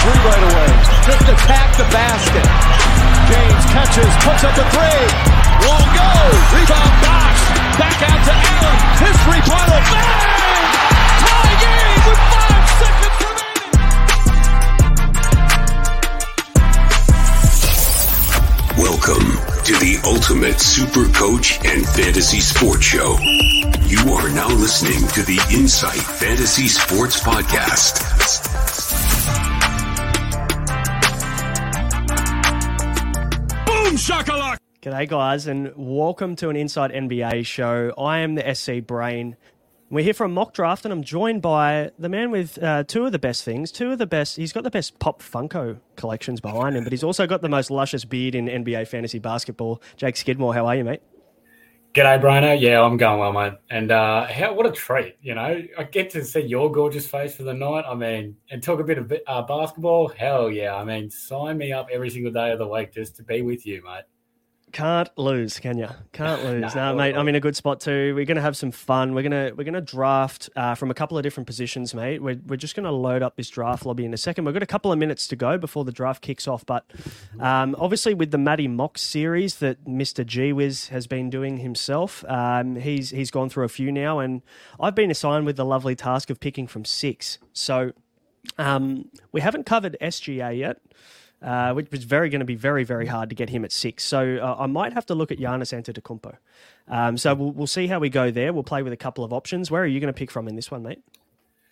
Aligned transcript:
three 0.00 0.20
right 0.24 0.44
away. 0.52 0.68
Just 1.04 1.26
attack 1.28 1.76
the 1.76 1.84
basket. 1.92 2.46
James 3.28 3.64
catches, 3.72 4.12
puts 4.24 4.42
up 4.44 4.56
a 4.56 4.64
three. 4.72 5.06
Won't 5.66 5.90
go. 5.94 6.10
Rebound 6.54 6.94
box. 7.02 7.34
Back 7.78 7.98
out 8.02 8.20
to 8.26 8.34
Allen. 8.34 8.76
His 9.02 9.16
three-pointer. 9.24 9.80
Bang! 9.92 10.68
Tie 11.22 11.56
game 11.62 12.00
with 12.06 12.20
five 12.32 12.66
seconds 12.82 13.16
remaining. 13.22 13.62
Welcome 18.78 19.28
to 19.64 19.74
the 19.78 20.00
Ultimate 20.04 20.60
Super 20.60 21.06
Coach 21.12 21.58
and 21.64 21.86
Fantasy 21.86 22.40
Sports 22.40 22.84
Show. 22.84 23.16
You 23.86 24.12
are 24.14 24.28
now 24.30 24.48
listening 24.48 25.06
to 25.08 25.22
the 25.22 25.40
Insight 25.52 26.00
Fantasy 26.00 26.68
Sports 26.68 27.20
Podcast. 27.20 28.51
G'day, 34.82 35.08
guys, 35.08 35.46
and 35.46 35.72
welcome 35.76 36.34
to 36.34 36.48
an 36.48 36.56
Insight 36.56 36.90
NBA 36.90 37.46
show. 37.46 37.94
I 37.96 38.18
am 38.18 38.34
the 38.34 38.52
SC 38.52 38.84
Brain. 38.84 39.36
We're 39.90 40.02
here 40.02 40.12
from 40.12 40.34
mock 40.34 40.54
draft, 40.54 40.84
and 40.84 40.90
I'm 40.92 41.04
joined 41.04 41.40
by 41.40 41.92
the 42.00 42.08
man 42.08 42.32
with 42.32 42.60
uh, 42.60 42.82
two 42.82 43.06
of 43.06 43.12
the 43.12 43.18
best 43.20 43.44
things. 43.44 43.70
Two 43.70 43.92
of 43.92 43.98
the 43.98 44.08
best. 44.08 44.34
He's 44.34 44.52
got 44.52 44.64
the 44.64 44.72
best 44.72 44.98
pop 44.98 45.22
Funko 45.22 45.78
collections 45.94 46.40
behind 46.40 46.76
him, 46.76 46.82
but 46.82 46.92
he's 46.92 47.04
also 47.04 47.28
got 47.28 47.42
the 47.42 47.48
most 47.48 47.70
luscious 47.70 48.04
beard 48.04 48.34
in 48.34 48.46
NBA 48.46 48.88
fantasy 48.88 49.20
basketball. 49.20 49.80
Jake 49.94 50.16
Skidmore, 50.16 50.52
how 50.52 50.66
are 50.66 50.74
you, 50.74 50.82
mate? 50.82 51.00
G'day, 51.94 52.20
Brino. 52.20 52.60
Yeah, 52.60 52.82
I'm 52.82 52.96
going 52.96 53.20
well, 53.20 53.32
mate. 53.32 53.52
And 53.70 53.92
uh, 53.92 54.26
how, 54.26 54.52
what 54.52 54.66
a 54.66 54.72
treat, 54.72 55.14
you 55.22 55.36
know. 55.36 55.62
I 55.78 55.84
get 55.84 56.10
to 56.10 56.24
see 56.24 56.40
your 56.40 56.72
gorgeous 56.72 57.06
face 57.06 57.36
for 57.36 57.44
the 57.44 57.54
night. 57.54 57.84
I 57.86 57.94
mean, 57.94 58.34
and 58.50 58.60
talk 58.60 58.80
a 58.80 58.84
bit 58.84 58.98
of 58.98 59.12
uh, 59.28 59.42
basketball. 59.42 60.08
Hell 60.08 60.50
yeah. 60.50 60.74
I 60.74 60.82
mean, 60.82 61.08
sign 61.08 61.56
me 61.56 61.72
up 61.72 61.86
every 61.92 62.10
single 62.10 62.32
day 62.32 62.50
of 62.50 62.58
the 62.58 62.66
week 62.66 62.92
just 62.92 63.14
to 63.18 63.22
be 63.22 63.42
with 63.42 63.64
you, 63.64 63.80
mate. 63.84 64.02
Can't 64.72 65.10
lose, 65.18 65.58
can 65.58 65.76
you? 65.76 65.88
Can't 66.12 66.42
lose. 66.44 66.74
no, 66.74 66.94
mate. 66.94 67.14
I'm 67.14 67.28
in 67.28 67.34
a 67.34 67.40
good 67.40 67.54
spot 67.54 67.80
too. 67.80 68.14
We're 68.14 68.24
gonna 68.24 68.40
have 68.40 68.56
some 68.56 68.70
fun. 68.70 69.14
We're 69.14 69.22
gonna 69.22 69.52
we're 69.54 69.64
gonna 69.64 69.82
draft 69.82 70.48
uh, 70.56 70.74
from 70.74 70.90
a 70.90 70.94
couple 70.94 71.18
of 71.18 71.22
different 71.22 71.46
positions, 71.46 71.94
mate. 71.94 72.22
We're 72.22 72.40
we're 72.46 72.56
just 72.56 72.74
gonna 72.74 72.90
load 72.90 73.22
up 73.22 73.36
this 73.36 73.50
draft 73.50 73.84
lobby 73.84 74.06
in 74.06 74.14
a 74.14 74.16
second. 74.16 74.46
We've 74.46 74.54
got 74.54 74.62
a 74.62 74.66
couple 74.66 74.90
of 74.90 74.98
minutes 74.98 75.28
to 75.28 75.36
go 75.36 75.58
before 75.58 75.84
the 75.84 75.92
draft 75.92 76.22
kicks 76.22 76.48
off. 76.48 76.64
But 76.64 76.86
um, 77.38 77.76
obviously, 77.78 78.14
with 78.14 78.30
the 78.30 78.38
Matty 78.38 78.66
Mock 78.66 78.96
series 78.96 79.56
that 79.56 79.86
Mister 79.86 80.24
G 80.24 80.54
Wiz 80.54 80.88
has 80.88 81.06
been 81.06 81.28
doing 81.28 81.58
himself, 81.58 82.24
um, 82.26 82.76
he's 82.76 83.10
he's 83.10 83.30
gone 83.30 83.50
through 83.50 83.64
a 83.64 83.68
few 83.68 83.92
now, 83.92 84.20
and 84.20 84.40
I've 84.80 84.94
been 84.94 85.10
assigned 85.10 85.44
with 85.44 85.56
the 85.56 85.66
lovely 85.66 85.94
task 85.94 86.30
of 86.30 86.40
picking 86.40 86.66
from 86.66 86.86
six. 86.86 87.38
So 87.52 87.92
um, 88.58 89.10
we 89.32 89.42
haven't 89.42 89.66
covered 89.66 89.98
SGA 90.00 90.56
yet 90.58 90.80
uh, 91.42 91.72
which 91.72 91.90
was 91.90 92.04
very 92.04 92.28
going 92.28 92.40
to 92.40 92.46
be 92.46 92.54
very 92.54 92.84
very 92.84 93.06
hard 93.06 93.28
to 93.28 93.34
get 93.34 93.50
him 93.50 93.64
at 93.64 93.72
six. 93.72 94.04
So 94.04 94.36
uh, 94.36 94.56
I 94.58 94.66
might 94.66 94.92
have 94.92 95.06
to 95.06 95.14
look 95.14 95.32
at 95.32 95.38
Giannis 95.38 95.72
Antetokounmpo. 95.72 96.36
Um, 96.88 97.16
so 97.16 97.34
we'll, 97.34 97.52
we'll 97.52 97.66
see 97.66 97.86
how 97.86 97.98
we 97.98 98.08
go 98.08 98.30
there. 98.30 98.52
We'll 98.52 98.62
play 98.62 98.82
with 98.82 98.92
a 98.92 98.96
couple 98.96 99.24
of 99.24 99.32
options. 99.32 99.70
Where 99.70 99.82
are 99.82 99.86
you 99.86 100.00
going 100.00 100.12
to 100.12 100.18
pick 100.18 100.30
from 100.30 100.48
in 100.48 100.56
this 100.56 100.70
one, 100.70 100.82
mate? 100.82 101.02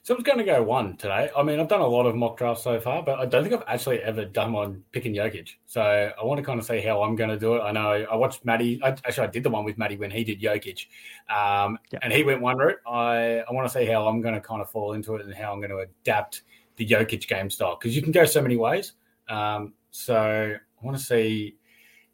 So 0.03 0.17
I'm 0.17 0.23
going 0.23 0.39
to 0.39 0.45
go 0.45 0.63
one 0.63 0.97
today. 0.97 1.31
I 1.37 1.43
mean, 1.43 1.61
I've 1.61 1.69
done 1.69 1.83
a 1.83 1.87
lot 1.87 2.07
of 2.07 2.17
mock 2.17 2.39
drafts 2.39 2.65
so 2.65 2.81
far, 2.81 3.03
but 3.03 3.19
I 3.19 3.27
don't 3.27 3.43
think 3.43 3.55
I've 3.55 3.69
actually 3.69 4.01
ever 4.01 4.25
done 4.25 4.53
one 4.53 4.83
picking 4.93 5.15
Jokic. 5.15 5.51
So 5.67 5.83
I 5.83 6.25
want 6.25 6.39
to 6.39 6.43
kind 6.43 6.59
of 6.59 6.65
see 6.65 6.81
how 6.81 7.03
I'm 7.03 7.17
going 7.17 7.29
to 7.29 7.39
do 7.39 7.57
it. 7.57 7.61
I 7.61 7.71
know 7.71 8.07
I 8.11 8.17
watched 8.17 8.43
Matty. 8.47 8.81
I, 8.83 8.89
actually, 8.89 9.27
I 9.27 9.31
did 9.31 9.43
the 9.43 9.51
one 9.51 9.63
with 9.63 9.77
Matty 9.77 9.97
when 9.97 10.11
he 10.11 10.25
did 10.25 10.41
Jokic, 10.41 10.87
um, 11.29 11.79
and 12.01 12.15
he 12.15 12.23
went 12.23 12.41
one 12.41 12.57
route. 12.57 12.79
I, 12.87 13.41
I 13.47 13.53
want 13.53 13.71
to 13.71 13.79
see 13.79 13.85
how 13.85 14.09
I'm 14.09 14.23
going 14.23 14.35
to 14.35 14.41
kind 14.41 14.63
of 14.63 14.71
fall 14.71 14.95
into 14.95 15.17
it 15.17 15.27
and 15.27 15.35
how 15.35 15.53
I'm 15.53 15.61
going 15.61 15.71
to 15.71 15.81
adapt 15.81 16.43
the 16.77 16.87
Jokic 16.87 17.29
game 17.29 17.51
style 17.51 17.77
because 17.79 17.95
you 17.95 18.01
can 18.01 18.11
go 18.11 18.25
so 18.25 18.41
many 18.41 18.57
ways. 18.57 18.95
Um, 19.31 19.75
so 19.91 20.17
I 20.17 20.85
want 20.85 20.97
to 20.99 21.03
see, 21.03 21.57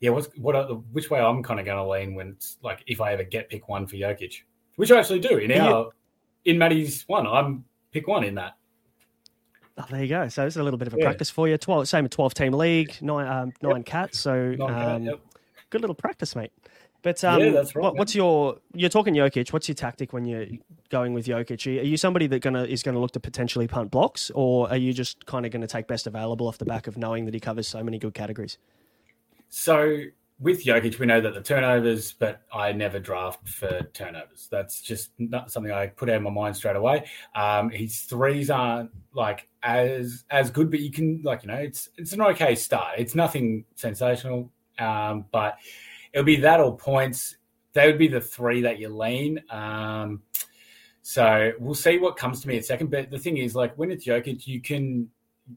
yeah, 0.01 0.11
what's 0.11 0.29
what 0.37 0.55
are 0.55 0.67
which 0.67 1.11
way 1.11 1.21
I'm 1.21 1.43
kind 1.43 1.59
of 1.59 1.67
going 1.67 1.79
to 1.79 1.89
lean 1.89 2.15
when 2.15 2.29
it's 2.29 2.59
like 2.63 2.85
if 2.87 3.01
I 3.01 3.13
ever 3.13 3.25
get 3.25 3.49
pick 3.49 3.69
one 3.69 3.87
for 3.87 3.97
Jokic, 3.97 4.35
which 4.77 4.91
I 4.91 4.99
actually 4.99 5.21
do 5.21 5.39
in 5.39 5.53
our 5.53 5.91
in 6.45 6.59
Matty's 6.59 7.05
one, 7.07 7.27
I'm 7.27 7.65
pick 7.91 8.07
one 8.07 8.25
in 8.25 8.35
that. 8.37 8.57
Oh, 9.79 9.85
there 9.91 10.03
you 10.03 10.09
go. 10.09 10.29
So 10.29 10.47
it's 10.47 10.57
a 10.57 10.63
little 10.63 10.79
bit 10.79 10.89
of 10.89 10.95
a 10.95 10.99
yeah. 10.99 11.05
practice 11.05 11.29
for 11.29 11.49
you. 11.49 11.59
Twelve, 11.59 11.89
same 11.89 12.09
twelve 12.09 12.35
team 12.35 12.53
league, 12.53 12.97
nine 13.01 13.27
um, 13.27 13.53
nine 13.63 13.77
yep. 13.77 13.87
cats. 13.87 14.19
So 14.19 14.55
nine 14.59 14.61
um, 14.61 14.75
cat, 14.75 15.03
yep. 15.03 15.21
good 15.71 15.81
little 15.81 15.95
practice, 15.95 16.37
mate. 16.37 16.53
But 17.07 17.23
um, 17.23 17.41
yeah, 17.41 17.51
right, 17.51 17.77
what, 17.77 17.95
what's 17.95 18.17
your 18.17 18.57
you're 18.75 18.91
talking 18.91 19.15
Jokic? 19.15 19.53
What's 19.53 19.69
your 19.69 19.77
tactic 19.77 20.13
when 20.13 20.25
you're 20.25 20.47
going 20.91 21.15
with 21.15 21.27
Jokic? 21.27 21.65
Are 21.81 21.85
you 21.85 21.97
somebody 21.97 22.27
that 22.27 22.41
gonna 22.41 22.65
is 22.65 22.83
going 22.83 22.97
to 22.97 23.01
look 23.01 23.13
to 23.13 23.21
potentially 23.21 23.69
punt 23.69 23.93
blocks, 23.93 24.33
or 24.35 24.69
are 24.69 24.77
you 24.77 24.93
just 24.93 25.25
kind 25.25 25.47
of 25.47 25.53
going 25.53 25.61
to 25.61 25.69
take 25.69 25.87
best 25.87 26.09
available 26.09 26.49
off 26.49 26.59
the 26.59 26.65
back 26.65 26.89
of 26.89 26.99
knowing 26.99 27.25
that 27.27 27.33
he 27.33 27.39
covers 27.39 27.69
so 27.69 27.81
many 27.85 28.01
good 28.01 28.13
categories? 28.13 28.59
So 29.51 30.01
with 30.41 30.65
Jokic, 30.65 30.99
we 30.99 31.07
know 31.07 31.21
that 31.21 31.33
the 31.33 31.43
turnovers, 31.43 32.11
but 32.11 32.43
I 32.53 32.73
never 32.73 32.99
draft 32.99 33.49
for 33.49 33.83
turnovers. 33.93 34.49
That's 34.51 34.81
just 34.81 35.13
not 35.17 35.53
something 35.53 35.71
I 35.71 35.87
put 35.87 36.11
out 36.11 36.17
of 36.17 36.23
my 36.23 36.31
mind 36.31 36.57
straight 36.57 36.75
away. 36.75 37.05
Um, 37.37 37.71
his 37.71 38.01
threes 38.01 38.51
aren't 38.51 38.91
like 39.15 39.49
as 39.63 40.25
as 40.29 40.51
good, 40.51 40.73
but 40.73 40.81
you 40.81 40.91
can 40.91 41.21
like 41.23 41.45
you 41.45 41.51
know 41.51 41.55
it's 41.55 41.89
it's 41.97 42.13
an 42.15 42.23
okay 42.23 42.57
start. 42.57 42.99
It's 42.99 43.15
nothing 43.15 43.65
sensational, 43.77 44.51
um, 44.81 45.27
but 45.31 45.57
it'll 46.17 46.25
be 46.25 46.37
that 46.37 46.61
or 46.61 46.75
points. 46.75 47.37
They 47.75 47.87
would 47.87 47.99
be 47.99 48.09
the 48.09 48.23
three 48.23 48.63
that 48.63 48.79
you 48.79 48.89
lean. 48.89 49.43
Um, 49.51 50.23
so 51.03 51.53
we'll 51.61 51.75
see 51.75 51.99
what 51.99 52.17
comes 52.17 52.41
to 52.41 52.49
me 52.49 52.55
in 52.55 52.61
a 52.61 52.63
second. 52.63 52.91
But 52.91 53.11
the 53.11 53.19
thing 53.19 53.37
is, 53.37 53.55
like 53.55 53.77
when 53.77 53.91
it's 53.91 54.07
Jokic, 54.07 54.47
you 54.47 54.63
can 54.63 55.11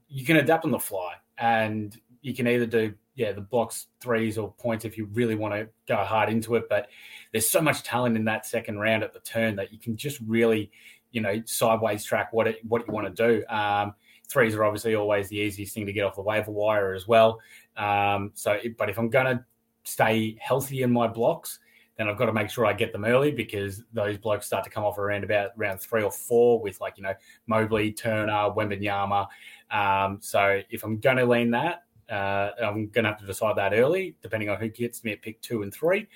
you 0.10 0.26
can 0.26 0.36
adapt 0.36 0.66
on 0.66 0.72
the 0.72 0.78
fly, 0.78 1.14
and 1.38 1.98
you 2.22 2.36
can 2.36 2.46
either 2.46 2.66
do 2.66 2.94
yeah 3.16 3.32
the 3.32 3.42
blocks 3.42 3.88
threes 4.02 4.38
or 4.38 4.52
points 4.52 4.84
if 4.84 4.98
you 4.98 5.06
really 5.14 5.36
want 5.36 5.54
to 5.54 5.70
go 5.88 5.96
hard 5.96 6.30
into 6.30 6.56
it. 6.56 6.66
But 6.70 6.90
there's 7.32 7.48
so 7.48 7.62
much 7.62 7.84
talent 7.84 8.18
in 8.18 8.26
that 8.26 8.46
second 8.46 8.80
round 8.80 9.02
at 9.02 9.14
the 9.14 9.22
turn 9.22 9.56
that 9.56 9.72
you 9.72 9.80
can 9.80 9.96
just 9.96 10.20
really 10.28 10.72
you 11.12 11.22
know 11.22 11.42
sideways 11.46 12.04
track 12.04 12.34
what 12.34 12.48
it 12.48 12.58
what 12.68 12.86
you 12.86 12.94
want 12.94 13.16
to 13.16 13.28
do. 13.28 13.48
Um, 13.48 13.96
threes 14.28 14.56
are 14.56 14.66
obviously 14.66 14.94
always 14.94 15.30
the 15.30 15.38
easiest 15.38 15.74
thing 15.74 15.86
to 15.86 15.94
get 15.94 16.04
off 16.04 16.16
the 16.16 16.22
waiver 16.22 16.52
wire 16.52 16.94
as 16.94 17.08
well. 17.08 17.40
Um, 17.78 18.32
so, 18.36 18.60
but 18.78 18.90
if 18.90 19.00
I'm 19.00 19.10
gonna 19.10 19.46
stay 19.90 20.38
healthy 20.40 20.84
in 20.84 20.92
my 20.92 21.08
blocks, 21.08 21.60
then 21.98 22.08
I've 22.08 22.18
got 22.18 22.28
to 22.28 22.34
make 22.34 22.50
sure 22.50 22.66
I 22.66 22.72
get 22.72 22.94
them 22.94 23.04
early 23.04 23.32
because 23.32 23.84
those 23.92 24.18
blokes 24.18 24.46
start 24.46 24.64
to 24.64 24.70
come 24.70 24.86
off 24.86 24.98
around 24.98 25.26
about 25.26 25.52
round 25.58 25.82
three 25.82 26.02
or 26.02 26.12
four 26.12 26.62
with 26.62 26.80
like, 26.80 26.98
you 26.98 27.04
know, 27.04 27.14
Mobley, 27.46 27.92
Turner, 27.92 28.32
Wembanyama. 28.32 29.28
Um, 29.70 30.20
so 30.22 30.62
if 30.70 30.84
I'm 30.84 31.00
going 31.00 31.18
to 31.18 31.26
lean 31.26 31.52
that, 31.52 31.84
uh, 32.10 32.52
I'm 32.64 32.88
going 32.88 33.04
to 33.04 33.10
have 33.10 33.20
to 33.20 33.26
decide 33.26 33.58
that 33.58 33.74
early, 33.74 34.16
depending 34.22 34.50
on 34.50 34.60
who 34.60 34.70
gets 34.70 35.04
me 35.04 35.12
at 35.12 35.22
pick 35.22 35.42
two 35.42 35.62
and 35.62 35.74
three. 35.74 36.08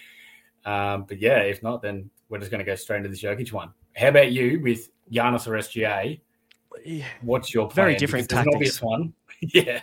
Um, 0.64 1.04
but 1.06 1.20
yeah, 1.20 1.40
if 1.40 1.62
not, 1.62 1.82
then 1.82 2.10
we're 2.30 2.40
just 2.40 2.50
going 2.50 2.60
to 2.60 2.66
go 2.66 2.76
straight 2.76 2.98
into 2.98 3.10
the 3.10 3.18
Jokic 3.18 3.52
one. 3.52 3.74
How 3.96 4.08
about 4.08 4.32
you 4.32 4.62
with 4.62 4.90
Giannis 5.12 5.48
or 5.48 5.52
SGA? 5.52 6.22
What's 7.22 7.54
your 7.54 7.70
plan? 7.70 7.86
Very 7.86 7.96
different 7.96 8.30
because 8.30 8.46
tactics. 8.46 8.82
one. 8.82 9.14
yeah. 9.42 9.82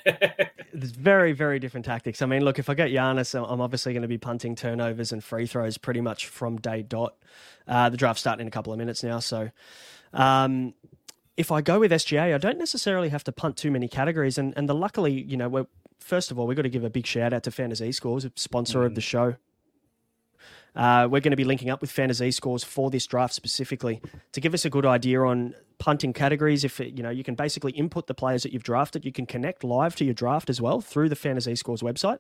There's 0.73 0.93
very, 0.93 1.33
very 1.33 1.59
different 1.59 1.85
tactics. 1.85 2.23
I 2.23 2.27
mean, 2.27 2.45
look, 2.45 2.59
if 2.59 2.71
I 2.71 2.75
get 2.75 2.91
Giannis, 2.91 3.35
I'm 3.35 3.61
obviously 3.61 3.93
going 3.93 4.03
to 4.03 4.09
be 4.09 4.19
punting 4.19 4.55
turnovers 4.55 5.13
and 5.13 5.23
free 5.23 5.47
throws 5.47 5.79
pretty 5.79 6.01
much 6.01 6.27
from 6.27 6.57
day 6.59 6.83
dot. 6.83 7.15
Uh, 7.67 7.89
the 7.89 7.97
draft's 7.97 8.21
starting 8.21 8.43
in 8.43 8.49
a 8.49 8.51
couple 8.51 8.73
of 8.73 8.79
minutes 8.79 9.03
now. 9.03 9.19
So 9.19 9.51
um, 10.13 10.75
if 11.37 11.53
I 11.53 11.61
go 11.61 11.81
with 11.81 11.91
SGA, 11.93 12.35
I 12.35 12.39
don't 12.39 12.59
necessarily 12.59 13.11
have 13.11 13.25
to 13.25 13.33
punt 13.33 13.57
too 13.57 13.71
many 13.71 13.89
categories. 13.89 14.39
And, 14.39 14.55
and 14.57 14.69
the 14.69 14.75
luckily, 14.75 15.13
you 15.13 15.37
know, 15.37 15.49
we're, 15.49 15.67
first 15.99 16.31
of 16.31 16.39
all, 16.39 16.47
we've 16.47 16.57
got 16.57 16.63
to 16.63 16.71
give 16.71 16.85
a 16.85 16.91
big 16.91 17.07
shout 17.07 17.33
out 17.33 17.43
to 17.45 17.51
FantaZScores, 17.51 18.31
sponsor 18.37 18.81
mm. 18.81 18.87
of 18.87 18.95
the 18.95 19.01
show. 19.01 19.37
Uh, 20.75 21.09
we're 21.11 21.21
going 21.21 21.31
to 21.31 21.37
be 21.37 21.45
linking 21.45 21.71
up 21.71 21.81
with 21.81 21.93
FantaZScores 21.93 22.65
for 22.65 22.91
this 22.91 23.07
draft 23.07 23.35
specifically 23.35 24.01
to 24.33 24.41
give 24.41 24.55
us 24.55 24.65
a 24.65 24.71
good 24.71 24.87
idea 24.87 25.21
on 25.21 25.55
punting 25.79 26.13
categories. 26.13 26.65
If 26.65 26.81
it, 26.81 26.97
you 26.97 27.03
know, 27.03 27.11
you 27.11 27.25
can 27.25 27.35
basically 27.35 27.73
input 27.73 28.07
the 28.07 28.15
players 28.15 28.43
that 28.45 28.53
you've 28.53 28.63
drafted. 28.63 29.05
You 29.05 29.13
can 29.13 29.27
connect 29.27 29.65
live 29.65 29.97
to 29.97 30.05
your 30.05 30.15
draft 30.15 30.49
as 30.49 30.61
well 30.61 30.81
through 30.81 31.09
the 31.09 31.17
FantaZScores 31.17 31.83
website, 31.83 32.19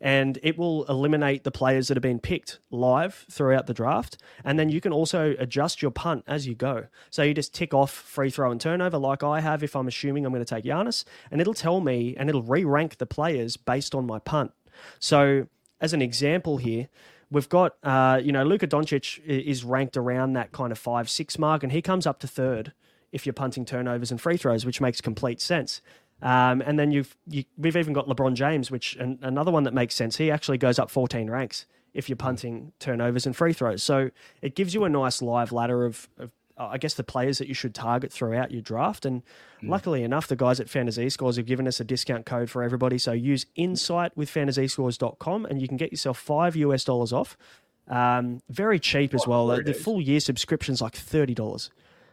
and 0.00 0.38
it 0.42 0.56
will 0.56 0.84
eliminate 0.84 1.44
the 1.44 1.50
players 1.50 1.88
that 1.88 1.96
have 1.96 2.02
been 2.02 2.20
picked 2.20 2.60
live 2.70 3.26
throughout 3.30 3.66
the 3.66 3.74
draft. 3.74 4.16
And 4.44 4.58
then 4.58 4.70
you 4.70 4.80
can 4.80 4.92
also 4.92 5.34
adjust 5.38 5.82
your 5.82 5.90
punt 5.90 6.24
as 6.26 6.46
you 6.46 6.54
go. 6.54 6.86
So 7.10 7.22
you 7.22 7.34
just 7.34 7.54
tick 7.54 7.74
off 7.74 7.90
free 7.90 8.30
throw 8.30 8.50
and 8.50 8.60
turnover, 8.60 8.96
like 8.96 9.22
I 9.22 9.40
have. 9.40 9.62
If 9.62 9.76
I'm 9.76 9.88
assuming 9.88 10.24
I'm 10.24 10.32
going 10.32 10.44
to 10.44 10.54
take 10.54 10.64
Giannis, 10.64 11.04
and 11.30 11.40
it'll 11.40 11.54
tell 11.54 11.80
me 11.80 12.14
and 12.16 12.28
it'll 12.28 12.42
re 12.42 12.64
rank 12.64 12.96
the 12.98 13.06
players 13.06 13.56
based 13.56 13.94
on 13.94 14.06
my 14.06 14.18
punt. 14.18 14.52
So 14.98 15.48
as 15.80 15.92
an 15.92 16.00
example 16.00 16.58
here 16.58 16.88
We've 17.30 17.48
got, 17.48 17.76
uh, 17.82 18.20
you 18.22 18.32
know, 18.32 18.42
Luka 18.44 18.66
Doncic 18.66 19.24
is 19.24 19.64
ranked 19.64 19.96
around 19.96 20.32
that 20.32 20.52
kind 20.52 20.72
of 20.72 20.78
five, 20.78 21.08
six 21.08 21.38
mark, 21.38 21.62
and 21.62 21.70
he 21.70 21.80
comes 21.80 22.06
up 22.06 22.18
to 22.20 22.26
third 22.26 22.72
if 23.12 23.24
you're 23.26 23.32
punting 23.32 23.64
turnovers 23.64 24.10
and 24.10 24.20
free 24.20 24.36
throws, 24.36 24.66
which 24.66 24.80
makes 24.80 25.00
complete 25.00 25.40
sense. 25.40 25.80
Um, 26.22 26.60
and 26.60 26.78
then 26.78 26.90
you've 26.90 27.16
you, 27.26 27.44
we've 27.56 27.76
even 27.76 27.92
got 27.92 28.06
LeBron 28.06 28.34
James, 28.34 28.70
which 28.70 28.96
and 28.96 29.18
another 29.22 29.50
one 29.50 29.64
that 29.64 29.74
makes 29.74 29.94
sense. 29.94 30.16
He 30.16 30.30
actually 30.30 30.58
goes 30.58 30.78
up 30.78 30.90
14 30.90 31.30
ranks 31.30 31.66
if 31.94 32.08
you're 32.08 32.16
punting 32.16 32.72
turnovers 32.78 33.26
and 33.26 33.34
free 33.34 33.52
throws. 33.52 33.82
So 33.82 34.10
it 34.42 34.54
gives 34.54 34.74
you 34.74 34.84
a 34.84 34.88
nice 34.88 35.22
live 35.22 35.50
ladder 35.50 35.84
of, 35.84 36.08
of 36.18 36.30
I 36.66 36.78
guess 36.78 36.94
the 36.94 37.04
players 37.04 37.38
that 37.38 37.48
you 37.48 37.54
should 37.54 37.74
target 37.74 38.12
throughout 38.12 38.50
your 38.50 38.62
draft. 38.62 39.06
And 39.06 39.22
Mm. 39.62 39.70
luckily 39.70 40.02
enough, 40.02 40.26
the 40.26 40.36
guys 40.36 40.58
at 40.60 40.66
FantaZScores 40.68 41.36
have 41.36 41.46
given 41.46 41.66
us 41.68 41.80
a 41.80 41.84
discount 41.84 42.24
code 42.26 42.48
for 42.50 42.62
everybody. 42.62 42.98
So 42.98 43.12
use 43.12 43.46
Insight 43.56 44.16
with 44.16 44.30
fantazscores.com 44.30 45.46
and 45.46 45.60
you 45.60 45.68
can 45.68 45.76
get 45.76 45.90
yourself 45.90 46.18
five 46.18 46.56
US 46.56 46.84
dollars 46.84 47.12
off. 47.12 47.36
Um, 47.88 48.40
very 48.48 48.78
cheap 48.78 49.14
as 49.14 49.26
well. 49.26 49.48
The, 49.48 49.62
the 49.62 49.74
full 49.74 50.00
year 50.00 50.20
subscription's 50.20 50.80
like 50.80 50.94
thirty 50.94 51.34
dollars. 51.34 51.70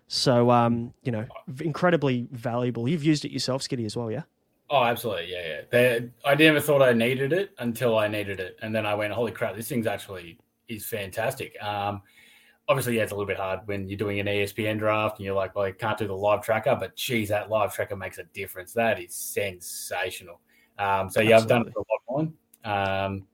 So 0.08 0.50
um, 0.52 0.94
you 1.04 1.12
know, 1.12 1.26
incredibly 1.62 2.28
valuable. 2.32 2.88
You've 2.88 3.04
used 3.04 3.26
it 3.26 3.32
yourself, 3.32 3.62
Skitty, 3.62 3.86
as 3.86 3.96
well, 3.98 4.10
yeah? 4.12 4.24
Oh, 4.70 4.84
absolutely. 4.84 5.32
Yeah, 5.32 5.48
yeah. 5.48 5.62
They, 5.70 6.10
I 6.26 6.36
never 6.36 6.60
thought 6.60 6.82
I 6.82 6.94
needed 6.94 7.32
it 7.32 7.52
until 7.60 7.98
I 7.98 8.08
needed 8.08 8.40
it. 8.40 8.58
And 8.62 8.74
then 8.76 8.86
I 8.86 8.96
went, 8.96 9.14
holy 9.14 9.32
crap, 9.32 9.56
this 9.56 9.70
thing's 9.70 9.88
actually 9.88 10.40
is 10.68 10.86
fantastic. 10.86 11.56
Um, 11.64 12.02
obviously, 12.70 12.98
yeah, 12.98 13.04
it's 13.04 13.12
a 13.12 13.16
little 13.16 13.28
bit 13.28 13.38
hard 13.38 13.62
when 13.66 13.88
you're 13.88 13.98
doing 13.98 14.20
an 14.20 14.26
ESPN 14.28 14.78
draft 14.80 15.18
and 15.20 15.26
you're 15.26 15.36
like, 15.36 15.56
well, 15.56 15.66
I 15.66 15.72
can't 15.72 15.98
do 15.98 16.08
the 16.08 16.16
live 16.16 16.42
tracker, 16.44 16.76
but 16.80 16.96
geez, 16.96 17.30
that 17.30 17.50
live 17.50 17.74
tracker 17.74 17.96
makes 17.96 18.18
a 18.18 18.24
difference. 18.34 18.74
That 18.74 19.00
is 19.02 19.16
sensational. 19.16 20.42
Um, 20.78 21.10
so, 21.10 21.22
yeah, 21.22 21.38
I've 21.38 21.48
done 21.48 21.68
it 21.68 21.74
for 21.74 21.80
a 21.80 22.14
lot 22.14 22.34
more. 22.66 23.04
Um, 23.06 23.28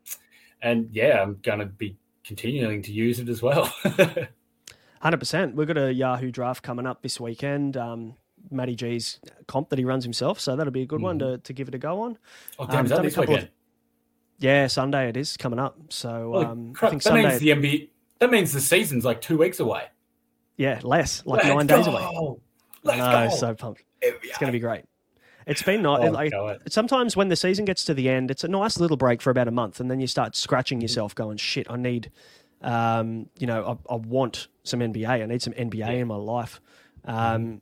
and 0.62 0.90
yeah, 0.92 1.22
I'm 1.22 1.40
going 1.42 1.60
to 1.60 1.66
be 1.66 1.98
continuing 2.24 2.82
to 2.84 2.92
use 2.92 3.20
it 3.20 3.28
as 3.30 3.42
well. 3.42 3.66
Hundred 5.02 5.18
percent. 5.18 5.56
We've 5.56 5.68
got 5.68 5.78
a 5.78 5.94
Yahoo 5.94 6.32
draft 6.32 6.64
coming 6.64 6.86
up 6.86 7.02
this 7.02 7.20
weekend. 7.20 7.76
Um, 7.76 8.16
Matty 8.52 8.76
G's 8.76 9.20
comp 9.48 9.70
that 9.70 9.80
he 9.80 9.86
runs 9.86 10.04
himself, 10.04 10.40
so 10.40 10.56
that'll 10.56 10.72
be 10.72 10.84
a 10.84 10.86
good 10.86 11.02
one 11.02 11.20
to, 11.20 11.38
to 11.40 11.54
give 11.54 11.68
it 11.68 11.76
a 11.76 11.78
go 11.78 12.02
on. 12.02 12.18
oh, 12.60 12.66
damn, 12.68 12.80
Um, 12.80 12.86
is 12.86 12.92
that 12.92 13.02
this 13.04 13.16
couple 13.16 13.36
of- 13.36 13.50
Yeah, 14.40 14.68
Sunday 14.68 15.10
it 15.10 15.18
is 15.18 15.36
coming 15.38 15.60
up. 15.60 15.78
So 15.90 16.36
um, 16.36 16.74
I 16.82 16.90
think 16.90 17.04
that 17.04 17.10
Sunday. 17.10 17.28
means 17.28 17.40
the 17.40 17.50
NBA, 17.50 17.90
that 18.20 18.32
means 18.32 18.54
the 18.54 18.62
season's 18.62 19.04
like 19.06 19.22
two 19.22 19.38
weeks 19.38 19.60
away. 19.60 19.86
yeah, 20.58 20.80
less 20.84 21.24
like 21.26 21.44
Let's 21.44 21.56
nine 21.56 21.68
days 21.68 21.88
away. 21.88 22.38
Let's 22.84 23.02
I 23.02 23.26
know, 23.26 23.30
go. 23.30 23.36
so 23.36 23.54
pumped. 23.56 23.84
It's 24.02 24.38
going 24.38 24.52
to 24.52 24.56
be 24.56 24.60
great. 24.60 24.84
It's 25.48 25.62
been 25.64 25.82
nice. 25.82 26.02
Oh, 26.08 26.12
like, 26.12 26.34
sometimes 26.70 27.16
when 27.18 27.28
the 27.30 27.36
season 27.36 27.66
gets 27.66 27.84
to 27.86 27.94
the 27.94 28.08
end, 28.10 28.32
it's 28.32 28.44
a 28.44 28.48
nice 28.48 28.80
little 28.80 28.96
break 28.98 29.22
for 29.22 29.30
about 29.30 29.48
a 29.48 29.52
month, 29.52 29.80
and 29.80 29.90
then 29.92 30.00
you 30.00 30.08
start 30.08 30.36
scratching 30.36 30.78
Mm-hmm. 30.78 30.84
yourself, 30.84 31.16
going, 31.16 31.38
"Shit, 31.38 31.68
I 31.70 31.76
need, 31.76 32.12
um, 32.62 33.28
you 33.40 33.48
know, 33.48 33.78
I, 33.90 33.94
I 33.94 33.98
want 33.98 34.48
some 34.64 34.80
NBA. 34.80 35.08
I 35.08 35.26
need 35.26 35.42
some 35.42 35.54
NBA 35.54 36.00
in 36.00 36.08
my 36.08 36.16
life." 36.16 36.62
Um, 37.06 37.16
Mm-hmm. 37.16 37.56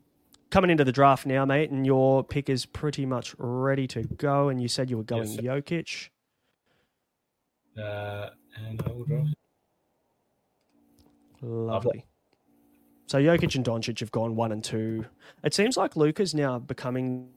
Coming 0.52 0.70
into 0.70 0.84
the 0.84 0.92
draft 0.92 1.26
now, 1.26 1.46
mate, 1.46 1.72
and 1.72 1.86
your 1.86 2.26
pick 2.26 2.50
is 2.50 2.66
pretty 2.66 3.06
much 3.06 3.34
ready 3.38 3.88
to 3.88 4.04
go. 4.04 4.50
And 4.50 4.62
you 4.62 4.68
said 4.68 4.90
you 4.90 4.98
were 4.98 5.04
going 5.04 5.30
Yes. 5.30 5.38
Jokic. 5.38 6.10
Uh, 7.78 8.30
and 8.58 8.82
I 8.86 8.90
will 8.92 9.06
draw. 9.06 9.24
Lovely. 11.42 12.06
So 13.08 13.18
Jokic 13.18 13.56
and 13.56 13.66
Doncic 13.66 14.00
have 14.00 14.12
gone 14.12 14.36
one 14.36 14.52
and 14.52 14.64
two. 14.64 15.06
It 15.44 15.54
seems 15.54 15.76
like 15.76 15.96
Luka's 15.96 16.34
now 16.34 16.60
becoming 16.60 17.30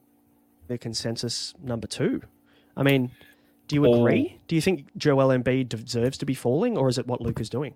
the 0.67 0.77
consensus 0.77 1.53
number 1.61 1.87
two. 1.87 2.21
I 2.77 2.83
mean, 2.83 3.11
do 3.67 3.75
you 3.75 3.93
agree? 3.93 4.39
Do 4.47 4.55
you 4.55 4.61
think 4.61 4.85
Joel 4.97 5.37
Embiid 5.37 5.69
deserves 5.69 6.17
to 6.19 6.25
be 6.25 6.33
falling, 6.33 6.77
or 6.77 6.87
is 6.87 6.97
it 6.97 7.07
what 7.07 7.21
Luka's 7.21 7.49
doing? 7.49 7.75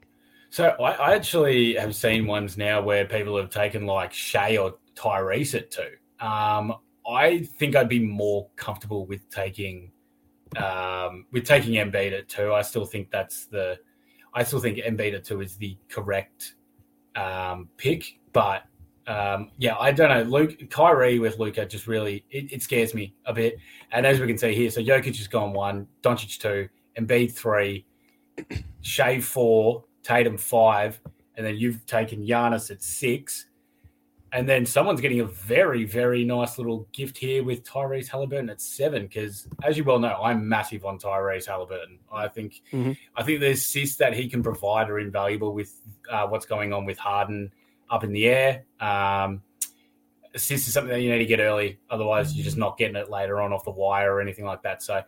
So 0.50 0.70
I, 0.80 0.92
I 0.92 1.16
actually 1.16 1.76
have 1.76 1.96
seen 1.96 2.26
ones 2.26 2.58
now 2.58 2.82
where 2.82 3.06
people 3.06 3.38
have 3.38 3.50
taken 3.50 3.86
like 3.86 4.14
Shai 4.14 4.58
or 4.58 4.76
Tyrese 4.96 5.56
at 5.56 5.72
two. 5.72 5.92
Um, 6.26 6.74
I 7.08 7.40
think 7.58 7.76
I'd 7.76 7.90
be 7.90 8.00
more 8.00 8.50
comfortable 8.56 9.06
with 9.06 9.30
taking 9.30 9.92
um, 10.58 11.26
with 11.32 11.46
taking 11.46 11.74
Embiid 11.74 12.18
at 12.18 12.28
two. 12.28 12.54
I 12.54 12.62
still 12.62 12.86
think 12.86 13.12
that's 13.12 13.46
the 13.46 13.78
I 14.34 14.44
still 14.44 14.60
think 14.60 14.78
Embiid 14.78 15.16
at 15.16 15.24
two 15.24 15.42
is 15.42 15.56
the 15.58 15.78
correct 15.90 16.56
um, 17.16 17.70
pick, 17.78 18.20
but 18.34 18.64
um, 19.08 19.52
yeah, 19.58 19.76
I 19.80 19.92
don't 19.92 20.10
know. 20.10 20.22
Luke 20.22 20.70
Kyrie 20.70 21.20
with 21.20 21.40
Luka 21.40 21.66
just 21.66 21.88
really 21.88 22.24
it, 22.30 22.54
it 22.54 22.62
scares 22.62 22.94
me 22.94 23.16
a 23.26 23.34
bit. 23.34 23.58
And 23.92 24.06
as 24.06 24.20
we 24.20 24.28
can 24.28 24.38
see 24.38 24.54
here, 24.54 24.70
so 24.70 24.82
Jokic 24.82 25.18
has 25.18 25.28
gone 25.28 25.52
one, 25.52 25.88
Doncic 26.04 26.38
two, 26.38 26.70
Embiid 26.98 27.32
three, 27.32 27.86
Shai 28.82 29.20
four, 29.20 29.84
Tatum 30.04 30.38
five, 30.38 31.00
and 31.36 31.46
then 31.46 31.58
you've 31.58 31.86
taken 31.88 32.26
Giannis 32.26 32.70
at 32.70 32.84
six. 32.84 33.48
And 34.32 34.48
then 34.48 34.66
someone's 34.66 35.02
getting 35.02 35.22
a 35.22 35.26
very, 35.26 35.86
very 35.86 36.24
nice 36.24 36.58
little 36.58 36.88
gift 36.92 37.18
here 37.18 37.44
with 37.44 37.64
Tyrese 37.64 38.08
Halliburton 38.08 38.50
at 38.50 38.62
seven. 38.62 39.04
Because 39.04 39.48
as 39.64 39.78
you 39.78 39.84
well 39.84 40.00
know, 40.00 40.16
I'm 40.22 40.48
massive 40.48 40.86
on 40.86 41.00
Tyrese 41.00 41.48
Halliburton. 41.48 42.00
I 42.12 42.28
think 42.28 42.62
Mhm. 42.72 42.98
I 43.16 43.24
think 43.24 43.40
the 43.40 43.52
assists 43.52 43.98
that 43.98 44.14
he 44.14 44.30
can 44.30 44.44
provide 44.44 44.90
are 44.90 45.00
invaluable 45.00 45.54
with 45.54 45.74
uh, 46.10 46.28
what's 46.28 46.46
going 46.46 46.74
on 46.74 46.86
with 46.86 46.98
Harden 46.98 47.52
up 47.90 48.04
in 48.04 48.12
the 48.12 48.28
air. 48.28 48.66
Um, 48.80 49.42
assists 50.36 50.68
is 50.68 50.74
something 50.74 50.92
that 50.92 51.02
you 51.02 51.10
need 51.10 51.20
to 51.20 51.26
get 51.26 51.40
early, 51.40 51.80
otherwise 51.90 52.36
you're 52.36 52.44
just 52.44 52.58
not 52.58 52.78
getting 52.78 52.96
it 52.96 53.10
later 53.10 53.42
on 53.42 53.52
off 53.52 53.64
the 53.64 53.72
wire 53.72 54.14
or 54.14 54.22
anything 54.22 54.46
like 54.46 54.62
that. 54.62 54.84
So, 54.84 55.02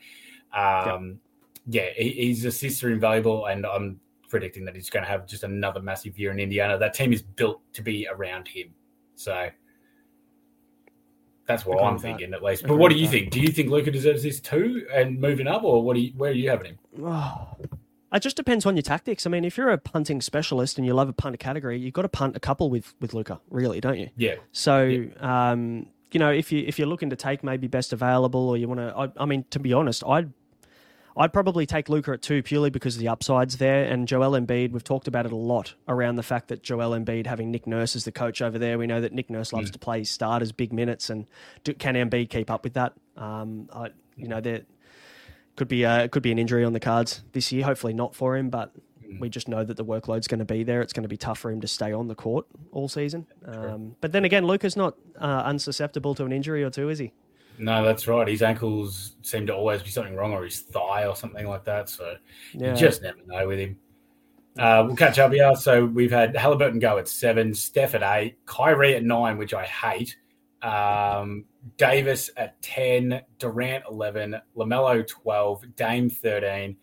um, 0.51 1.19
yeah, 1.67 1.89
he, 1.95 2.29
his 2.29 2.43
assists 2.45 2.83
are 2.83 2.89
invaluable, 2.89 3.45
and 3.45 3.65
I'm 3.67 3.99
predicting 4.29 4.65
that 4.65 4.75
he's 4.75 4.89
going 4.89 5.03
to 5.03 5.09
have 5.09 5.27
just 5.27 5.43
another 5.43 5.79
massive 5.79 6.17
year 6.17 6.31
in 6.31 6.39
Indiana. 6.39 6.77
That 6.77 6.95
team 6.95 7.13
is 7.13 7.21
built 7.21 7.61
to 7.73 7.83
be 7.83 8.07
around 8.07 8.47
him, 8.47 8.73
so 9.23 9.49
that's 11.45 11.65
what 11.65 11.83
I'm 11.83 11.93
with 11.93 12.01
that. 12.01 12.07
thinking 12.07 12.33
at 12.33 12.43
least. 12.43 12.65
But 12.67 12.77
what 12.77 12.91
do 12.91 12.97
you 12.97 13.05
that. 13.07 13.11
think? 13.11 13.31
Do 13.31 13.39
you 13.39 13.49
think 13.49 13.69
Luka 13.69 13.91
deserves 13.91 14.23
this 14.23 14.39
too, 14.39 14.85
and 14.93 15.19
moving 15.19 15.47
up, 15.47 15.63
or 15.63 15.83
what? 15.83 15.95
Do 15.95 16.01
you, 16.01 16.13
where 16.15 16.31
are 16.31 16.33
you 16.33 16.49
having 16.49 16.67
him? 16.67 16.79
Oh, 17.03 17.55
it 18.13 18.19
just 18.19 18.35
depends 18.35 18.65
on 18.65 18.75
your 18.75 18.83
tactics. 18.83 19.25
I 19.25 19.29
mean, 19.29 19.45
if 19.45 19.57
you're 19.57 19.69
a 19.69 19.77
punting 19.77 20.21
specialist 20.21 20.77
and 20.77 20.85
you 20.85 20.93
love 20.93 21.09
a 21.09 21.13
punter 21.13 21.37
category, 21.37 21.79
you've 21.79 21.93
got 21.93 22.03
to 22.03 22.09
punt 22.09 22.35
a 22.35 22.39
couple 22.39 22.69
with 22.69 22.93
with 22.99 23.13
Luka, 23.13 23.39
really, 23.49 23.79
don't 23.81 23.99
you? 23.99 24.09
Yeah, 24.15 24.35
So, 24.51 25.07
um, 25.19 25.87
you 26.11 26.19
know, 26.19 26.31
if 26.31 26.51
you 26.51 26.63
if 26.67 26.77
you're 26.77 26.87
looking 26.89 27.09
to 27.09 27.15
take 27.15 27.43
maybe 27.43 27.67
best 27.67 27.93
available, 27.93 28.49
or 28.49 28.57
you 28.57 28.67
want 28.67 28.79
to, 28.81 28.95
I, 28.97 29.23
I 29.23 29.25
mean, 29.25 29.45
to 29.51 29.59
be 29.59 29.73
honest, 29.73 30.03
I'd 30.05 30.31
I'd 31.17 31.33
probably 31.33 31.65
take 31.65 31.89
Luka 31.89 32.11
at 32.11 32.21
two 32.21 32.41
purely 32.41 32.69
because 32.69 32.95
of 32.95 33.01
the 33.01 33.07
upsides 33.07 33.57
there, 33.57 33.83
and 33.83 34.07
Joel 34.07 34.31
Embiid. 34.31 34.71
We've 34.71 34.83
talked 34.83 35.07
about 35.07 35.25
it 35.25 35.31
a 35.31 35.35
lot 35.35 35.75
around 35.87 36.15
the 36.15 36.23
fact 36.23 36.47
that 36.47 36.63
Joel 36.63 36.91
Embiid 36.91 37.25
having 37.25 37.51
Nick 37.51 37.67
Nurse 37.67 37.95
as 37.95 38.05
the 38.05 38.11
coach 38.11 38.41
over 38.41 38.57
there. 38.57 38.77
We 38.77 38.87
know 38.87 39.01
that 39.01 39.13
Nick 39.13 39.29
Nurse 39.29 39.53
loves 39.53 39.71
to 39.71 39.79
play 39.79 40.03
starters, 40.03 40.51
big 40.51 40.71
minutes, 40.71 41.09
and 41.09 41.27
do, 41.63 41.73
can 41.73 41.95
Embiid 41.95 42.29
keep 42.29 42.49
up 42.49 42.63
with 42.63 42.73
that? 42.73 42.93
Um, 43.17 43.69
I, 43.73 43.89
you 44.15 44.27
know, 44.27 44.39
there 44.39 44.61
could 45.55 45.67
be 45.67 45.83
a, 45.83 46.07
could 46.07 46.23
be 46.23 46.31
an 46.31 46.39
injury 46.39 46.63
on 46.63 46.73
the 46.73 46.79
cards 46.79 47.23
this 47.33 47.51
year. 47.51 47.65
Hopefully 47.65 47.93
not 47.93 48.15
for 48.15 48.37
him, 48.37 48.49
but 48.49 48.73
we 49.19 49.29
just 49.29 49.47
know 49.47 49.63
that 49.63 49.75
the 49.75 49.85
workload's 49.85 50.27
going 50.27 50.39
to 50.39 50.45
be 50.45 50.63
there. 50.63 50.81
It's 50.81 50.93
going 50.93 51.03
to 51.03 51.09
be 51.09 51.17
tough 51.17 51.39
for 51.39 51.51
him 51.51 51.61
to 51.61 51.67
stay 51.67 51.91
on 51.91 52.07
the 52.07 52.15
court 52.15 52.45
all 52.71 52.87
season. 52.87 53.27
Um, 53.45 53.95
but 53.99 54.13
then 54.13 54.23
again, 54.23 54.45
Luka's 54.45 54.77
not 54.77 54.95
uh, 55.19 55.43
unsusceptible 55.43 56.15
to 56.15 56.25
an 56.25 56.31
injury 56.31 56.63
or 56.63 56.69
two, 56.69 56.89
is 56.89 56.99
he? 56.99 57.11
No, 57.61 57.85
that's 57.85 58.07
right. 58.07 58.27
His 58.27 58.41
ankles 58.41 59.15
seem 59.21 59.45
to 59.47 59.53
always 59.55 59.83
be 59.83 59.89
something 59.89 60.15
wrong, 60.15 60.33
or 60.33 60.43
his 60.43 60.61
thigh, 60.61 61.05
or 61.05 61.15
something 61.15 61.47
like 61.47 61.63
that. 61.65 61.89
So 61.89 62.15
Yeah. 62.53 62.71
you 62.71 62.75
just 62.75 63.01
never 63.03 63.19
know 63.27 63.47
with 63.47 63.59
him. 63.59 63.77
Uh, 64.57 64.83
we'll 64.85 64.95
catch 64.95 65.19
up 65.19 65.31
here. 65.31 65.55
So 65.55 65.85
we've 65.85 66.11
had 66.11 66.35
Halliburton 66.35 66.79
go 66.79 66.97
at 66.97 67.07
seven, 67.07 67.53
Steph 67.53 67.95
at 67.95 68.03
eight, 68.17 68.37
Kyrie 68.45 68.95
at 68.95 69.03
nine, 69.03 69.37
which 69.37 69.53
I 69.53 69.65
hate, 69.65 70.17
um, 70.61 71.45
Davis 71.77 72.29
at 72.37 72.61
10, 72.61 73.21
Durant 73.39 73.83
11, 73.89 74.35
LaMelo 74.57 75.07
12, 75.07 75.75
Dame 75.75 76.09
13, 76.09 76.75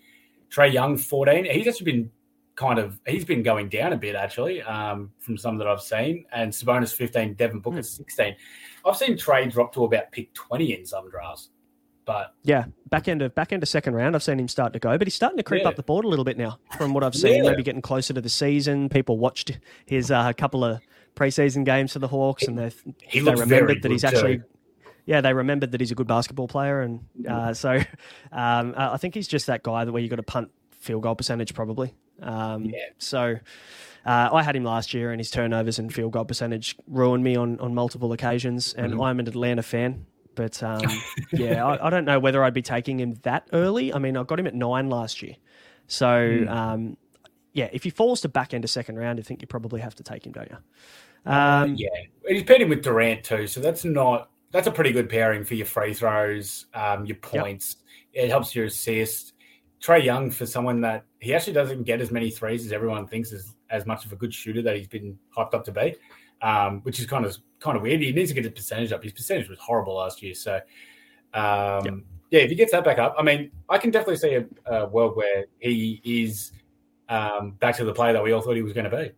Trae 0.51 0.73
Young 0.73 0.97
14. 0.97 1.45
He's 1.45 1.67
actually 1.67 1.93
been 1.93 2.11
kind 2.55 2.79
of, 2.79 2.99
he's 3.07 3.25
been 3.25 3.43
going 3.43 3.69
down 3.69 3.93
a 3.93 3.97
bit 3.97 4.15
actually 4.15 4.63
um, 4.63 5.13
from 5.19 5.37
some 5.37 5.59
that 5.59 5.67
I've 5.67 5.83
seen. 5.83 6.25
And 6.33 6.51
Sabonis 6.53 6.95
15, 6.95 7.35
Devin 7.35 7.61
Booker 7.61 7.83
16. 7.83 8.35
I've 8.89 8.97
seen 8.97 9.15
Trae 9.17 9.51
drop 9.51 9.73
to 9.75 9.85
about 9.85 10.11
pick 10.13 10.33
20 10.35 10.73
in 10.75 10.87
some 10.87 11.09
drafts. 11.11 11.51
But 12.05 12.33
Yeah, 12.43 12.65
back 12.89 13.07
end 13.07 13.21
of 13.21 13.35
back 13.35 13.53
end 13.53 13.63
of 13.63 13.69
second 13.69 13.95
round, 13.95 14.15
I've 14.17 14.23
seen 14.23 14.41
him 14.41 14.49
start 14.49 14.73
to 14.73 14.79
go, 14.79 14.97
but 14.97 15.07
he's 15.07 15.15
starting 15.15 15.37
to 15.37 15.43
creep 15.43 15.63
Yeah. 15.63 15.69
up 15.69 15.77
the 15.77 15.83
board 15.83 16.07
a 16.07 16.09
little 16.09 16.25
bit 16.25 16.39
now. 16.39 16.59
From 16.79 16.95
what 16.95 17.05
I've 17.05 17.15
seen, 17.15 17.45
Yeah. 17.45 17.51
maybe 17.51 17.63
getting 17.63 17.83
closer 17.83 18.15
to 18.15 18.21
the 18.23 18.31
season. 18.31 18.89
People 18.89 19.19
watched 19.19 19.59
his 19.85 20.11
uh, 20.11 20.33
couple 20.33 20.65
of 20.65 20.81
preseason 21.15 21.65
games 21.67 21.93
for 21.93 21.99
the 21.99 22.09
Hawks, 22.09 22.45
and 22.49 22.59
they 22.59 22.71
he 23.03 23.21
they 23.21 23.35
remembered 23.35 23.83
that 23.83 23.91
he's 23.93 24.05
actually 24.05 24.39
too. 24.39 24.45
yeah 25.05 25.21
they 25.21 25.35
remembered 25.35 25.73
that 25.73 25.81
he's 25.83 25.91
a 25.91 25.95
good 25.95 26.07
basketball 26.07 26.49
player, 26.49 26.81
and 26.81 27.01
uh, 27.29 27.53
so 27.53 27.73
um, 28.33 28.73
I 28.75 28.95
I 28.95 28.97
think 28.97 29.15
he's 29.15 29.29
just 29.29 29.47
that 29.49 29.63
guy 29.63 29.85
that 29.85 29.93
where 29.93 30.03
you 30.03 30.09
got 30.09 30.17
to 30.17 30.23
punt 30.23 30.51
field 30.79 31.03
goal 31.03 31.15
percentage 31.15 31.53
probably. 31.53 31.95
Um, 32.23 32.65
Yeah. 32.65 32.79
So. 32.97 33.37
Uh, 34.05 34.29
I 34.33 34.43
had 34.43 34.57
him 34.57 34.65
last 34.65 34.95
year, 34.95 35.11
and 35.11 35.21
his 35.21 35.31
turnovers 35.31 35.79
and 35.79 35.93
field 35.93 36.13
goal 36.13 36.25
percentage 36.25 36.77
ruined 36.87 37.25
me 37.25 37.37
on, 37.37 37.59
on 37.61 37.75
multiple 37.75 38.13
occasions. 38.13 38.73
And 38.75 38.93
Mm-hmm. 38.93 39.01
I'm 39.03 39.21
an 39.21 39.29
Atlanta 39.29 39.63
fan, 39.63 40.07
but 40.35 40.63
um, 40.63 41.05
yeah, 41.33 41.65
I, 41.65 41.87
I 41.87 41.91
don't 41.91 42.05
know 42.05 42.19
whether 42.19 42.43
I'd 42.45 42.55
be 42.55 42.63
taking 42.63 43.01
him 43.01 43.15
that 43.23 43.49
early. 43.53 43.93
I 43.93 43.99
mean, 43.99 44.17
I 44.17 44.23
got 44.23 44.41
him 44.41 44.47
at 44.47 44.55
nine 44.55 44.89
last 44.89 45.23
year, 45.23 45.37
so 45.87 46.45
Hmm. 46.45 46.49
um, 46.49 46.97
yeah, 47.53 47.69
if 47.73 47.83
he 47.83 47.91
falls 47.91 48.21
to 48.21 48.29
back 48.29 48.55
end 48.55 48.65
of 48.65 48.71
second 48.71 48.97
round, 48.99 49.19
I 49.19 49.23
think 49.23 49.41
you 49.43 49.49
probably 49.49 49.81
have 49.81 49.95
to 49.97 50.03
take 50.03 50.25
him, 50.27 50.33
don't 50.33 50.49
you? 50.51 50.59
Uh, 51.27 51.65
Um, 51.65 51.75
yeah, 51.77 51.89
And 52.29 52.37
he's 52.37 52.45
paired 52.45 52.63
him 52.63 52.69
with 52.69 52.83
Durant 52.83 53.25
too, 53.25 53.47
so 53.47 53.61
that's 53.61 53.85
not 53.85 54.31
that's 54.51 54.67
a 54.67 54.71
pretty 54.71 54.93
good 54.93 55.09
pairing 55.11 55.45
for 55.45 55.55
your 55.55 55.67
free 55.67 55.93
throws, 55.93 56.67
um, 56.73 57.05
your 57.05 57.17
points. 57.17 57.77
It 58.15 58.31
helps 58.31 58.55
your 58.55 58.65
assist. 58.67 59.35
Trae 59.83 60.03
Young 60.03 60.31
for 60.31 60.47
someone 60.47 60.81
that 60.81 61.05
he 61.21 61.35
actually 61.35 61.53
doesn't 61.53 61.83
get 61.85 62.01
as 62.01 62.11
many 62.11 62.31
threes 62.31 62.65
as 62.65 62.73
everyone 62.73 63.07
thinks 63.07 63.31
is 63.33 63.55
as 63.71 63.87
much 63.87 64.05
of 64.05 64.13
a 64.13 64.17
good 64.17 64.33
shooter 64.33 64.63
that 64.63 64.77
he's 64.77 64.89
been 64.89 65.19
hyped 65.37 65.55
up 65.55 65.65
to 65.65 65.73
be. 65.73 65.95
um, 66.43 66.81
which 66.83 67.01
is 67.01 67.07
kind 67.07 67.25
of 67.25 67.37
kind 67.61 67.77
of 67.77 67.83
weird. 67.83 68.01
He 68.01 68.13
needs 68.13 68.31
to 68.31 68.35
get 68.35 68.45
his 68.45 68.53
percentage 68.53 68.93
up. 68.93 69.03
His 69.03 69.13
percentage 69.13 69.49
was 69.49 69.59
horrible 69.59 69.95
last 69.95 70.23
year, 70.23 70.35
so 70.35 70.57
um, 71.35 71.85
yep. 71.85 71.95
yeah, 72.31 72.41
if 72.41 72.51
he 72.51 72.57
gets 72.57 72.73
that 72.73 72.85
back 72.85 72.99
up, 72.99 73.15
I 73.19 73.23
mean, 73.23 73.51
I 73.69 73.79
can 73.79 73.91
definitely 73.91 74.17
see 74.17 74.35
a, 74.35 74.47
a 74.67 74.87
world 74.87 75.17
where 75.17 75.47
he 75.59 76.01
is 76.05 76.53
um, 77.09 77.53
back 77.53 77.77
to 77.77 77.85
the 77.85 77.93
player 77.93 78.13
that 78.13 78.23
we 78.23 78.33
all 78.33 78.41
thought 78.41 78.57
he 78.57 78.63
was 78.63 78.73
going 78.73 78.91
to 78.91 78.97
be. 78.97 79.11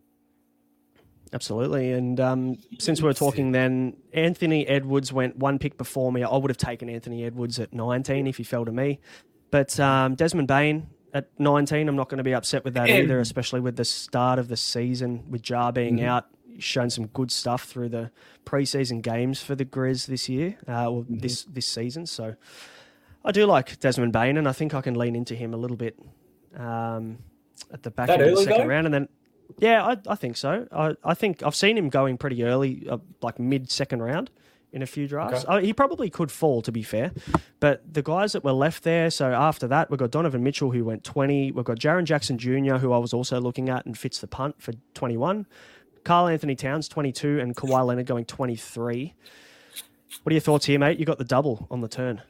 Absolutely. 1.33 1.93
And 1.93 2.19
um, 2.19 2.57
since 2.77 3.01
we 3.01 3.09
are 3.09 3.13
talking 3.13 3.53
then, 3.53 3.95
Anthony 4.11 4.67
Edwards 4.67 5.13
went 5.13 5.37
one 5.37 5.59
pick 5.59 5.77
before 5.77 6.11
me. 6.11 6.23
I 6.23 6.35
would 6.35 6.49
have 6.49 6.57
taken 6.57 6.89
Anthony 6.89 7.23
Edwards 7.23 7.57
at 7.57 7.73
19 7.73 8.27
if 8.27 8.35
he 8.35 8.43
fell 8.43 8.65
to 8.65 8.71
me. 8.71 8.99
But 9.49 9.79
um, 9.79 10.15
Desmond 10.15 10.49
Bane 10.49 10.87
at 11.13 11.27
19, 11.39 11.87
I'm 11.87 11.95
not 11.95 12.09
going 12.09 12.17
to 12.17 12.23
be 12.23 12.33
upset 12.33 12.63
with 12.63 12.73
that 12.75 12.89
either, 12.89 13.19
especially 13.19 13.59
with 13.59 13.75
the 13.75 13.85
start 13.85 14.39
of 14.39 14.47
the 14.47 14.57
season, 14.57 15.29
with 15.29 15.49
Ja 15.49 15.71
being 15.71 15.97
mm-hmm. 15.97 16.07
out. 16.07 16.27
Shown 16.59 16.89
some 16.89 17.07
good 17.07 17.31
stuff 17.31 17.63
through 17.63 17.89
the 17.89 18.11
preseason 18.45 19.01
games 19.01 19.41
for 19.41 19.55
the 19.55 19.65
Grizz 19.65 20.05
this 20.05 20.29
year, 20.29 20.57
uh, 20.67 20.91
or 20.91 21.03
mm-hmm. 21.03 21.19
this 21.19 21.43
this 21.45 21.65
season. 21.65 22.05
So 22.05 22.35
I 23.23 23.31
do 23.31 23.45
like 23.45 23.79
Desmond 23.79 24.13
Bane, 24.13 24.37
and 24.37 24.47
I 24.47 24.51
think 24.51 24.73
I 24.73 24.81
can 24.81 24.95
lean 24.95 25.15
into 25.15 25.33
him 25.33 25.53
a 25.53 25.57
little 25.57 25.77
bit 25.77 25.97
um, 26.55 27.19
at 27.71 27.83
the 27.83 27.89
back 27.89 28.07
that 28.07 28.21
of 28.21 28.35
the 28.35 28.43
second 28.43 28.61
though? 28.61 28.67
round. 28.67 28.85
And 28.85 28.93
then 28.93 29.09
yeah, 29.59 29.83
I, 29.85 29.97
I 30.07 30.15
think 30.15 30.37
so. 30.37 30.67
I, 30.71 30.95
I 31.03 31.13
think 31.13 31.41
I've 31.41 31.55
seen 31.55 31.77
him 31.77 31.89
going 31.89 32.17
pretty 32.17 32.43
early, 32.43 32.85
uh, 32.89 32.97
like 33.21 33.39
mid 33.39 33.71
second 33.71 34.01
round 34.01 34.29
in 34.73 34.81
a 34.81 34.85
few 34.85 35.07
drafts. 35.07 35.43
Okay. 35.43 35.53
Uh, 35.53 35.59
he 35.59 35.73
probably 35.73 36.09
could 36.09 36.31
fall, 36.31 36.61
to 36.61 36.71
be 36.71 36.83
fair. 36.83 37.11
But 37.59 37.81
the 37.93 38.01
guys 38.01 38.31
that 38.33 38.43
were 38.43 38.53
left 38.53 38.83
there, 38.83 39.09
so 39.09 39.31
after 39.31 39.67
that, 39.67 39.89
we've 39.89 39.99
got 39.99 40.11
Donovan 40.11 40.43
Mitchell, 40.43 40.71
who 40.71 40.85
went 40.85 41.03
20. 41.03 41.51
We've 41.51 41.65
got 41.65 41.77
Jaren 41.77 42.05
Jackson 42.05 42.37
Jr., 42.37 42.75
who 42.75 42.93
I 42.93 42.97
was 42.97 43.13
also 43.13 43.39
looking 43.41 43.69
at 43.69 43.85
and 43.85 43.97
fits 43.97 44.19
the 44.19 44.27
punt 44.27 44.55
for 44.61 44.73
21. 44.93 45.45
Karl-Anthony 46.03 46.55
Towns, 46.55 46.87
22, 46.87 47.39
and 47.39 47.55
Kawhi 47.55 47.85
Leonard 47.85 48.07
going 48.07 48.25
23. 48.25 49.13
What 50.23 50.31
are 50.31 50.33
your 50.33 50.41
thoughts 50.41 50.65
here, 50.65 50.79
mate? 50.79 50.99
You 50.99 51.05
got 51.05 51.17
the 51.17 51.23
double 51.23 51.67
on 51.69 51.81
the 51.81 51.87
turn. 51.87 52.21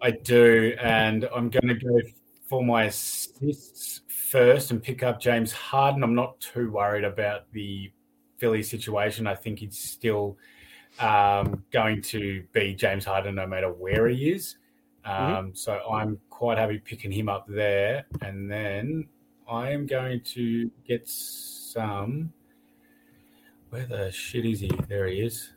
I 0.00 0.10
do, 0.10 0.76
and 0.80 1.28
I'm 1.34 1.48
going 1.48 1.68
to 1.68 1.74
go 1.74 2.00
for 2.48 2.64
my 2.64 2.84
assists 2.84 4.02
first 4.08 4.70
and 4.70 4.82
pick 4.82 5.02
up 5.02 5.20
James 5.20 5.52
Harden. 5.52 6.02
I'm 6.02 6.14
not 6.14 6.38
too 6.40 6.70
worried 6.70 7.04
about 7.04 7.50
the 7.52 7.90
Philly 8.38 8.62
situation. 8.62 9.26
I 9.26 9.34
think 9.34 9.60
he's 9.60 9.78
still 9.78 10.36
um, 11.00 11.64
going 11.70 12.02
to 12.02 12.44
be 12.52 12.74
James 12.74 13.04
Harden 13.04 13.34
no 13.34 13.46
matter 13.46 13.70
where 13.70 14.08
he 14.08 14.30
is. 14.30 14.56
Mm-hmm. 15.06 15.22
Um, 15.22 15.44
mm-hmm. 15.46 15.54
So 15.54 15.80
I'm 15.90 16.18
quite 16.30 16.58
happy 16.58 16.78
picking 16.78 17.12
him 17.12 17.28
up 17.28 17.46
there. 17.48 18.06
And 18.22 18.50
then 18.50 19.08
I 19.48 19.70
am 19.70 19.86
going 19.86 20.20
to 20.20 20.70
get 20.86 21.08
some. 21.08 22.32
Where 23.70 23.86
the 23.86 24.10
shit 24.10 24.46
is 24.46 24.60
he? 24.60 24.70
There 24.88 25.06
he 25.06 25.20
is. 25.20 25.50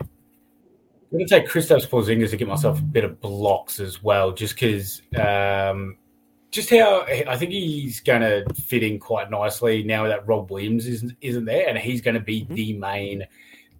I'm 0.00 1.18
going 1.18 1.26
to 1.26 1.40
take 1.40 1.48
Kristaps 1.48 1.88
Porzingis 1.88 2.30
to 2.30 2.36
get 2.36 2.46
myself 2.46 2.78
a 2.78 2.82
bit 2.82 3.02
of 3.02 3.20
blocks 3.20 3.80
as 3.80 4.00
well, 4.02 4.30
just 4.30 4.54
because 4.54 5.02
um, 5.16 5.96
just 6.52 6.70
how 6.70 7.02
I 7.02 7.36
think 7.36 7.50
he's 7.50 7.98
going 8.00 8.22
to 8.22 8.44
fit 8.54 8.84
in 8.84 9.00
quite 9.00 9.28
nicely 9.28 9.82
now 9.82 10.06
that 10.06 10.26
Rob 10.26 10.50
Williams 10.52 10.86
isn't 10.86 11.16
isn't 11.20 11.46
there, 11.46 11.68
and 11.68 11.76
he's 11.76 12.00
going 12.00 12.14
to 12.14 12.20
be 12.20 12.42
mm-hmm. 12.42 12.54
the 12.54 12.72
main 12.74 13.24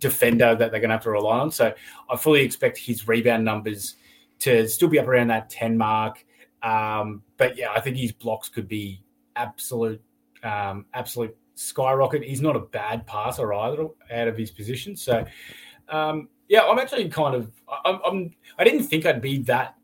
defender 0.00 0.54
that 0.54 0.70
they're 0.70 0.80
going 0.80 0.90
to 0.90 0.96
have 0.96 1.04
to 1.04 1.10
rely 1.10 1.38
on. 1.38 1.50
So 1.50 1.72
I 2.10 2.16
fully 2.16 2.42
expect 2.42 2.78
his 2.78 3.06
rebound 3.06 3.44
numbers 3.44 3.96
to 4.40 4.66
still 4.68 4.88
be 4.88 4.98
up 4.98 5.06
around 5.06 5.28
that 5.28 5.50
ten 5.50 5.76
mark. 5.76 6.24
Um, 6.62 7.22
but 7.36 7.56
yeah, 7.56 7.70
I 7.74 7.80
think 7.80 7.96
his 7.96 8.12
blocks 8.12 8.48
could 8.48 8.68
be 8.68 9.02
absolute, 9.36 10.02
um, 10.42 10.86
absolute 10.92 11.36
skyrocket. 11.54 12.24
He's 12.24 12.40
not 12.40 12.56
a 12.56 12.60
bad 12.60 13.06
passer 13.06 13.52
either 13.52 13.86
out 14.12 14.28
of 14.28 14.36
his 14.36 14.50
position. 14.50 14.96
So 14.96 15.24
um, 15.88 16.28
yeah, 16.48 16.62
I'm 16.62 16.78
actually 16.78 17.08
kind 17.08 17.34
of 17.34 17.50
I'm, 17.84 18.00
I'm 18.04 18.30
I 18.58 18.64
didn't 18.64 18.84
think 18.84 19.06
I'd 19.06 19.20
be 19.20 19.38
that 19.42 19.76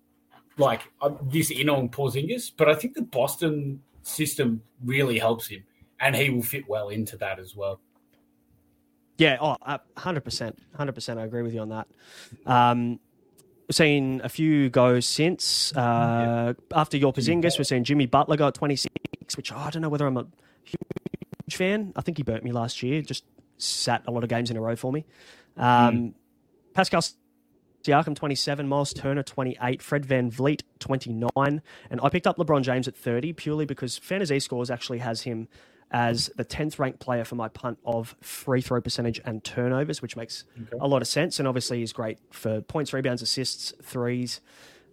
like 0.58 0.82
this 1.24 1.50
in 1.50 1.68
on 1.68 1.88
Porzingis, 1.88 2.50
but 2.56 2.68
I 2.68 2.74
think 2.74 2.94
the 2.94 3.02
Boston 3.02 3.80
system 4.02 4.62
really 4.84 5.18
helps 5.18 5.46
him, 5.46 5.62
and 6.00 6.16
he 6.16 6.30
will 6.30 6.42
fit 6.42 6.68
well 6.68 6.88
into 6.88 7.16
that 7.18 7.38
as 7.38 7.54
well. 7.54 7.80
Yeah, 9.18 9.38
oh, 9.40 9.56
hundred 9.96 10.24
percent, 10.24 10.58
hundred 10.74 10.92
percent. 10.92 11.18
I 11.18 11.24
agree 11.24 11.42
with 11.42 11.54
you 11.54 11.60
on 11.60 11.70
that. 11.70 11.88
Um, 12.44 13.00
we've 13.66 13.76
seen 13.76 14.20
a 14.22 14.28
few 14.28 14.68
go 14.68 15.00
since 15.00 15.72
uh, 15.74 16.54
yeah. 16.58 16.78
after 16.78 16.96
your 16.96 17.12
Porzingis. 17.12 17.58
We've 17.58 17.66
seen 17.66 17.84
Jimmy 17.84 18.06
Butler 18.06 18.36
go 18.36 18.48
at 18.48 18.54
twenty 18.54 18.76
six, 18.76 19.36
which 19.36 19.52
oh, 19.52 19.56
I 19.56 19.70
don't 19.70 19.82
know 19.82 19.88
whether 19.88 20.06
I'm 20.06 20.16
a 20.16 20.26
huge 20.64 21.56
fan. 21.56 21.92
I 21.96 22.02
think 22.02 22.18
he 22.18 22.22
burnt 22.22 22.44
me 22.44 22.52
last 22.52 22.82
year. 22.82 23.00
Just 23.00 23.24
sat 23.58 24.02
a 24.06 24.10
lot 24.10 24.22
of 24.22 24.28
games 24.28 24.50
in 24.50 24.56
a 24.56 24.60
row 24.60 24.76
for 24.76 24.92
me. 24.92 25.04
Um, 25.56 25.64
mm. 25.64 26.14
Pascal 26.74 27.02
Siakam 27.86 28.16
27, 28.16 28.68
Miles 28.68 28.92
Turner 28.92 29.22
28, 29.22 29.80
Fred 29.80 30.06
VanVleet 30.06 30.62
29, 30.80 31.30
and 31.90 32.00
I 32.02 32.08
picked 32.08 32.26
up 32.26 32.36
LeBron 32.36 32.62
James 32.62 32.88
at 32.88 32.96
30 32.96 33.32
purely 33.34 33.64
because 33.64 33.98
FantaZScores 33.98 34.70
actually 34.70 34.98
has 34.98 35.22
him 35.22 35.48
as 35.90 36.30
the 36.36 36.44
10th 36.44 36.78
ranked 36.78 36.98
player 36.98 37.24
for 37.24 37.36
my 37.36 37.48
punt 37.48 37.78
of 37.84 38.16
free 38.20 38.60
throw 38.60 38.80
percentage 38.80 39.20
and 39.24 39.44
turnovers, 39.44 40.02
which 40.02 40.16
makes 40.16 40.44
okay. 40.60 40.76
a 40.80 40.88
lot 40.88 41.00
of 41.00 41.08
sense. 41.08 41.38
And 41.38 41.46
obviously, 41.46 41.78
he's 41.78 41.92
great 41.92 42.18
for 42.30 42.60
points, 42.60 42.92
rebounds, 42.92 43.22
assists, 43.22 43.72
threes. 43.82 44.40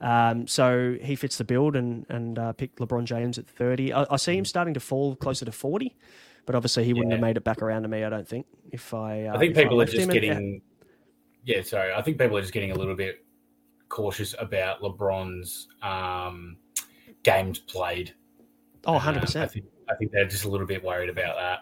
Um, 0.01 0.47
so 0.47 0.97
he 1.01 1.15
fits 1.15 1.38
the 1.38 1.45
build 1.45 1.75
and 1.75 2.05
and 2.09 2.38
uh, 2.38 2.51
picked 2.53 2.79
LeBron 2.79 3.05
James 3.05 3.38
at 3.38 3.47
30. 3.47 3.93
I, 3.93 4.05
I, 4.12 4.17
see 4.17 4.38
him 4.38 4.43
starting 4.43 4.73
to 4.73 4.81
fall 4.81 5.15
closer 5.15 5.45
to 5.45 5.51
40, 5.51 5.95
but 6.45 6.55
obviously 6.55 6.83
he 6.83 6.93
wouldn't 6.93 7.13
have 7.13 7.21
made 7.21 7.38
it 7.38 7.45
back 7.45 7.62
around 7.62 7.83
to 7.83 7.88
me. 7.88 8.03
I 8.03 8.09
don't 8.09 8.27
think. 8.27 8.45
If 8.71 8.93
I, 8.93 9.27
uh, 9.27 9.35
I 9.35 9.39
think 9.39 9.55
people 9.55 9.79
I 9.79 9.83
are 9.83 9.85
just 9.85 10.09
getting. 10.09 10.62
Yeah, 11.45 11.62
sorry. 11.62 11.93
I 11.93 12.01
think 12.01 12.19
people 12.19 12.38
are 12.38 12.41
just 12.41 12.53
getting 12.53 12.71
a 12.71 12.75
little 12.75 12.95
bit 12.95 13.23
cautious 13.89 14.35
about 14.39 14.81
LeBron's 14.81 15.67
um, 15.81 16.57
games 17.23 17.59
played. 17.59 18.13
Oh, 18.85 18.97
100%. 19.00 19.35
Uh, 19.39 19.43
I 19.43 19.47
think 19.47 19.65
I 19.89 19.95
think 19.95 20.11
they're 20.11 20.27
just 20.27 20.45
a 20.45 20.49
little 20.49 20.67
bit 20.67 20.83
worried 20.83 21.09
about 21.09 21.35
that. 21.37 21.59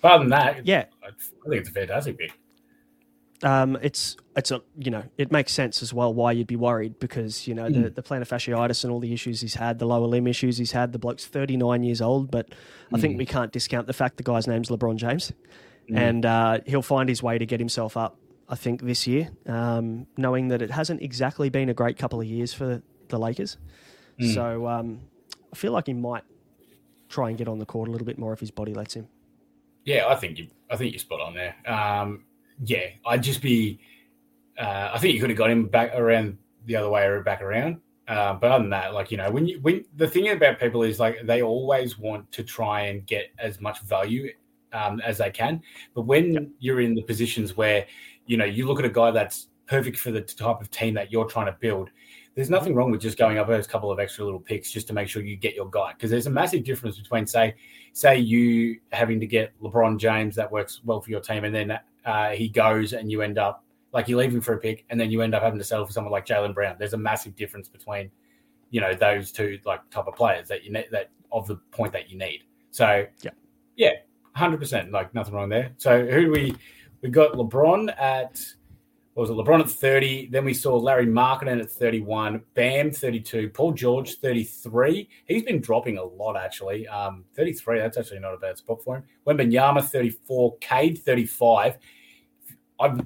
But 0.00 0.12
other 0.12 0.24
than 0.24 0.30
that, 0.30 0.66
yeah, 0.66 0.86
I 1.02 1.08
think 1.48 1.60
it's 1.60 1.68
a 1.68 1.72
fantastic 1.72 2.18
pick. 2.18 2.32
Um, 3.44 3.76
it's 3.82 4.16
it's 4.36 4.50
a 4.50 4.62
you 4.78 4.90
know 4.90 5.04
it 5.18 5.32
makes 5.32 5.52
sense 5.52 5.82
as 5.82 5.92
well 5.92 6.14
why 6.14 6.32
you'd 6.32 6.46
be 6.46 6.56
worried 6.56 7.00
because 7.00 7.48
you 7.48 7.54
know 7.54 7.64
mm. 7.64 7.82
the 7.82 7.90
the 7.90 8.02
plantar 8.02 8.28
fasciitis 8.28 8.84
and 8.84 8.92
all 8.92 9.00
the 9.00 9.12
issues 9.12 9.40
he's 9.40 9.54
had, 9.54 9.78
the 9.78 9.86
lower 9.86 10.06
limb 10.06 10.26
issues 10.26 10.58
he's 10.58 10.72
had. 10.72 10.92
The 10.92 10.98
bloke's 10.98 11.26
thirty 11.26 11.56
nine 11.56 11.82
years 11.82 12.00
old, 12.00 12.30
but 12.30 12.48
I 12.92 13.00
think 13.00 13.14
mm. 13.14 13.18
we 13.18 13.26
can't 13.26 13.52
discount 13.52 13.86
the 13.86 13.92
fact 13.92 14.16
the 14.16 14.22
guy's 14.22 14.46
name's 14.46 14.68
LeBron 14.68 14.96
James, 14.96 15.32
mm. 15.90 15.96
and 15.96 16.24
uh, 16.24 16.60
he'll 16.66 16.82
find 16.82 17.08
his 17.08 17.22
way 17.22 17.38
to 17.38 17.46
get 17.46 17.58
himself 17.58 17.96
up 17.96 18.16
I 18.52 18.54
think, 18.54 18.82
this 18.82 19.06
year, 19.06 19.30
um, 19.46 20.06
knowing 20.18 20.48
that 20.48 20.60
it 20.60 20.70
hasn't 20.70 21.00
exactly 21.00 21.48
been 21.48 21.70
a 21.70 21.74
great 21.74 21.96
couple 21.96 22.20
of 22.20 22.26
years 22.26 22.52
for 22.52 22.82
the 23.08 23.18
Lakers. 23.18 23.56
Mm. 24.20 24.34
So 24.34 24.68
um, 24.68 25.00
I 25.50 25.56
feel 25.56 25.72
like 25.72 25.86
he 25.86 25.94
might 25.94 26.24
try 27.12 27.28
and 27.28 27.38
get 27.38 27.48
on 27.48 27.58
the 27.58 27.66
court 27.66 27.88
a 27.88 27.92
little 27.92 28.06
bit 28.06 28.18
more 28.18 28.32
if 28.32 28.40
his 28.40 28.50
body 28.50 28.74
lets 28.74 28.94
him. 28.94 29.06
Yeah, 29.84 30.06
I 30.08 30.16
think 30.16 30.38
you. 30.38 30.48
I 30.70 30.76
think 30.76 30.92
you're 30.92 30.98
spot 30.98 31.20
on 31.20 31.34
there. 31.34 31.54
Um, 31.66 32.24
yeah, 32.64 32.86
I'd 33.06 33.22
just 33.22 33.42
be. 33.42 33.80
Uh, 34.58 34.90
I 34.94 34.98
think 34.98 35.14
you 35.14 35.20
could 35.20 35.30
have 35.30 35.38
got 35.38 35.50
him 35.50 35.66
back 35.66 35.94
around 35.94 36.38
the 36.66 36.76
other 36.76 36.90
way 36.90 37.04
or 37.04 37.22
back 37.22 37.42
around. 37.42 37.80
Uh, 38.08 38.34
but 38.34 38.50
other 38.50 38.62
than 38.62 38.70
that, 38.70 38.94
like 38.94 39.10
you 39.10 39.16
know, 39.16 39.30
when 39.30 39.46
you 39.46 39.60
when 39.60 39.84
the 39.96 40.08
thing 40.08 40.28
about 40.28 40.58
people 40.58 40.82
is 40.82 40.98
like 40.98 41.18
they 41.24 41.42
always 41.42 41.98
want 41.98 42.30
to 42.32 42.42
try 42.42 42.82
and 42.82 43.06
get 43.06 43.30
as 43.38 43.60
much 43.60 43.80
value 43.82 44.30
um, 44.72 45.00
as 45.00 45.18
they 45.18 45.30
can. 45.30 45.62
But 45.94 46.02
when 46.02 46.32
yep. 46.32 46.48
you're 46.58 46.80
in 46.80 46.94
the 46.94 47.02
positions 47.02 47.56
where 47.56 47.86
you 48.26 48.36
know, 48.36 48.44
you 48.44 48.66
look 48.66 48.78
at 48.78 48.84
a 48.84 48.90
guy 48.90 49.10
that's 49.10 49.48
perfect 49.66 49.98
for 49.98 50.10
the 50.10 50.20
type 50.20 50.60
of 50.60 50.70
team 50.70 50.94
that 50.94 51.10
you're 51.10 51.24
trying 51.24 51.46
to 51.46 51.56
build. 51.60 51.90
There's 52.34 52.50
nothing 52.50 52.74
wrong 52.74 52.90
with 52.90 53.02
just 53.02 53.18
going 53.18 53.38
up 53.38 53.46
those 53.46 53.66
couple 53.66 53.90
of 53.92 53.98
extra 53.98 54.24
little 54.24 54.40
picks 54.40 54.70
just 54.70 54.86
to 54.86 54.94
make 54.94 55.08
sure 55.08 55.22
you 55.22 55.36
get 55.36 55.54
your 55.54 55.68
guy. 55.68 55.92
Because 55.92 56.10
there's 56.10 56.26
a 56.26 56.30
massive 56.30 56.64
difference 56.64 56.98
between 56.98 57.26
say, 57.26 57.54
say 57.92 58.18
you 58.18 58.80
having 58.90 59.20
to 59.20 59.26
get 59.26 59.52
LeBron 59.60 59.98
James 59.98 60.34
that 60.36 60.50
works 60.50 60.80
well 60.84 61.00
for 61.00 61.10
your 61.10 61.20
team, 61.20 61.44
and 61.44 61.54
then 61.54 61.78
uh, 62.04 62.30
he 62.30 62.48
goes 62.48 62.94
and 62.94 63.10
you 63.10 63.22
end 63.22 63.38
up 63.38 63.64
like 63.92 64.08
you 64.08 64.16
leave 64.16 64.34
him 64.34 64.40
for 64.40 64.54
a 64.54 64.58
pick, 64.58 64.84
and 64.88 64.98
then 64.98 65.10
you 65.10 65.20
end 65.20 65.34
up 65.34 65.42
having 65.42 65.58
to 65.58 65.64
settle 65.64 65.84
for 65.84 65.92
someone 65.92 66.12
like 66.12 66.24
Jaylen 66.24 66.54
Brown. 66.54 66.76
There's 66.78 66.94
a 66.94 66.98
massive 66.98 67.36
difference 67.36 67.68
between 67.68 68.10
you 68.70 68.80
know 68.80 68.94
those 68.94 69.30
two 69.30 69.58
like 69.64 69.88
type 69.90 70.06
of 70.06 70.16
players 70.16 70.48
that 70.48 70.64
you 70.64 70.72
need 70.72 70.86
that 70.90 71.10
of 71.30 71.46
the 71.46 71.56
point 71.70 71.92
that 71.92 72.10
you 72.10 72.18
need. 72.18 72.40
So 72.70 73.06
yeah, 73.22 73.30
yeah, 73.76 73.92
hundred 74.34 74.58
percent. 74.58 74.90
Like 74.90 75.14
nothing 75.14 75.34
wrong 75.34 75.48
there. 75.48 75.72
So 75.76 76.06
who 76.06 76.22
do 76.22 76.30
we? 76.30 76.54
We 77.02 77.10
got 77.10 77.32
LeBron 77.32 77.92
at 78.00 78.40
what 79.14 79.28
was 79.28 79.30
it? 79.30 79.34
LeBron 79.34 79.60
at 79.60 79.70
30. 79.70 80.28
Then 80.28 80.44
we 80.44 80.54
saw 80.54 80.74
Lauri 80.76 81.06
Markkanen 81.06 81.60
at 81.60 81.70
31. 81.70 82.42
Bam 82.54 82.90
32. 82.90 83.50
Paul 83.50 83.72
George 83.72 84.16
33. 84.16 85.08
He's 85.26 85.42
been 85.42 85.60
dropping 85.60 85.98
a 85.98 86.04
lot 86.04 86.36
actually. 86.36 86.88
Um, 86.88 87.24
33. 87.36 87.78
That's 87.78 87.98
actually 87.98 88.20
not 88.20 88.34
a 88.34 88.38
bad 88.38 88.56
spot 88.56 88.82
for 88.82 88.96
him. 88.96 89.04
Wembanyama 89.26 89.84
34. 89.84 90.56
Cade 90.58 90.98
35. 90.98 91.76
I've 92.80 93.00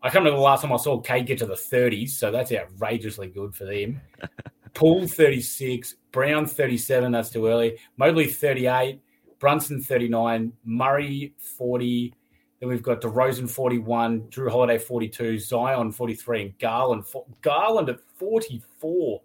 I 0.00 0.10
can't 0.10 0.22
remember 0.22 0.36
the 0.36 0.44
last 0.44 0.62
time 0.62 0.72
I 0.72 0.76
saw 0.76 1.00
Cade 1.00 1.26
get 1.26 1.38
to 1.38 1.46
the 1.46 1.54
30s, 1.54 2.10
so 2.10 2.30
that's 2.30 2.52
outrageously 2.52 3.28
good 3.28 3.52
for 3.52 3.64
them. 3.64 4.00
Poole 4.74 5.08
36, 5.08 5.96
Brown 6.12 6.46
37, 6.46 7.10
that's 7.10 7.30
too 7.30 7.48
early. 7.48 7.78
Mobley 7.96 8.28
38, 8.28 9.00
Brunson 9.40 9.80
39, 9.80 10.52
Murray 10.64 11.34
40, 11.38 12.14
Then 12.60 12.68
we've 12.68 12.82
got 12.82 13.00
DeRozan 13.00 13.48
41, 13.48 14.22
Jrue 14.30 14.50
Holiday 14.50 14.78
42, 14.78 15.38
Zion 15.38 15.92
43, 15.92 16.42
and 16.42 16.58
Garland 16.58 17.04
Garland 17.40 17.88
at 17.88 18.00
44. 18.18 19.20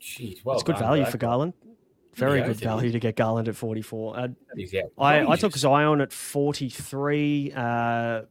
Jeez, 0.00 0.44
well, 0.44 0.54
it's 0.54 0.62
good 0.62 0.78
value 0.78 1.04
for 1.04 1.18
Garland. 1.18 1.52
Very 2.14 2.42
good 2.42 2.56
value 2.56 2.90
to 2.90 2.98
get 2.98 3.16
Garland 3.16 3.48
at 3.48 3.56
44. 3.56 4.18
Uh, 4.18 4.28
yeah. 4.56 4.82
I, 4.98 5.24
I 5.24 5.36
took 5.36 5.56
Zion 5.56 6.00
at 6.00 6.12
43. 6.12 7.52
Uh, 7.54 8.22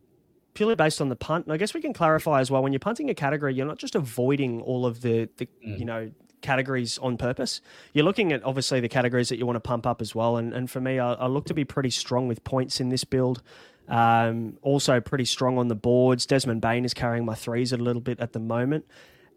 purely 0.58 0.76
based 0.76 1.00
on 1.00 1.10
the 1.10 1.16
punt. 1.16 1.46
And 1.46 1.54
I 1.54 1.58
guess 1.58 1.74
we 1.74 1.82
can 1.82 1.94
clarify 1.94 2.42
as 2.42 2.50
well 2.50 2.64
when 2.64 2.74
you're 2.74 2.80
punting 2.80 3.10
a 3.10 3.14
category, 3.14 3.54
you're 3.54 3.68
not 3.68 3.78
just 3.78 3.96
avoiding 3.96 4.62
all 4.62 4.86
of 4.86 5.02
the, 5.02 5.30
the 5.38 5.48
mm. 5.66 5.80
you 5.80 5.86
know 5.86 6.12
categories 6.42 6.98
on 6.98 7.16
purpose. 7.18 7.62
You're 7.94 8.06
looking 8.06 8.34
at 8.34 8.44
obviously 8.44 8.80
the 8.80 8.90
categories 8.90 9.30
that 9.30 9.38
you 9.38 9.46
want 9.46 9.56
to 9.58 9.62
pump 9.62 9.86
up 9.86 10.02
as 10.02 10.16
well. 10.16 10.38
And 10.38 10.54
and 10.54 10.70
for 10.70 10.82
me, 10.82 11.00
I, 11.00 11.14
I 11.14 11.28
look 11.28 11.46
to 11.46 11.54
be 11.54 11.64
pretty 11.64 11.92
strong 11.92 12.28
with 12.28 12.44
points 12.44 12.80
in 12.82 12.90
this 12.90 13.04
build. 13.04 13.44
Um, 13.88 14.58
also 14.62 15.00
pretty 15.00 15.26
strong 15.26 15.58
on 15.58 15.68
the 15.68 15.76
boards. 15.76 16.26
Desmond 16.26 16.62
Bane 16.62 16.86
is 16.86 16.94
carrying 16.94 17.26
my 17.26 17.36
threes 17.36 17.72
a 17.72 17.78
little 17.78 18.02
bit 18.02 18.20
at 18.20 18.34
the 18.34 18.40
moment. 18.40 18.86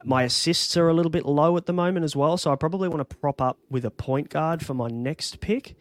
My 0.03 0.23
assists 0.23 0.77
are 0.77 0.89
a 0.89 0.95
little 0.95 1.11
bit 1.11 1.27
low 1.27 1.57
at 1.57 1.67
the 1.67 1.73
moment 1.73 2.05
as 2.05 2.17
well, 2.17 2.39
so 2.39 2.51
I 2.51 2.57
probably 2.57 2.89
want 2.89 3.09
to 3.09 3.17
prop 3.17 3.41
up 3.41 3.59
with 3.69 3.85
a 3.85 3.91
point 3.91 4.31
guard 4.31 4.65
for 4.65 4.75
my 4.75 4.89
next 4.89 5.41
pick. 5.41 5.77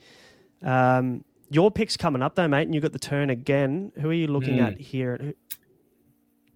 Um, 0.61 1.23
your 1.49 1.71
pick's 1.71 1.95
coming 1.95 2.21
up 2.21 2.35
though, 2.35 2.47
mate, 2.47 2.63
and 2.63 2.75
you've 2.75 2.83
got 2.83 2.91
the 2.91 2.99
turn 2.99 3.29
again. 3.29 3.91
Who 3.99 4.09
are 4.09 4.13
you 4.13 4.27
looking 4.27 4.57
mm. 4.57 4.67
at 4.67 4.77
here? 4.79 5.33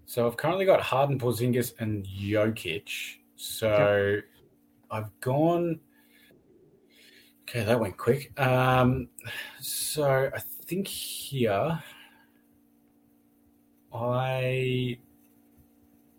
So 0.06 0.28
I've 0.28 0.38
currently 0.38 0.66
got 0.66 0.82
Harden, 0.82 1.18
Porzingis, 1.18 1.74
and 1.80 2.06
Jokic. 2.06 2.90
So 3.38 4.20
I've 4.92 5.20
gone. 5.22 5.80
Okay, 7.44 7.64
that 7.64 7.80
went 7.80 7.98
quick. 7.98 8.38
Um, 8.40 9.08
so 9.60 10.30
I 10.34 10.40
think 10.66 10.88
here 10.88 11.82
I 13.94 14.98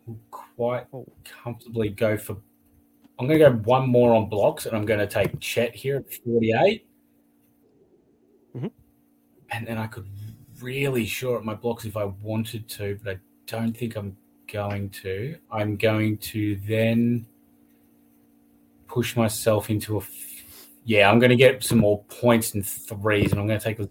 will 0.05 0.19
quite 0.31 0.85
comfortably 1.43 1.89
go 1.89 2.17
for. 2.17 2.37
I'm 3.19 3.27
going 3.27 3.39
to 3.39 3.49
go 3.49 3.55
one 3.57 3.89
more 3.89 4.13
on 4.13 4.29
blocks, 4.29 4.65
and 4.65 4.75
I'm 4.75 4.85
going 4.85 4.99
to 4.99 5.07
take 5.07 5.39
Chet 5.39 5.75
here 5.75 5.97
at 5.97 6.13
48. 6.13 6.87
Mm-hmm. 8.55 8.67
And 9.51 9.67
then 9.67 9.77
I 9.77 9.87
could 9.87 10.07
really 10.61 11.05
short 11.05 11.43
my 11.43 11.53
blocks 11.53 11.85
if 11.85 11.97
I 11.97 12.05
wanted 12.05 12.67
to, 12.69 12.99
but 13.03 13.15
I 13.15 13.19
don't 13.45 13.75
think 13.75 13.95
I'm 13.95 14.17
going 14.51 14.89
to. 14.89 15.37
I'm 15.51 15.77
going 15.77 16.17
to 16.17 16.59
then 16.67 17.25
push 18.87 19.15
myself 19.15 19.69
into 19.69 19.95
a. 19.95 19.99
F- 19.99 20.11
yeah, 20.83 21.09
I'm 21.09 21.19
going 21.19 21.31
to 21.31 21.35
get 21.35 21.63
some 21.63 21.79
more 21.79 22.03
points 22.05 22.53
and 22.53 22.65
threes, 22.65 23.31
and 23.31 23.39
I'm 23.39 23.47
going 23.47 23.59
to 23.59 23.63
take 23.63 23.77
Zach. 23.77 23.89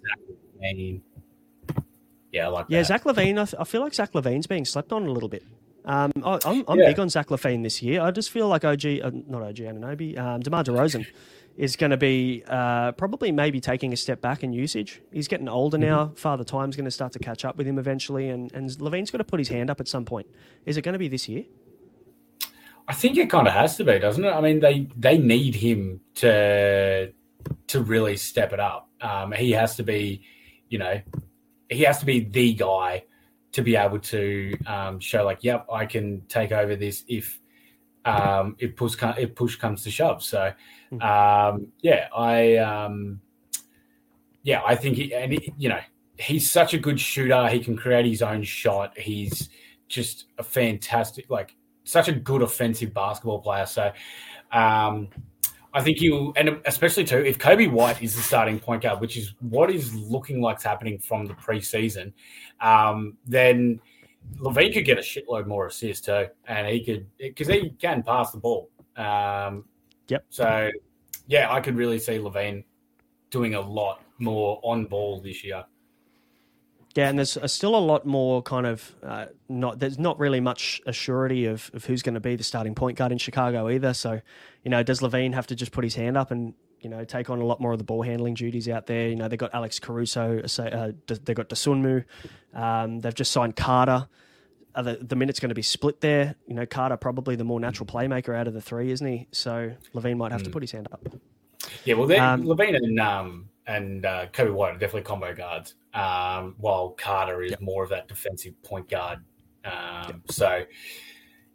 Yeah, 2.35 2.47
I 2.47 2.49
like 2.49 2.67
yeah, 2.69 2.81
that. 2.81 2.87
Zach 2.87 3.05
LaVine. 3.05 3.41
I, 3.41 3.45
th- 3.45 3.55
I, 3.61 3.63
feel 3.63 3.81
like 3.81 3.95
Zach 3.95 4.11
LaVine's 4.13 4.49
being 4.49 4.65
slept 4.65 4.93
on 4.93 5.07
a 5.07 5.11
little 5.13 5.29
bit. 5.29 5.45
Um, 5.85 6.11
I, 6.25 6.41
am 6.45 6.65
I'm 6.67 6.81
yeah. 6.81 6.89
big 6.89 6.99
on 6.99 7.09
Zach 7.09 7.29
LaVine 7.29 7.63
this 7.63 7.81
year. 7.81 8.01
I 8.01 8.11
just 8.11 8.33
feel 8.33 8.49
like 8.49 8.65
OG, 8.65 8.85
uh, 8.85 9.13
not 9.29 9.43
OG 9.43 9.59
Anunoby, 9.59 10.19
um, 10.19 10.41
DeMar 10.41 10.65
DeRozan 10.65 11.07
is 11.57 11.77
going 11.77 11.91
to 11.91 11.97
be 11.97 12.43
uh, 12.49 12.91
probably 12.93 13.31
maybe 13.31 13.61
taking 13.61 13.93
a 13.93 13.97
step 13.97 14.21
back 14.21 14.43
in 14.43 14.53
usage. 14.53 15.01
He's 15.13 15.29
getting 15.29 15.49
older 15.49 15.79
mm-hmm. 15.79 15.87
now. 15.87 16.13
Father 16.17 16.43
Time's 16.43 16.75
going 16.75 16.87
to 16.87 16.91
start 16.91 17.13
to 17.13 17.21
catch 17.21 17.45
up 17.45 17.57
with 17.57 17.69
him 17.69 17.79
eventually, 17.79 18.29
and, 18.29 18.53
and 18.53 18.69
LaVine's 18.69 19.13
got 19.13 19.19
to 19.19 19.25
put 19.25 19.39
his 19.39 19.49
hand 19.49 19.71
up 19.71 19.79
at 19.79 19.87
some 19.87 20.05
point. 20.05 20.27
Is 20.67 20.77
it 20.77 20.83
going 20.83 20.95
to 20.95 20.99
be 20.99 21.07
this 21.07 21.29
year? 21.29 21.45
I 22.89 22.95
think 22.95 23.17
it 23.17 23.31
kind 23.31 23.47
of 23.47 23.55
has 23.55 23.77
to 23.77 23.85
be, 23.85 24.01
doesn't 24.01 24.25
it? 24.25 24.33
I 24.33 24.41
mean, 24.41 24.59
they 24.59 24.89
they 24.97 25.19
need 25.19 25.55
him 25.55 26.01
to 26.17 27.13
to 27.69 27.81
really 27.81 28.17
step 28.17 28.53
it 28.53 28.59
up. 28.59 28.91
Um, 29.01 29.31
he 29.31 29.53
has 29.53 29.77
to 29.77 29.85
be, 29.85 30.23
you 30.69 30.79
know, 30.79 31.01
he 31.75 31.83
has 31.83 31.99
to 31.99 32.07
be 32.07 32.21
the 32.21 32.55
guy 32.55 33.05
to 33.53 33.63
be 33.63 33.77
able 33.77 34.01
to 34.01 34.57
um, 34.67 34.99
show 34.99 35.25
like, 35.25 35.45
yep, 35.45 35.67
I 35.73 35.87
can 35.87 36.23
take 36.29 36.51
over 36.53 36.75
this 36.77 37.05
if 37.09 37.39
um, 38.05 38.57
if 38.59 38.77
push 38.77 38.97
if 39.19 39.35
push 39.35 39.57
comes 39.57 39.83
to 39.85 39.91
shove. 39.91 40.23
So 40.23 40.53
hmm. 40.91 41.01
um, 41.01 41.69
yeah, 41.81 42.09
I 42.15 42.57
um, 42.57 43.21
yeah, 44.43 44.63
I 44.65 44.75
think 44.75 44.97
he 44.97 45.15
and 45.15 45.33
he, 45.33 45.53
you 45.57 45.69
know 45.69 45.81
he's 46.19 46.51
such 46.51 46.75
a 46.75 46.79
good 46.79 47.01
shooter. 47.01 47.49
He 47.49 47.61
can 47.61 47.77
create 47.77 48.07
his 48.07 48.23
own 48.23 48.43
shot. 48.43 48.99
He's 48.99 49.49
just 49.89 50.27
a 50.39 50.43
fantastic, 50.43 51.31
like 51.31 51.55
such 51.85 52.09
a 52.09 52.13
good 52.13 52.43
offensive 52.43 52.93
basketball 52.95 53.41
player. 53.41 53.67
So 53.67 53.93
um, 54.53 55.09
I 55.75 55.83
think 55.83 56.01
you 56.01 56.33
and 56.37 56.61
especially 56.67 57.05
too 57.05 57.19
if 57.19 57.37
Coby 57.37 57.71
White 57.71 58.01
is 58.01 58.15
the 58.15 58.23
starting 58.23 58.61
point 58.61 58.83
guard, 58.83 59.01
which 59.01 59.17
is 59.17 59.35
what 59.41 59.71
is 59.71 59.93
looking 59.93 60.41
like 60.41 60.63
happening 60.63 60.99
from 60.99 61.27
the 61.27 61.35
preseason, 61.35 62.13
um, 62.61 63.17
then 63.27 63.81
LaVine 64.39 64.73
could 64.73 64.85
get 64.85 64.99
a 64.99 65.03
shitload 65.03 65.47
more 65.47 65.67
assists 65.67 66.07
too, 66.07 66.29
and 66.47 66.69
he 66.69 66.85
could 66.85 67.07
because 67.19 67.49
he 67.49 67.71
can 67.71 68.05
pass 68.05 68.31
the 68.31 68.39
ball. 68.39 68.71
Um, 68.97 69.65
yep. 70.07 70.25
So 70.31 70.71
yeah, 71.27 71.53
I 71.53 71.61
could 71.61 71.75
really 71.75 71.99
see 71.99 72.19
LaVine 72.19 72.63
doing 73.31 73.57
a 73.57 73.61
lot 73.61 74.01
more 74.19 74.61
on 74.63 74.87
ball 74.87 75.21
this 75.21 75.43
year. 75.43 75.65
Yeah, 76.95 77.09
and 77.09 77.19
there's 77.19 77.37
still 77.53 77.75
a 77.75 77.79
lot 77.79 78.07
more 78.07 78.41
kind 78.43 78.67
of 78.67 78.95
uh, 79.03 79.27
not. 79.49 79.81
There's 79.81 79.99
not 79.99 80.19
really 80.21 80.41
much 80.41 80.81
assurity 80.87 81.51
of, 81.51 81.69
of 81.75 81.85
who's 81.85 82.03
going 82.03 82.15
to 82.15 82.21
be 82.21 82.37
the 82.37 82.45
starting 82.45 82.77
point 82.77 82.97
guard 82.97 83.11
in 83.11 83.19
Chicago 83.19 83.69
either. 83.69 83.95
So, 83.95 84.21
you 84.63 84.71
know, 84.71 84.85
does 84.85 85.01
LaVine 85.01 85.35
have 85.35 85.49
to 85.49 85.57
just 85.57 85.73
put 85.73 85.83
his 85.83 85.97
hand 85.97 86.17
up 86.17 86.31
and 86.31 86.55
you 86.81 86.89
know 86.89 87.05
take 87.05 87.31
on 87.31 87.41
a 87.41 87.45
lot 87.45 87.61
more 87.61 87.73
of 87.73 87.79
the 87.79 87.85
ball 87.85 88.03
handling 88.03 88.35
duties 88.35 88.69
out 88.69 88.87
there? 88.87 89.09
You 89.09 89.17
know, 89.17 89.27
they 89.27 89.37
got 89.37 89.53
Alex 89.53 89.81
Caruso, 89.81 90.39
uh, 90.39 90.93
they 91.25 91.35
got 91.35 91.49
Dosunmu, 91.49 92.05
um, 92.55 93.01
they've 93.01 93.15
just 93.15 93.33
signed 93.33 93.57
Carter. 93.57 94.07
Uh, 94.77 94.83
the, 94.83 94.99
the 95.01 95.17
minute's 95.17 95.41
going 95.41 95.51
to 95.51 95.55
be 95.55 95.63
split 95.63 96.01
there. 96.01 96.37
You 96.47 96.55
know, 96.55 96.67
Carter 96.67 96.97
probably 96.97 97.35
the 97.35 97.45
more 97.45 97.59
natural 97.59 97.87
playmaker 97.87 98.37
out 98.37 98.47
of 98.47 98.55
the 98.55 98.61
three, 98.61 98.93
isn't 98.93 99.07
he? 99.07 99.27
So 99.33 99.73
LaVine 99.95 100.17
might 100.17 100.31
have 100.31 100.43
mm. 100.43 100.45
to 100.45 100.51
hmm. 100.51 100.53
put 100.53 100.63
his 100.63 100.73
hand 100.73 100.89
up. 100.93 101.09
Yeah, 101.85 101.95
well, 101.95 102.13
um, 102.21 102.45
LaVine 102.45 102.77
and 102.77 103.01
um, 103.01 103.49
and 103.67 104.07
uh, 104.07 104.27
Coby 104.33 104.53
White 104.53 104.77
are 104.77 104.79
definitely 104.79 105.03
combo 105.03 105.35
guards, 105.35 105.75
um, 105.95 106.55
while 106.59 106.91
Carter 106.91 107.43
is 107.43 107.53
yep. 107.53 107.61
more 107.61 107.85
of 107.85 107.91
that 107.91 108.09
defensive 108.09 108.61
point 108.63 108.89
guard. 108.89 109.21
Um, 109.65 109.73
yep. 110.07 110.21
So, 110.31 110.65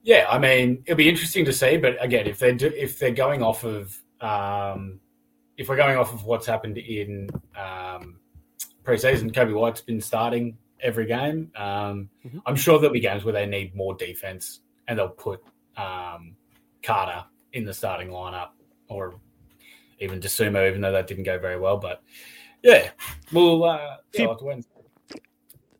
yeah, 0.01 0.25
I 0.29 0.39
mean, 0.39 0.81
it'll 0.85 0.97
be 0.97 1.09
interesting 1.09 1.45
to 1.45 1.53
see. 1.53 1.77
But 1.77 2.03
again, 2.03 2.25
if 2.25 2.39
they're 2.39 2.53
do, 2.53 2.67
if 2.67 2.97
they're 2.97 3.11
going 3.11 3.43
off 3.43 3.63
of 3.63 3.95
um, 4.21 4.99
if 5.57 5.67
we're 5.67 5.75
going 5.75 5.97
off 5.97 6.13
of 6.13 6.23
what's 6.23 6.47
happened 6.47 6.77
in 6.77 7.29
um, 7.55 8.19
preseason, 8.83 9.31
Coby 9.31 9.53
White's 9.53 9.81
been 9.81 10.01
starting 10.01 10.57
every 10.81 11.05
game. 11.05 11.51
Um, 11.55 12.09
mm-hmm. 12.25 12.39
I'm 12.45 12.55
sure 12.55 12.79
there'll 12.79 12.93
be 12.93 13.01
games 13.01 13.25
where 13.25 13.33
they 13.33 13.45
need 13.45 13.75
more 13.75 13.93
defense, 13.93 14.61
and 14.87 14.97
they'll 14.97 15.09
put 15.09 15.41
um, 15.75 16.35
Carter 16.81 17.25
in 17.51 17.65
the 17.65 17.73
starting 17.73 18.07
lineup 18.07 18.49
or 18.87 19.19
even 19.99 20.19
Dosunmu, 20.21 20.67
even 20.67 20.79
though 20.81 20.93
that 20.93 21.07
didn't 21.07 21.23
go 21.23 21.37
very 21.37 21.59
well. 21.59 21.77
But 21.77 22.01
yeah, 22.63 22.89
we'll 23.31 23.63
uh, 23.63 23.97
few, 24.13 24.27
yeah, 24.27 24.61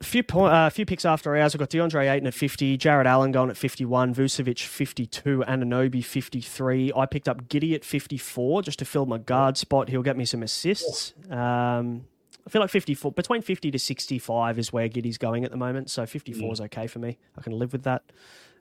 few 0.01 0.23
point, 0.23 0.53
uh, 0.53 0.69
few 0.69 0.85
picks 0.85 1.05
after 1.05 1.35
ours. 1.35 1.53
We've 1.53 1.59
got 1.59 1.69
DeAndre 1.69 2.11
Ayton 2.11 2.27
at 2.27 2.33
50, 2.33 2.77
Jarrett 2.77 3.07
Allen 3.07 3.31
going 3.31 3.49
at 3.49 3.57
51, 3.57 4.15
Vucevic 4.15 4.65
52, 4.65 5.43
Anunoby 5.47 6.03
53. 6.03 6.91
I 6.95 7.05
picked 7.05 7.27
up 7.27 7.47
Giddey 7.47 7.75
at 7.75 7.83
54 7.83 8.63
just 8.63 8.79
to 8.79 8.85
fill 8.85 9.05
my 9.05 9.17
guard 9.17 9.57
spot. 9.57 9.89
He'll 9.89 10.03
get 10.03 10.17
me 10.17 10.25
some 10.25 10.43
assists. 10.43 11.13
Um, 11.29 12.05
I 12.45 12.49
feel 12.49 12.61
like 12.61 12.71
54 12.71 13.11
between 13.11 13.41
50 13.41 13.71
to 13.71 13.79
65 13.79 14.57
is 14.57 14.73
where 14.73 14.89
Giddey's 14.89 15.17
going 15.17 15.45
at 15.45 15.51
the 15.51 15.57
moment. 15.57 15.89
So 15.89 16.05
54 16.05 16.49
mm. 16.49 16.53
is 16.53 16.61
okay 16.61 16.87
for 16.87 16.99
me. 16.99 17.17
I 17.37 17.41
can 17.41 17.53
live 17.53 17.73
with 17.73 17.83
that. 17.83 18.03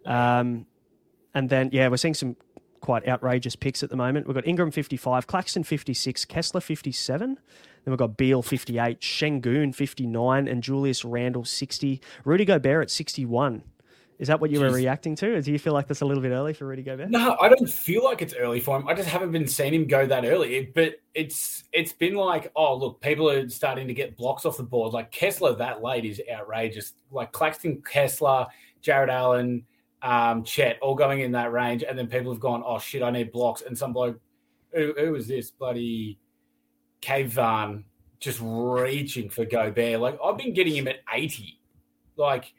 Um, 0.05 0.67
and 1.35 1.49
then 1.49 1.71
yeah, 1.73 1.89
we're 1.89 1.97
seeing 1.97 2.15
some 2.15 2.37
quite 2.81 3.07
outrageous 3.09 3.57
picks 3.57 3.83
at 3.83 3.91
the 3.91 3.97
moment. 3.97 4.27
We've 4.27 4.35
got 4.35 4.47
Ingram 4.47 4.71
55, 4.71 5.27
Claxton 5.27 5.65
56, 5.65 6.25
Kessler 6.27 6.61
57. 6.61 7.39
Then 7.85 7.93
we've 7.93 7.99
got 7.99 8.17
Beal 8.17 8.43
58, 8.43 9.01
Sengun 9.01 9.75
59, 9.75 10.49
and 10.49 10.63
Julius 10.63 11.05
Randle 11.05 11.45
60. 11.45 12.01
Rudy 12.25 12.45
Gobert 12.45 12.83
at 12.83 12.91
61. 12.91 13.63
Is 14.19 14.27
that 14.27 14.41
what 14.41 14.51
you 14.51 14.59
Jeez. 14.59 14.63
were 14.63 14.77
reacting 14.77 15.15
to? 15.17 15.37
Or 15.37 15.41
do 15.41 15.53
you 15.53 15.61
feel 15.61 15.73
like 15.73 15.87
that's 15.87 16.01
a 16.01 16.05
little 16.05 16.23
bit 16.23 16.33
early 16.33 16.53
for 16.53 16.67
Rudy 16.67 16.83
Gobert? 16.83 17.09
No, 17.11 17.37
I 17.41 17.49
don't 17.49 17.71
feel 17.71 18.03
like 18.03 18.21
it's 18.21 18.35
early 18.35 18.59
for 18.59 18.77
him. 18.77 18.89
I 18.89 18.95
just 18.95 19.09
haven't 19.09 19.31
been 19.31 19.47
seeing 19.47 19.73
him 19.73 19.87
go 19.87 20.07
that 20.07 20.25
early. 20.25 20.73
But 20.75 20.95
it's 21.15 21.63
it's 21.73 21.93
been 21.93 22.15
like, 22.15 22.51
oh 22.57 22.77
look, 22.77 23.01
people 23.01 23.31
are 23.31 23.49
starting 23.49 23.87
to 23.87 23.95
get 23.95 24.17
blocks 24.17 24.45
off 24.45 24.57
the 24.57 24.65
board. 24.65 24.93
Like 24.93 25.13
Kessler 25.13 25.55
that 25.57 25.83
late 25.83 26.05
is 26.05 26.21
outrageous. 26.33 26.95
Like 27.13 27.31
Claxton, 27.31 27.81
Kessler, 27.89 28.47
Jarrett 28.83 29.11
Allen, 29.11 29.65
um, 30.03 30.43
Chet, 30.43 30.79
all 30.83 30.97
going 30.97 31.21
in 31.21 31.33
that 31.33 31.53
range, 31.53 31.85
and 31.85 31.97
then 31.97 32.09
people 32.09 32.33
have 32.33 32.41
gone, 32.41 32.63
"Oh 32.67 32.81
shit, 32.81 33.03
I 33.03 33.11
need 33.11 33.31
blocks." 33.31 33.63
And 33.63 33.79
some 33.79 33.93
bloke, 33.93 34.19
who, 34.73 34.95
who 34.99 35.13
was 35.13 35.29
this 35.29 35.53
bloody 35.53 36.19
Van 37.05 37.85
just 38.21 38.41
reaching 38.43 39.31
for 39.31 39.45
Gobert? 39.45 40.01
Like 40.01 40.19
I've 40.25 40.39
been 40.39 40.53
getting 40.53 40.75
him 40.75 40.89
at 40.89 40.97
eighty. 41.15 41.61
Like 42.17 42.53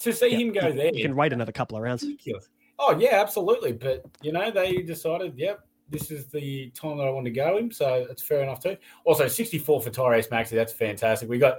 to 0.00 0.12
see 0.12 0.30
him 0.30 0.52
go 0.52 0.72
there, 0.72 0.90
you 0.94 1.04
can 1.04 1.16
wait 1.16 1.32
another 1.32 1.52
couple 1.52 1.76
of 1.76 1.82
rounds. 1.82 2.02
Ridiculous. 2.02 2.48
Oh 2.78 2.96
yeah, 2.98 3.20
absolutely. 3.20 3.72
But 3.72 4.04
you 4.22 4.32
know, 4.32 4.50
they 4.50 4.76
decided, 4.78 5.34
yep, 5.36 5.66
this 5.88 6.10
is 6.10 6.26
the 6.26 6.70
time 6.70 6.96
that 6.98 7.06
I 7.06 7.10
want 7.10 7.26
to 7.26 7.30
go 7.30 7.58
him, 7.58 7.70
so 7.70 8.06
it's 8.10 8.22
fair 8.22 8.42
enough 8.42 8.62
too. 8.62 8.76
Also, 9.04 9.28
sixty-four 9.28 9.82
for 9.82 9.90
Tyrese 9.90 10.30
Maxey, 10.30 10.56
that's 10.56 10.72
fantastic. 10.72 11.28
We 11.28 11.38
got 11.38 11.58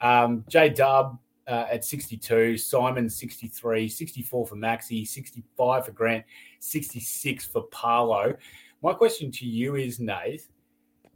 Um, 0.00 0.44
J 0.48 0.68
Dub 0.70 1.18
uh, 1.46 1.66
at 1.70 1.84
62, 1.84 2.56
Simon 2.56 3.10
63, 3.10 3.88
64 3.88 4.46
for 4.46 4.54
Maxey, 4.54 5.04
65 5.04 5.84
for 5.84 5.92
Grant, 5.92 6.24
66 6.60 7.44
for 7.46 7.66
Parlo. 7.68 8.36
My 8.82 8.92
question 8.92 9.30
to 9.32 9.46
you 9.46 9.74
is, 9.74 9.98
Nate, 9.98 10.46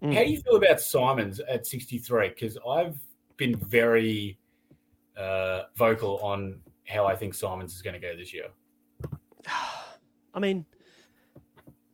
mm. 0.03 0.15
how 0.15 0.25
do 0.25 0.31
you 0.31 0.41
feel 0.41 0.57
about 0.57 0.81
Simons 0.81 1.41
at 1.41 1.67
63? 1.67 2.29
Because 2.29 2.59
I've 2.69 2.99
been 3.37 3.57
very 3.57 4.39
uh, 5.17 5.63
vocal 5.77 6.19
on 6.19 6.61
how 6.87 7.07
I 7.07 7.17
think 7.17 7.35
Simons 7.35 7.75
is 7.75 7.83
going 7.83 7.95
to 7.95 8.01
go 8.01 8.17
this 8.17 8.33
year. 8.33 8.47
I 10.35 10.41
mean, 10.41 10.67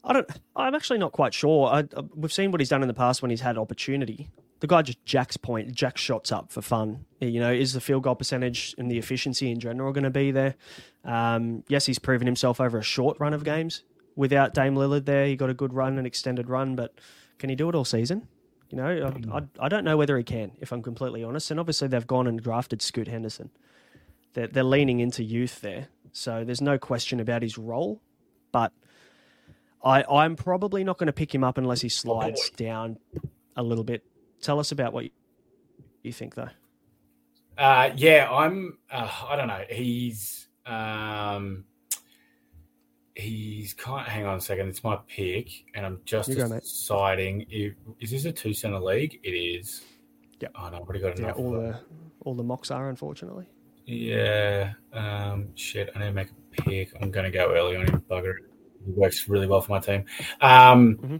I 0.02 0.12
don't. 0.12 0.30
I'm 0.56 0.74
actually 0.74 0.98
not 0.98 1.12
quite 1.12 1.34
sure. 1.34 1.68
I, 1.68 1.80
I, 1.80 2.02
we've 2.14 2.32
seen 2.32 2.50
what 2.50 2.60
he's 2.60 2.68
done 2.68 2.82
in 2.82 2.88
the 2.88 2.94
past 2.94 3.22
when 3.22 3.30
he's 3.30 3.42
had 3.42 3.58
opportunity. 3.58 4.30
The 4.60 4.66
guy 4.66 4.82
just 4.82 5.02
jacks 5.06 5.36
point, 5.36 5.72
jacks 5.74 6.00
shots 6.00 6.32
up 6.32 6.52
for 6.52 6.60
fun. 6.60 7.06
You 7.20 7.40
know, 7.40 7.52
is 7.52 7.72
the 7.72 7.80
field 7.80 8.02
goal 8.02 8.14
percentage 8.14 8.74
and 8.76 8.90
the 8.90 8.98
efficiency 8.98 9.50
in 9.50 9.58
general 9.58 9.92
going 9.92 10.04
to 10.04 10.10
be 10.10 10.32
there? 10.32 10.54
Um, 11.04 11.64
yes, 11.68 11.86
he's 11.86 11.98
proven 11.98 12.26
himself 12.26 12.60
over 12.60 12.78
a 12.78 12.82
short 12.82 13.18
run 13.20 13.32
of 13.32 13.42
games. 13.42 13.84
Without 14.16 14.52
Dame 14.52 14.74
Lillard 14.74 15.06
there, 15.06 15.26
he 15.26 15.36
got 15.36 15.48
a 15.48 15.54
good 15.54 15.72
run, 15.72 15.98
an 15.98 16.04
extended 16.04 16.50
run, 16.50 16.76
but 16.76 16.94
can 17.40 17.50
he 17.50 17.56
do 17.56 17.68
it 17.68 17.74
all 17.74 17.84
season? 17.84 18.28
You 18.68 18.76
know, 18.76 18.86
I, 19.32 19.38
I, 19.38 19.42
I 19.58 19.68
don't 19.68 19.82
know 19.82 19.96
whether 19.96 20.16
he 20.16 20.22
can, 20.22 20.52
if 20.60 20.70
I'm 20.70 20.82
completely 20.82 21.24
honest. 21.24 21.50
And 21.50 21.58
obviously, 21.58 21.88
they've 21.88 22.06
gone 22.06 22.28
and 22.28 22.40
drafted 22.40 22.80
Scoot 22.82 23.08
Henderson. 23.08 23.50
They're, 24.34 24.46
they're 24.46 24.62
leaning 24.62 25.00
into 25.00 25.24
youth 25.24 25.60
there, 25.60 25.88
so 26.12 26.44
there's 26.44 26.60
no 26.60 26.78
question 26.78 27.18
about 27.18 27.42
his 27.42 27.58
role. 27.58 28.00
But 28.52 28.72
I, 29.82 30.04
I'm 30.04 30.36
probably 30.36 30.84
not 30.84 30.98
going 30.98 31.08
to 31.08 31.12
pick 31.12 31.34
him 31.34 31.42
up 31.42 31.58
unless 31.58 31.80
he 31.80 31.88
slides 31.88 32.50
down 32.50 32.98
a 33.56 33.62
little 33.62 33.82
bit. 33.82 34.04
Tell 34.40 34.60
us 34.60 34.70
about 34.70 34.92
what 34.92 35.06
you 36.02 36.12
think, 36.12 36.36
though. 36.36 36.50
Uh, 37.58 37.90
yeah, 37.96 38.28
I'm. 38.30 38.78
Uh, 38.90 39.10
I 39.28 39.36
don't 39.36 39.48
know. 39.48 39.64
He's. 39.68 40.46
Um, 40.64 41.64
he's 43.14 43.74
kind. 43.74 44.06
Of, 44.06 44.12
hang 44.12 44.26
on 44.26 44.38
a 44.38 44.40
second. 44.40 44.68
It's 44.68 44.84
my 44.84 44.98
pick, 45.08 45.48
and 45.74 45.84
I'm 45.86 46.00
just 46.04 46.34
go, 46.34 46.48
deciding. 46.48 47.46
If, 47.50 47.74
is 48.00 48.10
this 48.10 48.24
a 48.24 48.32
two 48.32 48.54
center 48.54 48.80
league? 48.80 49.20
It 49.22 49.30
is. 49.30 49.82
Yeah. 50.40 50.48
Oh 50.54 50.68
no, 50.70 50.76
I've 50.76 50.82
already 50.82 51.00
got 51.00 51.18
enough. 51.18 51.36
Yeah, 51.36 51.44
all 51.44 51.52
the 51.52 51.80
all 52.20 52.34
the 52.34 52.42
mocks 52.42 52.70
are 52.70 52.88
unfortunately. 52.88 53.46
Yeah. 53.86 54.72
Um. 54.92 55.48
Shit. 55.54 55.90
I 55.94 55.98
need 55.98 56.06
to 56.06 56.12
make 56.12 56.28
a 56.28 56.62
pick. 56.62 56.92
I'm 57.00 57.10
going 57.10 57.24
to 57.24 57.30
go 57.30 57.52
early 57.52 57.76
on 57.76 57.86
him. 57.86 58.04
Bugger. 58.10 58.34
He 58.84 58.92
works 58.92 59.28
really 59.28 59.46
well 59.46 59.60
for 59.60 59.72
my 59.72 59.80
team. 59.80 60.04
Um. 60.40 60.96
Mm-hmm. 60.96 61.16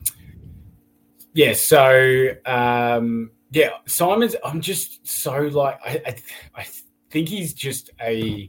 Yeah. 1.35 1.53
So. 1.55 2.29
Um. 2.47 3.33
Yeah. 3.51 3.71
Simon's. 3.87 4.37
I'm 4.45 4.61
just 4.61 5.07
so 5.07 5.33
like. 5.33 5.79
I. 5.85 6.03
I, 6.07 6.17
I 6.55 6.67
think 7.11 7.29
he's 7.29 7.53
just 7.53 7.91
a. 8.01 8.49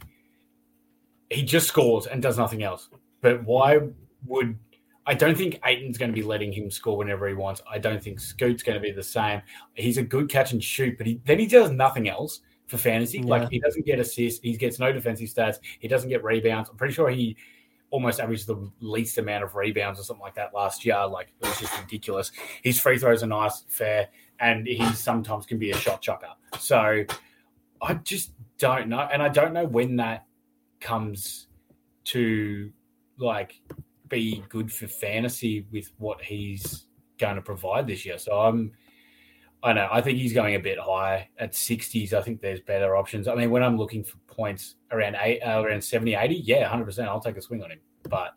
He 1.30 1.44
just 1.44 1.68
scores 1.68 2.08
and 2.08 2.22
does 2.22 2.38
nothing 2.38 2.62
else. 2.62 2.90
But 3.22 3.44
why 3.44 3.80
would 4.26 4.58
I 5.06 5.14
don't 5.16 5.38
think 5.38 5.60
Ayton's 5.66 5.98
going 5.98 6.12
to 6.12 6.16
be 6.16 6.26
letting 6.26 6.54
him 6.54 6.70
score 6.70 6.96
whenever 6.96 7.28
he 7.28 7.34
wants. 7.34 7.62
I 7.70 7.80
don't 7.80 8.02
think 8.02 8.20
Scoot's 8.20 8.62
going 8.62 8.76
to 8.76 8.80
be 8.80 8.92
the 8.92 9.04
same. 9.04 9.42
He's 9.74 9.98
a 9.98 10.04
good 10.04 10.30
catch 10.30 10.52
and 10.52 10.64
shoot, 10.64 10.98
but 10.98 11.08
he, 11.08 11.20
then 11.26 11.40
he 11.40 11.48
does 11.48 11.72
nothing 11.72 12.08
else 12.08 12.42
for 12.68 12.78
fantasy. 12.78 13.18
Yeah. 13.20 13.26
Like 13.26 13.50
he 13.50 13.60
doesn't 13.60 13.86
get 13.86 14.00
assists, 14.00 14.40
he 14.42 14.56
gets 14.56 14.80
no 14.80 14.92
defensive 14.92 15.28
stats, 15.28 15.58
he 15.80 15.88
doesn't 15.88 16.10
get 16.10 16.24
rebounds. 16.24 16.70
I'm 16.70 16.78
pretty 16.78 16.94
sure 16.94 17.10
he 17.10 17.36
almost 17.90 18.20
averaged 18.20 18.48
the 18.48 18.72
least 18.80 19.18
amount 19.18 19.44
of 19.44 19.56
rebounds 19.56 20.00
or 20.00 20.04
something 20.04 20.22
like 20.22 20.36
that 20.36 20.54
last 20.54 20.86
year. 20.86 21.06
Like 21.08 21.34
it 21.42 21.48
was 21.48 21.60
just 21.60 21.78
ridiculous. 21.80 22.32
His 22.64 22.80
free 22.80 22.98
throws 22.98 23.24
are 23.24 23.28
nice, 23.28 23.66
fair, 23.68 24.08
and 24.40 24.66
he 24.66 24.86
sometimes 24.94 25.46
can 25.46 25.58
be 25.58 25.72
a 25.72 25.78
shot 25.78 26.02
chucker. 26.02 26.30
So 26.60 27.04
I 27.82 27.94
just 27.96 28.34
don't 28.58 28.88
know, 28.88 29.10
and 29.12 29.22
I 29.22 29.30
don't 29.30 29.52
know 29.52 29.66
when 29.66 29.98
that 29.98 30.26
comes 30.80 31.48
to 32.06 32.72
like 33.22 33.62
be 34.10 34.44
good 34.50 34.72
for 34.72 34.88
fantasy 34.88 35.66
with 35.72 35.90
what 35.98 36.22
he's 36.22 36.86
going 37.18 37.36
to 37.36 37.42
provide 37.42 37.88
this 37.88 38.06
year. 38.06 38.18
So 38.18 38.34
I'm, 38.40 38.74
I 39.64 39.74
know, 39.74 39.88
I 39.92 40.02
think 40.02 40.18
he's 40.18 40.34
going 40.34 40.56
a 40.56 40.60
bit 40.60 40.78
high 40.80 41.30
at 41.38 41.54
60s. 41.54 42.14
I 42.14 42.22
think 42.22 42.42
there's 42.42 42.60
better 42.60 42.96
options. 42.96 43.28
I 43.28 43.36
mean, 43.36 43.52
when 43.52 43.64
I'm 43.64 43.78
looking 43.78 44.04
for 44.04 44.18
points 44.28 44.76
around 44.92 45.16
eight, 45.22 45.42
uh, 45.42 45.62
around 45.62 45.84
70, 45.84 46.16
80, 46.16 46.36
yeah, 46.36 46.70
100%, 46.70 47.08
I'll 47.08 47.20
take 47.20 47.38
a 47.38 47.42
swing 47.42 47.64
on 47.64 47.72
him. 47.72 47.80
But 48.10 48.32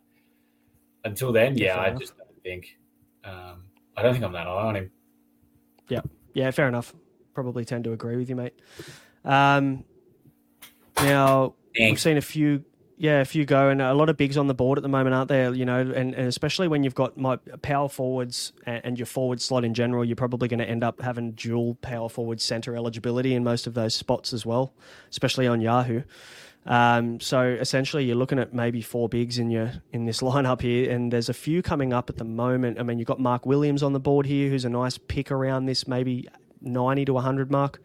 until 1.03 1.31
then, 1.31 1.57
yeah, 1.57 1.79
I 1.79 1.91
just 1.91 2.17
don't 2.17 2.43
think, 2.43 2.77
um, 3.23 3.65
I 3.97 4.03
don't 4.03 4.13
think 4.13 4.23
I'm 4.23 4.33
that 4.33 4.47
high 4.47 4.53
on 4.53 4.75
him. 4.75 4.91
Yeah. 5.89 6.01
Yeah, 6.33 6.51
fair 6.51 6.67
enough. 6.67 6.93
Probably 7.33 7.65
tend 7.65 7.83
to 7.85 7.93
agree 7.93 8.17
with 8.17 8.29
you, 8.29 8.35
mate. 8.35 8.53
Um, 9.23 9.83
now, 10.97 11.55
Thanks. 11.75 11.91
we've 11.91 11.99
seen 11.99 12.17
a 12.17 12.21
few 12.21 12.63
yeah, 12.97 13.19
a 13.19 13.25
few 13.25 13.45
go, 13.45 13.69
and 13.69 13.81
a 13.81 13.93
lot 13.93 14.09
of 14.09 14.15
bigs 14.15 14.37
on 14.37 14.47
the 14.47 14.53
board 14.53 14.77
at 14.77 14.81
the 14.81 14.89
moment, 14.89 15.13
aren't 15.13 15.27
there? 15.27 15.53
You 15.53 15.65
know, 15.65 15.79
and, 15.79 16.13
and 16.15 16.27
especially 16.27 16.67
when 16.67 16.83
you've 16.83 16.95
got 16.95 17.17
my 17.17 17.35
power 17.61 17.89
forwards 17.89 18.53
and, 18.65 18.81
and 18.85 18.99
your 18.99 19.05
forward 19.05 19.41
slot 19.41 19.65
in 19.65 19.73
general, 19.73 20.05
you're 20.05 20.15
probably 20.15 20.47
going 20.47 20.59
to 20.59 20.69
end 20.69 20.83
up 20.83 21.01
having 21.01 21.31
dual 21.31 21.75
power 21.75 22.07
forward 22.07 22.39
center 22.39 22.75
eligibility 22.75 23.35
in 23.35 23.43
most 23.43 23.67
of 23.67 23.73
those 23.73 23.93
spots 23.93 24.31
as 24.31 24.45
well, 24.45 24.73
especially 25.09 25.45
on 25.45 25.59
Yahoo. 25.59 26.03
Um, 26.65 27.19
so 27.19 27.43
essentially, 27.43 28.05
you're 28.05 28.15
looking 28.15 28.39
at 28.39 28.53
maybe 28.53 28.81
four 28.81 29.09
bigs 29.09 29.37
in 29.39 29.51
your 29.51 29.73
in 29.91 30.05
this 30.05 30.21
lineup 30.21 30.61
here, 30.61 30.89
and 30.89 31.11
there's 31.11 31.29
a 31.29 31.33
few 31.33 31.61
coming 31.61 31.91
up 31.91 32.09
at 32.09 32.17
the 32.17 32.23
moment. 32.23 32.79
I 32.79 32.83
mean, 32.83 32.97
you've 32.97 33.07
got 33.07 33.19
Mark 33.19 33.45
Williams 33.45 33.83
on 33.83 33.91
the 33.91 33.99
board 33.99 34.25
here, 34.25 34.49
who's 34.49 34.65
a 34.65 34.69
nice 34.69 34.97
pick 34.97 35.31
around 35.31 35.65
this 35.65 35.85
maybe 35.85 36.29
90 36.61 37.05
to 37.05 37.13
100 37.13 37.51
mark. 37.51 37.81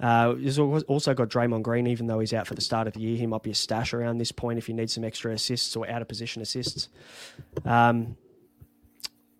Uh, 0.00 0.34
he's 0.34 0.58
also 0.58 1.12
got 1.12 1.28
Draymond 1.28 1.62
Green, 1.62 1.86
even 1.86 2.06
though 2.06 2.20
he's 2.20 2.32
out 2.32 2.46
for 2.46 2.54
the 2.54 2.60
start 2.60 2.86
of 2.86 2.94
the 2.94 3.00
year. 3.00 3.16
He 3.16 3.26
might 3.26 3.42
be 3.42 3.50
a 3.50 3.54
stash 3.54 3.92
around 3.92 4.18
this 4.18 4.30
point 4.30 4.58
if 4.58 4.68
you 4.68 4.74
need 4.74 4.90
some 4.90 5.04
extra 5.04 5.32
assists 5.32 5.74
or 5.74 5.88
out 5.88 6.02
of 6.02 6.08
position 6.08 6.40
assists. 6.40 6.88
Um, 7.64 8.16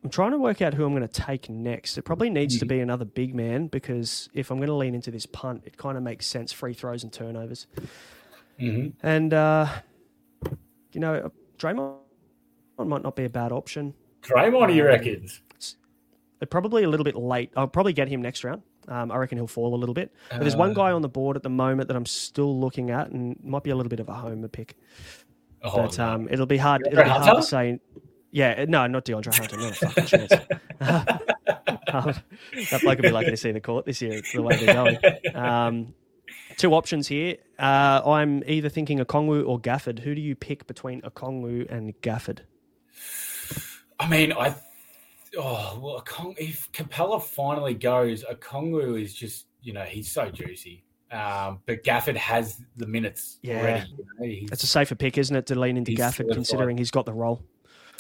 I'm 0.02 0.10
trying 0.10 0.32
to 0.32 0.38
work 0.38 0.62
out 0.62 0.74
who 0.74 0.84
I'm 0.84 0.94
going 0.94 1.06
to 1.06 1.22
take 1.22 1.48
next. 1.48 1.98
It 1.98 2.02
probably 2.02 2.30
needs 2.30 2.56
mm-hmm. 2.56 2.60
to 2.60 2.66
be 2.66 2.80
another 2.80 3.04
big 3.04 3.34
man 3.34 3.66
because 3.66 4.28
if 4.32 4.50
I'm 4.50 4.58
going 4.58 4.68
to 4.68 4.74
lean 4.74 4.94
into 4.94 5.10
this 5.10 5.26
punt, 5.26 5.62
it 5.64 5.76
kind 5.76 5.96
of 5.96 6.02
makes 6.02 6.26
sense 6.26 6.52
free 6.52 6.74
throws 6.74 7.02
and 7.02 7.12
turnovers. 7.12 7.66
Mm-hmm. 8.60 9.06
And, 9.06 9.34
uh, 9.34 9.68
you 10.92 11.00
know, 11.00 11.30
Draymond 11.58 11.96
might 12.78 13.02
not 13.02 13.16
be 13.16 13.24
a 13.24 13.30
bad 13.30 13.52
option. 13.52 13.94
Draymond, 14.22 14.70
um, 14.70 14.70
you 14.70 14.84
reckon? 14.84 15.28
Probably 16.50 16.84
a 16.84 16.88
little 16.88 17.04
bit 17.04 17.16
late. 17.16 17.50
I'll 17.56 17.66
probably 17.66 17.92
get 17.92 18.08
him 18.08 18.22
next 18.22 18.44
round. 18.44 18.62
Um, 18.88 19.12
I 19.12 19.16
reckon 19.16 19.38
he'll 19.38 19.46
fall 19.46 19.74
a 19.74 19.76
little 19.76 19.94
bit. 19.94 20.12
But 20.30 20.40
there's 20.40 20.56
one 20.56 20.74
guy 20.74 20.90
uh. 20.90 20.96
on 20.96 21.02
the 21.02 21.08
board 21.08 21.36
at 21.36 21.42
the 21.42 21.50
moment 21.50 21.88
that 21.88 21.96
I'm 21.96 22.06
still 22.06 22.58
looking 22.58 22.90
at, 22.90 23.10
and 23.10 23.36
might 23.42 23.62
be 23.62 23.70
a 23.70 23.76
little 23.76 23.90
bit 23.90 24.00
of 24.00 24.08
a 24.08 24.14
homer 24.14 24.48
pick. 24.48 24.76
Oh, 25.62 25.74
but 25.76 25.98
um, 25.98 26.24
no. 26.24 26.32
it'll 26.32 26.46
be 26.46 26.56
hard. 26.56 26.86
it'll 26.86 27.02
be 27.02 27.08
hard 27.08 27.36
to 27.36 27.42
say. 27.42 27.80
Yeah, 28.30 28.66
no, 28.68 28.86
not 28.86 29.04
DeAndre 29.04 29.34
Hunter. 29.34 29.56
Not 29.56 29.70
a 29.70 29.74
fucking 29.74 30.04
chance. 30.06 30.32
um, 30.32 30.38
that 32.70 32.80
bloke 32.82 32.98
will 32.98 33.02
be 33.02 33.10
lucky 33.10 33.30
to 33.30 33.36
see 33.36 33.52
the 33.52 33.60
court 33.60 33.86
this 33.86 34.02
year. 34.02 34.12
It's 34.12 34.32
the 34.32 34.42
way 34.42 34.56
they're 34.56 34.74
going. 34.74 34.98
Um, 35.34 35.94
two 36.58 36.74
options 36.74 37.08
here. 37.08 37.36
Uh, 37.58 38.02
I'm 38.04 38.42
either 38.46 38.68
thinking 38.68 39.00
a 39.00 39.06
Okongwu 39.06 39.48
or 39.48 39.58
Gafford. 39.58 40.00
Who 40.00 40.14
do 40.14 40.20
you 40.20 40.34
pick 40.34 40.66
between 40.66 41.00
a 41.04 41.10
Okongwu 41.10 41.70
and 41.70 41.98
Gafford? 42.02 42.40
I 43.98 44.08
mean, 44.08 44.32
I 44.32 44.54
oh 45.36 45.78
well, 45.80 46.02
Kong, 46.06 46.34
if 46.38 46.70
Capela 46.72 47.22
finally 47.22 47.74
goes, 47.74 48.24
A 48.24 48.34
Okongwu 48.34 49.00
is 49.00 49.14
just 49.14 49.46
you 49.62 49.72
know 49.72 49.82
he's 49.82 50.10
so 50.10 50.30
juicy. 50.30 50.84
Um, 51.10 51.60
but 51.64 51.82
Gafford 51.84 52.16
has 52.16 52.60
the 52.76 52.86
minutes 52.86 53.38
yeah. 53.42 53.60
already. 53.60 53.88
You 54.20 54.42
know, 54.42 54.48
it's 54.52 54.62
a 54.62 54.66
safer 54.66 54.94
pick, 54.94 55.16
isn't 55.16 55.34
it, 55.34 55.46
to 55.46 55.58
lean 55.58 55.76
into 55.78 55.92
Gafford, 55.92 56.32
considering 56.32 56.76
he's 56.76 56.90
got 56.90 57.06
the 57.06 57.14
role. 57.14 57.42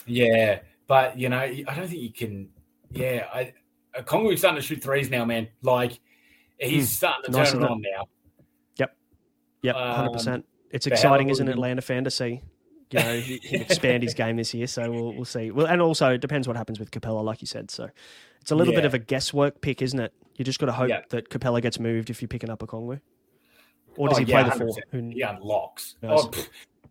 Yeah, 0.06 0.60
but 0.86 1.18
you 1.18 1.28
know, 1.28 1.38
I 1.38 1.62
don't 1.74 1.88
think 1.88 2.02
you 2.02 2.12
can. 2.12 2.50
Yeah, 2.90 3.26
I, 3.32 3.54
Okongwu's 3.98 4.40
starting 4.40 4.60
to 4.60 4.66
shoot 4.66 4.82
threes 4.82 5.10
now, 5.10 5.24
man. 5.24 5.48
Like 5.62 5.98
he's 6.58 6.90
mm, 6.90 6.94
starting 6.94 7.32
to 7.32 7.38
nice 7.38 7.52
turn 7.52 7.62
it 7.62 7.70
on 7.70 7.80
now. 7.80 8.08
Yep, 8.76 8.96
yep, 9.62 9.76
hundred 9.76 10.08
um, 10.08 10.12
percent. 10.12 10.44
It's 10.70 10.86
exciting, 10.86 11.30
isn't 11.30 11.48
it, 11.48 11.52
Atlanta 11.52 11.80
fantasy? 11.80 12.42
You 12.90 12.98
know, 13.02 13.20
he, 13.20 13.40
would 13.52 13.62
expand 13.62 14.02
his 14.02 14.14
game 14.14 14.36
this 14.36 14.54
year. 14.54 14.66
So 14.66 14.90
we'll 14.90 15.14
we'll 15.14 15.24
see. 15.24 15.50
Well, 15.50 15.66
and 15.66 15.80
also 15.82 16.10
it 16.10 16.20
depends 16.20 16.48
what 16.48 16.56
happens 16.56 16.78
with 16.78 16.90
Capela, 16.90 17.22
like 17.22 17.40
you 17.40 17.46
said. 17.46 17.70
So 17.70 17.88
it's 18.40 18.50
a 18.50 18.54
little 18.54 18.72
yeah. 18.72 18.80
bit 18.80 18.86
of 18.86 18.94
a 18.94 18.98
guesswork 18.98 19.60
pick, 19.60 19.82
isn't 19.82 19.98
it? 19.98 20.12
You 20.36 20.44
just 20.44 20.58
got 20.58 20.66
to 20.66 20.72
hope 20.72 20.88
yeah. 20.88 21.00
that 21.10 21.30
Capela 21.30 21.60
gets 21.60 21.78
moved 21.78 22.10
if 22.10 22.22
you're 22.22 22.28
picking 22.28 22.50
up 22.50 22.60
Okongwu. 22.60 23.00
Or 23.96 24.08
does 24.08 24.18
oh, 24.18 24.20
he 24.20 24.26
yeah, 24.30 24.42
play 24.44 24.50
the 24.50 24.64
four? 24.64 24.76
Who, 24.92 25.10
he 25.10 25.22
unlocks. 25.22 25.96
Oh, 26.04 26.30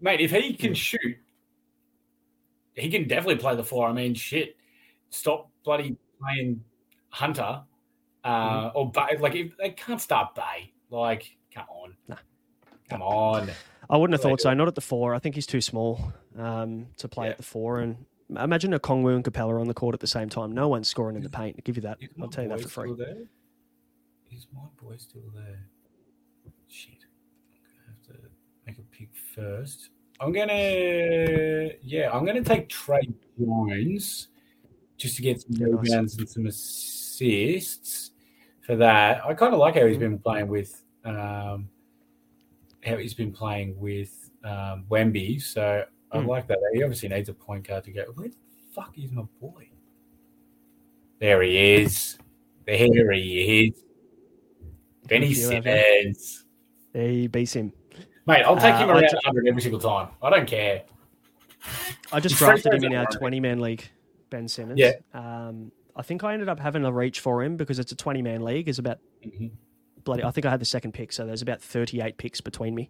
mate, 0.01 0.19
if 0.19 0.31
he 0.31 0.53
can 0.53 0.73
shoot, 0.73 1.17
he 2.73 2.89
can 2.89 3.07
definitely 3.07 3.37
play 3.37 3.55
the 3.55 3.63
four. 3.63 3.87
I 3.87 3.93
mean, 3.93 4.13
shit, 4.13 4.57
stop 5.09 5.49
bloody 5.63 5.95
playing 6.21 6.63
Hunter 7.09 7.61
uh, 8.25 8.69
mm. 8.69 8.71
or 8.75 8.91
Bey. 8.91 9.17
Like, 9.19 9.35
if, 9.35 9.55
they 9.57 9.69
can't 9.69 10.01
start 10.01 10.35
Bey. 10.35 10.73
Like, 10.89 11.37
come 11.53 11.65
on. 11.69 11.95
Nah. 12.09 12.17
Come 12.89 13.01
on. 13.01 13.49
I 13.89 13.97
wouldn't 13.97 14.13
have 14.13 14.21
thought 14.21 14.41
so. 14.41 14.53
Not 14.53 14.67
at 14.67 14.75
the 14.75 14.81
four. 14.81 15.15
I 15.15 15.19
think 15.19 15.35
he's 15.35 15.47
too 15.47 15.61
small 15.61 16.13
um, 16.37 16.87
to 16.97 17.07
play 17.07 17.27
yeah. 17.27 17.31
at 17.31 17.37
the 17.37 17.43
four. 17.43 17.79
And 17.79 18.05
imagine 18.37 18.73
a 18.73 18.79
Kongwu 18.79 19.15
and 19.15 19.23
Capela 19.23 19.59
on 19.59 19.67
the 19.67 19.73
court 19.73 19.93
at 19.93 19.99
the 19.99 20.07
same 20.07 20.29
time. 20.29 20.51
No 20.51 20.67
one's 20.67 20.87
scoring 20.87 21.15
in 21.15 21.23
the 21.23 21.29
paint. 21.29 21.55
I'll 21.57 21.63
give 21.63 21.77
you 21.77 21.83
that. 21.83 21.97
I'll 22.21 22.27
tell 22.27 22.43
you 22.43 22.49
that 22.49 22.61
for 22.61 22.69
free. 22.69 22.91
Is 24.31 24.47
my 24.53 24.61
boy 24.81 24.97
still 24.97 25.21
there? 25.33 25.67
shit. 26.69 27.05
I'm 27.05 28.05
gonna 28.05 28.19
have 28.19 28.21
to 28.21 28.29
make 28.65 28.77
a 28.77 28.81
pick 28.95 29.09
first. 29.35 29.89
I'm 30.19 30.31
gonna 30.31 31.71
yeah, 31.81 32.09
I'm 32.11 32.25
gonna 32.25 32.43
take 32.43 32.69
Tre 32.69 33.01
Jones 33.39 34.27
just 34.97 35.15
to 35.15 35.21
get 35.21 35.41
some 35.41 35.51
Yeah, 35.51 35.67
nice. 35.67 35.83
rebounds 35.83 36.17
and 36.17 36.29
some 36.29 36.45
assists 36.47 38.11
for 38.61 38.75
that. 38.75 39.25
I 39.25 39.33
kind 39.33 39.53
of 39.53 39.59
like 39.59 39.75
how 39.75 39.85
he's 39.85 39.97
been 39.97 40.19
playing 40.19 40.47
with 40.47 40.83
um, 41.05 41.69
how 42.87 42.97
he's 42.97 43.13
been 43.13 43.31
playing 43.31 43.77
with 43.79 44.31
um, 44.43 44.85
Wemby. 44.89 45.41
So 45.41 45.83
I 46.11 46.17
Mm. 46.17 46.27
like 46.27 46.47
that. 46.47 46.57
He 46.73 46.81
obviously 46.83 47.09
needs 47.09 47.29
a 47.29 47.33
point 47.33 47.67
guard 47.67 47.83
to 47.83 47.91
go. 47.91 48.05
Where 48.15 48.29
the 48.29 48.35
fuck 48.73 48.97
is 48.97 49.11
my 49.11 49.23
boy? 49.41 49.69
There 51.19 51.41
he 51.41 51.75
is. 51.81 52.17
There 52.65 53.11
he 53.11 53.67
is. 53.67 53.83
Benny 55.07 55.33
Thank 55.33 55.37
you, 55.37 55.51
Evan. 55.51 56.13
Simmons. 56.13 56.45
He 56.93 57.27
beats 57.27 57.53
him. 57.53 57.71
Mate, 58.25 58.43
I'll 58.43 58.55
take 58.57 58.73
Uh, 58.75 58.79
him 58.83 58.89
around 58.89 59.07
ju- 59.09 59.15
100 59.23 59.47
every 59.47 59.61
single 59.61 59.79
time. 59.79 60.09
I 60.21 60.29
don't 60.29 60.47
care. 60.47 60.83
I 62.11 62.19
just 62.19 62.35
drafted 62.37 62.73
him 62.73 62.83
in 62.83 62.93
our 62.95 63.05
20 63.07 63.39
man 63.39 63.59
league, 63.59 63.83
Ben 64.29 64.47
Simmons. 64.47 64.79
Yeah. 64.79 64.93
Um, 65.13 65.71
I 65.95 66.01
think 66.03 66.23
I 66.23 66.33
ended 66.33 66.49
up 66.49 66.59
having 66.59 66.83
a 66.85 66.91
reach 66.91 67.19
for 67.21 67.41
him 67.43 67.57
because 67.57 67.79
it's 67.79 67.91
a 67.91 67.95
20 67.95 68.21
man 68.21 68.43
league. 68.43 68.67
Is 68.69 68.79
about 68.79 68.99
Mhm. 69.25 69.51
Bloody. 70.07 70.23
I 70.23 70.31
think 70.31 70.45
I 70.45 70.49
had 70.49 70.59
the 70.59 70.65
second 70.65 70.93
pick, 70.93 71.13
so 71.13 71.25
there's 71.25 71.41
about 71.43 71.61
38 71.61 72.17
picks 72.17 72.41
between 72.41 72.73
me. 72.73 72.89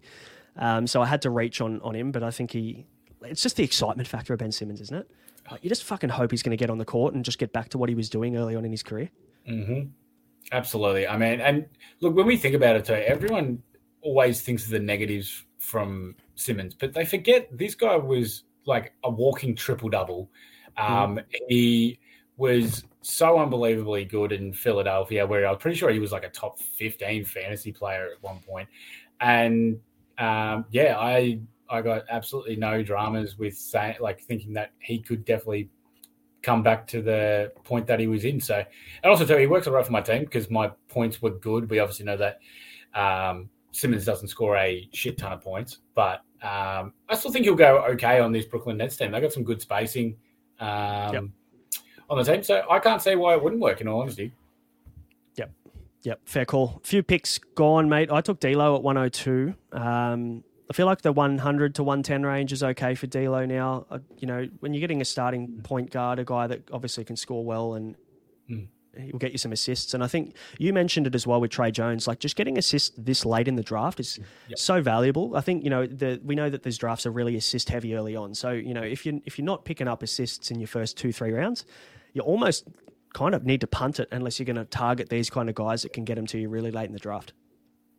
Um, 0.56 0.88
so 0.88 1.02
I 1.02 1.06
had 1.06 1.22
to 1.24 1.30
reach 1.30 1.62
on 1.62 1.82
on 1.82 1.96
him, 1.96 2.12
but 2.12 2.24
I 2.24 2.32
think 2.32 2.52
he. 2.52 2.86
It's 3.24 3.44
just 3.44 3.58
the 3.58 3.64
excitement 3.64 4.08
factor 4.08 4.34
of 4.34 4.40
Ben 4.40 4.52
Simmons, 4.52 4.80
isn't 4.80 4.96
it? 4.96 5.12
Like, 5.52 5.64
you 5.64 5.70
just 5.70 5.84
fucking 5.84 6.10
hope 6.10 6.32
he's 6.32 6.44
going 6.44 6.56
to 6.56 6.62
get 6.62 6.70
on 6.70 6.78
the 6.78 6.86
court 6.86 7.14
and 7.14 7.26
just 7.26 7.38
get 7.40 7.52
back 7.52 7.70
to 7.70 7.78
what 7.78 7.90
he 7.90 7.96
was 7.96 8.10
doing 8.10 8.38
early 8.38 8.56
on 8.56 8.64
in 8.66 8.72
his 8.72 8.84
career. 8.84 9.10
hmm 9.46 9.82
Absolutely. 10.52 11.08
I 11.08 11.18
mean, 11.18 11.42
and 11.42 11.66
look, 12.00 12.16
when 12.16 12.26
we 12.26 12.38
think 12.38 12.56
about 12.56 12.78
it 12.78 12.86
too, 12.86 12.94
everyone 12.94 13.62
always 14.02 14.42
thinks 14.42 14.64
of 14.64 14.70
the 14.72 14.80
negatives 14.80 15.44
from 15.60 16.16
Simmons, 16.36 16.74
but 16.74 16.94
they 16.94 17.06
forget 17.06 17.50
this 17.52 17.76
guy 17.76 17.98
was 17.98 18.44
like 18.66 18.94
a 19.04 19.10
walking 19.10 19.56
triple 19.56 19.90
double. 19.90 20.30
Um, 20.78 21.20
He 21.50 22.00
was 22.38 22.84
so 23.08 23.40
unbelievably 23.40 24.06
good 24.06 24.32
in 24.32 24.54
Philadelphia, 24.54 25.26
where 25.26 25.48
I'm 25.48 25.58
pretty 25.58 25.78
sure 25.78 25.90
he 25.90 26.00
was 26.00 26.12
like 26.12 26.26
a 26.26 26.30
top 26.30 26.60
15 26.60 27.26
fantasy 27.26 27.72
player 27.72 28.10
at 28.14 28.22
one 28.22 28.40
point. 28.40 28.68
And 29.22 29.80
um, 30.18 30.66
yeah, 30.72 30.98
I 31.00 31.40
I 31.70 31.82
got 31.82 32.04
absolutely 32.10 32.56
no 32.56 32.84
dramas 32.84 33.38
with 33.38 33.58
saying 33.58 33.98
like 34.00 34.22
thinking 34.22 34.54
that 34.54 34.72
he 34.80 35.00
could 35.00 35.26
definitely 35.26 35.70
come 36.42 36.64
back 36.64 36.88
to 36.88 37.02
the 37.02 37.52
point 37.64 37.88
that 37.88 38.00
he 38.00 38.08
was 38.08 38.24
in. 38.26 38.40
So, 38.40 38.56
and 38.56 39.10
also 39.10 39.26
too, 39.26 39.38
he 39.38 39.48
works 39.48 39.68
all 39.68 39.74
right 39.74 39.86
for 39.86 39.92
my 39.92 40.02
team 40.02 40.24
because 40.24 40.50
my 40.50 40.72
points 40.88 41.22
were 41.22 41.32
good. 41.32 41.70
We 41.70 41.80
obviously 41.80 42.06
know 42.06 42.18
that 42.18 42.40
um, 42.94 43.50
Simmons 43.72 44.06
doesn't 44.06 44.30
score 44.30 44.58
a 44.58 44.88
shit 44.94 45.18
ton 45.18 45.34
of 45.34 45.42
points, 45.42 45.80
but 45.96 46.22
um, 46.42 46.94
I 47.10 47.16
still 47.16 47.32
think 47.32 47.46
he'll 47.46 47.56
go 47.56 47.84
okay 47.92 48.20
on 48.20 48.32
this 48.32 48.46
Brooklyn 48.46 48.78
Nets 48.78 48.96
team. 48.98 49.12
They 49.12 49.20
got 49.20 49.34
some 49.34 49.44
good 49.44 49.62
spacing 49.62 50.18
um, 50.60 51.14
Yep. 51.14 51.24
On 52.10 52.18
the 52.18 52.24
team, 52.24 52.42
so 52.44 52.64
I 52.70 52.80
can't 52.80 53.02
see 53.02 53.16
why 53.16 53.34
it 53.34 53.44
wouldn't 53.44 53.62
work. 53.62 53.82
In 53.82 53.88
all 53.88 54.02
honesty, 54.02 54.32
Yep, 55.36 55.52
Yep. 56.04 56.22
fair 56.26 56.46
call. 56.46 56.80
A 56.84 56.88
few 56.88 57.04
picks 57.04 57.38
gone, 57.38 57.90
mate. 57.90 58.10
I 58.12 58.22
took 58.22 58.40
D'Lo 58.40 58.76
at 58.76 58.84
102. 58.84 59.54
Um, 59.74 60.44
I 60.70 60.74
feel 60.74 60.86
like 60.86 61.02
the 61.02 61.12
100 61.12 61.76
to 61.76 61.84
110 61.84 62.24
range 62.26 62.52
is 62.54 62.64
okay 62.64 62.96
for 62.96 63.08
D'Lo 63.08 63.46
now. 63.46 63.86
Uh, 63.90 64.00
you 64.18 64.28
know, 64.28 64.48
when 64.60 64.74
you're 64.74 64.82
getting 64.82 65.02
a 65.02 65.06
starting 65.06 65.62
point 65.64 65.92
guard, 65.92 66.20
a 66.20 66.24
guy 66.26 66.48
that 66.48 66.64
obviously 66.72 67.04
can 67.04 67.16
score 67.16 67.44
well 67.44 67.74
and 67.74 67.96
Mm. 68.50 68.68
he'll 68.98 69.18
get 69.20 69.32
you 69.34 69.38
some 69.38 69.52
assists. 69.52 69.94
And 69.94 70.02
I 70.04 70.08
think 70.08 70.34
you 70.58 70.72
mentioned 70.74 71.06
it 71.08 71.14
as 71.16 71.28
well 71.28 71.40
with 71.42 71.52
Tre 71.52 71.72
Jones. 71.72 72.08
Like 72.08 72.20
just 72.20 72.36
getting 72.38 72.58
assists 72.58 72.96
this 72.98 73.26
late 73.26 73.48
in 73.50 73.56
the 73.56 73.64
draft 73.64 74.00
is 74.00 74.18
Yep. 74.48 74.58
so 74.58 74.82
valuable. 74.82 75.36
I 75.36 75.42
think 75.42 75.64
you 75.66 75.70
know 75.70 75.86
the 75.86 76.20
we 76.24 76.36
know 76.36 76.50
that 76.50 76.64
these 76.64 76.78
drafts 76.78 77.06
are 77.06 77.12
really 77.12 77.36
assist 77.36 77.70
heavy 77.70 77.94
early 77.96 78.16
on. 78.16 78.34
So 78.34 78.52
you 78.52 78.74
know 78.74 78.82
if 78.84 79.06
you 79.06 79.22
if 79.26 79.38
you're 79.38 79.46
not 79.46 79.66
picking 79.66 79.88
up 79.90 80.02
assists 80.04 80.50
in 80.52 80.60
your 80.62 80.68
first 80.68 80.98
two 80.98 81.12
three 81.12 81.32
rounds, 81.32 81.66
you 82.18 82.24
almost 82.24 82.68
kind 83.14 83.34
of 83.34 83.46
need 83.46 83.62
to 83.62 83.68
punt 83.68 84.00
it 84.00 84.10
unless 84.12 84.38
you're 84.38 84.46
going 84.46 84.58
to 84.58 84.66
target 84.66 85.08
these 85.10 85.30
kind 85.30 85.48
of 85.50 85.56
guys 85.56 85.84
that 85.84 85.94
can 85.94 86.04
get 86.04 86.16
them 86.16 86.28
to 86.28 86.38
you 86.38 86.50
really 86.50 86.72
late 86.72 86.88
in 86.88 86.94
the 86.94 87.00
draft. 87.00 87.34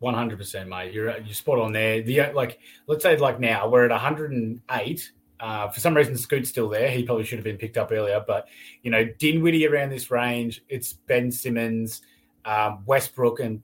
one 0.01 0.15
hundred 0.15 0.39
percent, 0.39 0.69
mate. 0.69 0.93
You're 0.93 1.17
you're 1.19 1.35
spot 1.35 1.59
on 1.59 1.73
there. 1.73 2.03
The 2.03 2.33
like, 2.33 2.59
let's 2.87 3.03
say 3.03 3.17
like 3.17 3.41
now 3.41 3.69
we're 3.69 3.85
at 3.85 3.91
one 3.91 4.01
hundred 4.01 4.33
and 4.33 4.61
eight. 4.73 5.13
Uh, 5.41 5.69
for 5.69 5.79
some 5.79 5.95
reason, 5.95 6.17
Scoot's 6.17 6.49
still 6.49 6.69
there. 6.69 6.91
He 6.91 7.05
probably 7.05 7.25
should 7.25 7.39
have 7.39 7.45
been 7.45 7.57
picked 7.57 7.79
up 7.79 7.93
earlier, 7.93 8.23
but 8.27 8.49
you 8.83 8.91
know, 8.91 9.05
Dinwiddie 9.05 9.67
around 9.69 9.91
this 9.91 10.11
range. 10.11 10.65
It's 10.69 10.93
Ben 10.93 11.31
Simmons, 11.31 12.03
um, 12.45 12.83
Westbrook, 12.87 13.39
and 13.39 13.63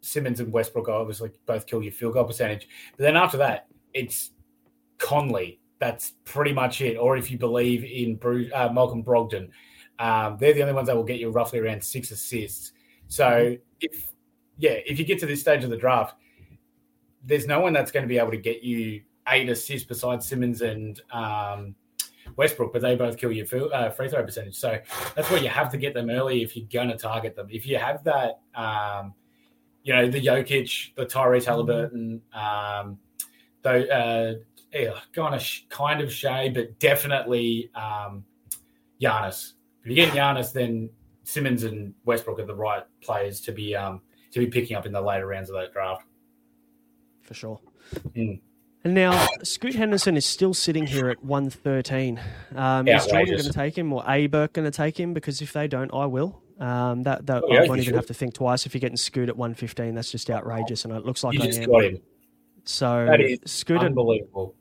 Simmons 0.00 0.38
and 0.38 0.52
Westbrook 0.52 0.88
obviously 0.88 1.30
both 1.46 1.66
kill 1.66 1.82
your 1.82 1.92
field 1.92 2.14
goal 2.14 2.24
percentage. 2.24 2.68
But 2.96 3.02
then 3.02 3.16
after 3.16 3.38
that, 3.38 3.66
it's 3.92 4.30
Conley. 4.98 5.58
That's 5.80 6.14
pretty 6.24 6.52
much 6.52 6.80
it. 6.80 6.96
Or 6.96 7.16
if 7.16 7.30
you 7.30 7.38
believe 7.38 7.84
in 7.84 8.16
Bruce, 8.16 8.50
uh, 8.54 8.68
Malcolm 8.72 9.02
Brogdon, 9.02 9.50
um, 9.98 10.36
they're 10.38 10.52
the 10.52 10.62
only 10.62 10.74
ones 10.74 10.86
that 10.88 10.96
will 10.96 11.04
get 11.04 11.18
you 11.18 11.30
roughly 11.30 11.58
around 11.58 11.82
six 11.82 12.10
assists. 12.10 12.72
So 13.08 13.56
if 13.80 14.12
yeah, 14.58 14.78
if 14.86 14.98
you 14.98 15.04
get 15.04 15.18
to 15.20 15.26
this 15.26 15.40
stage 15.40 15.64
of 15.64 15.70
the 15.70 15.76
draft, 15.76 16.16
there's 17.24 17.46
no 17.46 17.60
one 17.60 17.72
that's 17.72 17.90
going 17.90 18.04
to 18.04 18.08
be 18.08 18.18
able 18.18 18.30
to 18.30 18.36
get 18.36 18.62
you 18.62 19.02
eight 19.28 19.48
assists 19.48 19.86
besides 19.86 20.26
Simmons 20.26 20.62
and 20.62 21.00
um, 21.12 21.74
Westbrook, 22.36 22.72
but 22.72 22.82
they 22.82 22.94
both 22.94 23.16
kill 23.16 23.32
your 23.32 23.46
uh, 23.74 23.90
free 23.90 24.08
throw 24.08 24.22
percentage. 24.24 24.54
So 24.54 24.78
that's 25.14 25.30
where 25.30 25.42
you 25.42 25.48
have 25.48 25.70
to 25.72 25.78
get 25.78 25.94
them 25.94 26.10
early 26.10 26.42
if 26.42 26.56
you're 26.56 26.68
going 26.72 26.88
to 26.88 26.96
target 26.96 27.36
them. 27.36 27.48
If 27.50 27.66
you 27.66 27.78
have 27.78 28.04
that, 28.04 28.40
um, 28.54 29.14
you 29.82 29.92
know, 29.94 30.08
the 30.08 30.24
Jokic, 30.24 30.94
the 30.94 31.06
Tyrese 31.06 31.44
Halliburton, 31.44 32.22
um, 32.32 32.98
though, 33.62 33.82
uh, 33.82 34.34
yeah, 34.72 34.98
kind 35.12 35.34
of, 35.34 35.46
kind 35.68 36.00
of 36.00 36.12
Shai, 36.12 36.48
but 36.48 36.78
definitely 36.78 37.70
um, 37.74 38.24
Giannis. 39.00 39.52
If 39.86 39.90
you 39.90 39.94
get 39.94 40.12
Giannis, 40.14 40.52
then 40.52 40.90
Simmons 41.22 41.62
and 41.62 41.94
Westbrook 42.04 42.40
are 42.40 42.44
the 42.44 42.54
right 42.56 42.82
players 43.00 43.40
to 43.42 43.52
be 43.52 43.76
um, 43.76 44.00
to 44.32 44.40
be 44.40 44.48
picking 44.48 44.76
up 44.76 44.84
in 44.84 44.90
the 44.90 45.00
later 45.00 45.28
rounds 45.28 45.48
of 45.48 45.54
that 45.54 45.72
draft. 45.72 46.02
for 47.22 47.34
sure. 47.34 47.60
Mm. 48.16 48.40
And 48.82 48.94
now 48.94 49.28
Scoot 49.44 49.76
Henderson 49.76 50.16
is 50.16 50.24
still 50.26 50.52
sitting 50.54 50.86
here 50.88 51.08
at 51.08 51.22
113. 51.24 52.20
Um, 52.56 52.88
is 52.88 53.06
Jordan 53.06 53.26
going 53.26 53.42
to 53.44 53.52
take 53.52 53.78
him 53.78 53.92
or 53.92 54.02
A 54.08 54.26
Burke 54.26 54.54
going 54.54 54.64
to 54.64 54.76
take 54.76 54.98
him? 54.98 55.14
Because 55.14 55.40
if 55.40 55.52
they 55.52 55.68
don't, 55.68 55.92
I 55.94 56.06
will. 56.06 56.42
Um, 56.58 57.04
that 57.04 57.24
that 57.26 57.44
Oh, 57.44 57.52
yeah, 57.52 57.62
I 57.62 57.68
won't 57.68 57.74
even 57.80 57.84
should. 57.84 57.94
have 57.94 58.06
to 58.06 58.14
think 58.14 58.34
twice 58.34 58.66
if 58.66 58.74
you're 58.74 58.80
getting 58.80 58.96
Scoot 58.96 59.28
at 59.28 59.36
115. 59.36 59.94
That's 59.94 60.10
just 60.10 60.30
outrageous, 60.30 60.84
and 60.84 60.92
it 60.94 61.04
looks 61.04 61.22
like 61.22 61.34
You 61.34 61.42
I 61.42 61.46
just 61.46 61.60
am. 61.60 61.70
got 61.70 61.84
him. 61.84 62.00
So 62.64 63.06
That 63.06 63.20
is 63.20 63.38
Scoot 63.44 63.78
at 63.78 63.86
Unbelievable. 63.86 64.56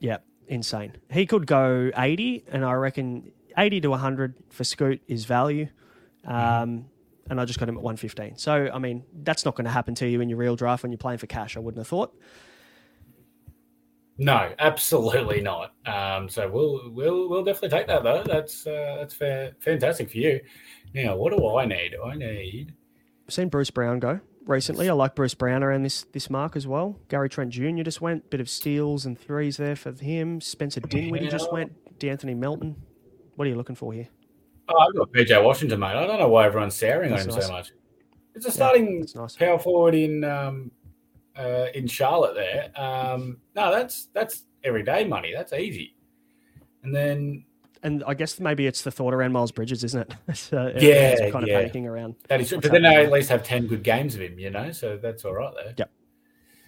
Yeah, 0.00 0.18
insane. 0.48 0.96
He 1.10 1.26
could 1.26 1.46
go 1.46 1.90
80, 1.96 2.44
and 2.48 2.64
I 2.64 2.72
reckon 2.72 3.30
80 3.56 3.82
to 3.82 3.90
100 3.90 4.34
for 4.50 4.64
Scoot 4.64 5.00
is 5.06 5.24
value. 5.24 5.68
Um, 6.24 6.86
And 7.30 7.40
I 7.40 7.46
just 7.46 7.58
got 7.58 7.68
him 7.70 7.76
at 7.76 7.82
115. 7.82 8.36
So, 8.36 8.68
I 8.72 8.78
mean, 8.78 9.02
that's 9.22 9.46
not 9.46 9.54
going 9.54 9.64
to 9.64 9.70
happen 9.70 9.94
to 9.94 10.06
you 10.06 10.20
in 10.20 10.28
your 10.28 10.36
real 10.36 10.56
draft 10.56 10.82
when 10.82 10.92
you're 10.92 10.98
playing 10.98 11.18
for 11.18 11.26
cash, 11.26 11.56
I 11.56 11.60
wouldn't 11.60 11.78
have 11.80 11.88
thought. 11.88 12.14
No, 14.16 14.52
absolutely 14.58 15.40
not. 15.40 15.72
Um, 15.86 16.28
so 16.28 16.48
we'll 16.48 16.92
we'll 16.92 17.28
we'll 17.28 17.42
definitely 17.42 17.76
take 17.76 17.88
that 17.88 18.04
though. 18.04 18.22
That's 18.24 18.66
uh, 18.66 18.96
that's 19.00 19.14
fair, 19.14 19.56
fantastic 19.58 20.10
for 20.10 20.18
you. 20.18 20.40
Now, 20.94 21.16
what 21.16 21.36
do 21.36 21.56
I 21.56 21.64
need? 21.66 21.94
I 22.04 22.14
need 22.14 22.74
I've 23.26 23.34
seen 23.34 23.48
Bruce 23.48 23.70
Brown 23.70 23.98
go 23.98 24.20
recently. 24.46 24.88
I 24.88 24.92
like 24.92 25.16
Bruce 25.16 25.34
Brown 25.34 25.64
around 25.64 25.82
this 25.82 26.04
this 26.12 26.30
mark 26.30 26.54
as 26.54 26.66
well. 26.66 27.00
Gary 27.08 27.28
Trent 27.28 27.50
Jr. 27.50 27.82
just 27.82 28.00
went. 28.00 28.30
Bit 28.30 28.40
of 28.40 28.48
steals 28.48 29.04
and 29.04 29.18
threes 29.18 29.56
there 29.56 29.74
for 29.74 29.92
him. 29.92 30.40
Spencer 30.40 30.80
Dinwiddie 30.80 31.28
just 31.28 31.52
went. 31.52 31.72
D'Anthony 31.98 32.34
Melton. 32.34 32.76
What 33.36 33.46
are 33.46 33.50
you 33.50 33.56
looking 33.56 33.76
for 33.76 33.92
here? 33.92 34.08
Oh, 34.68 34.78
I've 34.78 34.94
got 34.94 35.12
PJ 35.12 35.44
Washington, 35.44 35.80
mate. 35.80 35.88
I 35.88 36.06
don't 36.06 36.18
know 36.18 36.28
why 36.28 36.46
everyone's 36.46 36.74
souring 36.74 37.12
on 37.12 37.18
him 37.18 37.26
nice. 37.28 37.46
so 37.46 37.52
much. 37.52 37.72
It's 38.34 38.46
a 38.46 38.50
starting 38.50 39.00
that's 39.00 39.14
nice. 39.14 39.36
power 39.36 39.58
forward 39.58 39.94
in 39.94 40.24
um, 40.24 40.70
uh, 41.38 41.66
in 41.74 41.86
Charlotte. 41.86 42.34
There, 42.34 42.70
um, 42.82 43.38
no, 43.54 43.70
that's 43.70 44.06
that's 44.12 44.44
everyday 44.64 45.04
money. 45.04 45.32
That's 45.34 45.52
easy. 45.52 45.94
And 46.82 46.94
then 46.94 47.44
And 47.82 48.02
I 48.06 48.14
guess 48.14 48.40
maybe 48.40 48.66
it's 48.66 48.82
the 48.82 48.90
thought 48.90 49.14
around 49.14 49.32
Miles 49.32 49.52
Bridges, 49.52 49.84
isn't 49.84 50.00
it? 50.00 50.14
so 50.36 50.72
Yeah, 50.76 51.16
everyone's 51.18 51.32
kind 51.32 51.46
yeah. 51.46 51.58
of 51.58 51.72
panicking 51.72 51.86
around. 51.86 52.14
that 52.28 52.40
is, 52.40 52.50
but 52.50 52.62
then 52.62 52.82
they 52.82 52.88
happening 52.88 53.06
at 53.06 53.12
least 53.12 53.28
have 53.28 53.42
ten 53.42 53.66
good 53.66 53.82
games 53.82 54.14
of 54.14 54.22
him, 54.22 54.38
you 54.38 54.50
know. 54.50 54.72
So 54.72 54.96
that's 54.96 55.24
all 55.24 55.34
right 55.34 55.52
there. 55.54 55.74
Yep. 55.76 55.90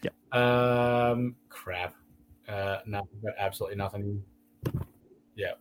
Yep. 0.03 0.41
Um, 0.41 1.37
crap. 1.49 1.95
Uh, 2.49 2.79
no, 2.87 3.09
absolutely 3.39 3.77
nothing. 3.77 4.23
Yeah. 5.35 5.53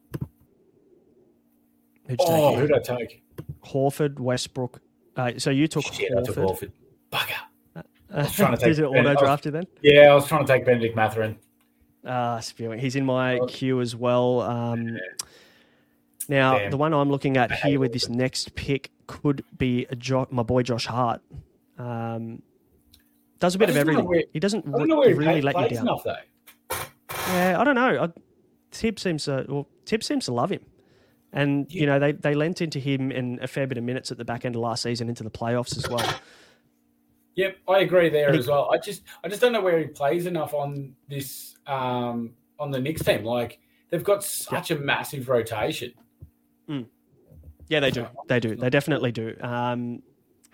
Who'd 2.07 2.19
you 2.19 2.25
Oh, 2.27 2.49
take 2.51 2.59
who 2.59 2.65
here? 2.65 2.79
did 2.79 2.89
I 2.89 2.97
take? 2.97 3.23
Horford, 3.65 4.19
Westbrook. 4.19 4.79
Uh, 5.15 5.31
so 5.37 5.49
you 5.49 5.67
took 5.67 5.83
Shit, 5.93 6.11
I 6.15 6.21
took 6.21 6.35
Horford. 6.35 6.71
Horford. 6.71 6.71
Bugger. 7.11 7.83
Uh, 8.13 8.27
trying 8.29 8.51
to 8.51 8.57
take 8.61 8.69
Is 8.71 8.79
it 8.79 8.83
auto 8.83 9.15
drafted 9.15 9.53
then? 9.53 9.65
Yeah, 9.81 10.11
I 10.11 10.15
was 10.15 10.27
trying 10.27 10.45
to 10.45 10.51
take 10.53 10.65
Bennedict 10.65 10.95
Mathurin. 10.95 11.37
Ah, 12.05 12.39
spewing. 12.39 12.79
He's 12.79 12.95
in 12.95 13.05
my 13.05 13.39
Oh. 13.39 13.45
queue 13.47 13.81
as 13.81 13.95
well. 13.95 14.41
Um, 14.41 14.97
now, 16.29 16.57
Damn. 16.57 16.71
the 16.71 16.77
one 16.77 16.93
I'm 16.93 17.09
looking 17.09 17.37
at 17.37 17.51
here 17.51 17.79
with 17.79 17.93
this 17.93 18.09
next 18.09 18.55
pick 18.55 18.91
could 19.07 19.43
be 19.57 19.85
a 19.89 19.95
jo- 19.95 20.27
my 20.29 20.43
boy 20.43 20.61
Josh 20.63 20.85
Hart. 20.85 21.21
Um, 21.77 22.41
Does 23.39 23.55
a 23.55 23.57
bit 23.59 23.69
of 23.69 23.77
everything. 23.77 24.05
Where, 24.05 24.23
he 24.33 24.39
doesn't 24.39 24.65
really 24.65 25.35
he 25.35 25.41
let 25.41 25.55
you 25.69 25.77
down. 25.77 25.87
Enough, 25.87 26.03
though. 26.03 26.77
Yeah, 27.29 27.59
I 27.59 27.63
don't 27.63 27.75
know. 27.75 28.03
I, 28.03 28.21
Tib 28.71 28.99
seems 28.99 29.25
to 29.25 29.45
well, 29.47 29.67
Tib 29.85 30.03
seems 30.03 30.25
to 30.25 30.33
love 30.33 30.51
him. 30.51 30.61
And 31.35 31.71
yeah. 31.71 31.81
you 31.81 31.85
know 31.85 31.99
they, 31.99 32.13
they 32.13 32.33
lent 32.33 32.61
into 32.61 32.79
him 32.79 33.11
in 33.11 33.37
a 33.41 33.47
fair 33.47 33.67
bit 33.67 33.77
of 33.77 33.83
minutes 33.83 34.09
at 34.09 34.17
the 34.17 34.25
back 34.25 34.45
end 34.45 34.55
of 34.55 34.61
last 34.61 34.81
season 34.81 35.09
into 35.09 35.23
the 35.23 35.29
playoffs 35.29 35.77
as 35.77 35.87
well. 35.87 36.19
Yep, 37.37 37.57
I 37.67 37.79
agree 37.79 38.07
there 38.07 38.31
he, 38.31 38.39
as 38.39 38.47
well. 38.47 38.69
I 38.71 38.77
just 38.77 39.03
I 39.21 39.27
just 39.27 39.41
don't 39.41 39.51
know 39.51 39.61
where 39.61 39.77
he 39.77 39.87
plays 39.87 40.25
enough 40.25 40.53
on 40.53 40.95
this 41.09 41.55
um, 41.67 42.31
on 42.57 42.71
the 42.71 42.79
Knicks 42.79 43.03
team. 43.03 43.25
Like 43.25 43.59
they've 43.89 44.03
got 44.03 44.23
such 44.23 44.71
a 44.71 44.77
massive 44.77 45.27
rotation. 45.27 45.91
Mm. 46.69 46.85
Yeah, 47.67 47.81
they 47.81 47.91
do. 47.91 48.07
They 48.27 48.39
do. 48.39 48.55
They 48.55 48.69
definitely 48.69 49.11
do. 49.11 49.35
Um, 49.41 50.01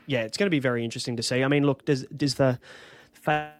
yeah, 0.08 0.22
it's 0.22 0.38
going 0.38 0.48
to 0.48 0.52
be 0.52 0.60
very 0.60 0.84
interesting 0.84 1.15
to 1.17 1.24
see. 1.24 1.44
I 1.44 1.48
mean, 1.48 1.65
look, 1.65 1.86
does 1.86 2.06
does 2.17 2.36
the 2.36 2.60
faith 3.13 3.52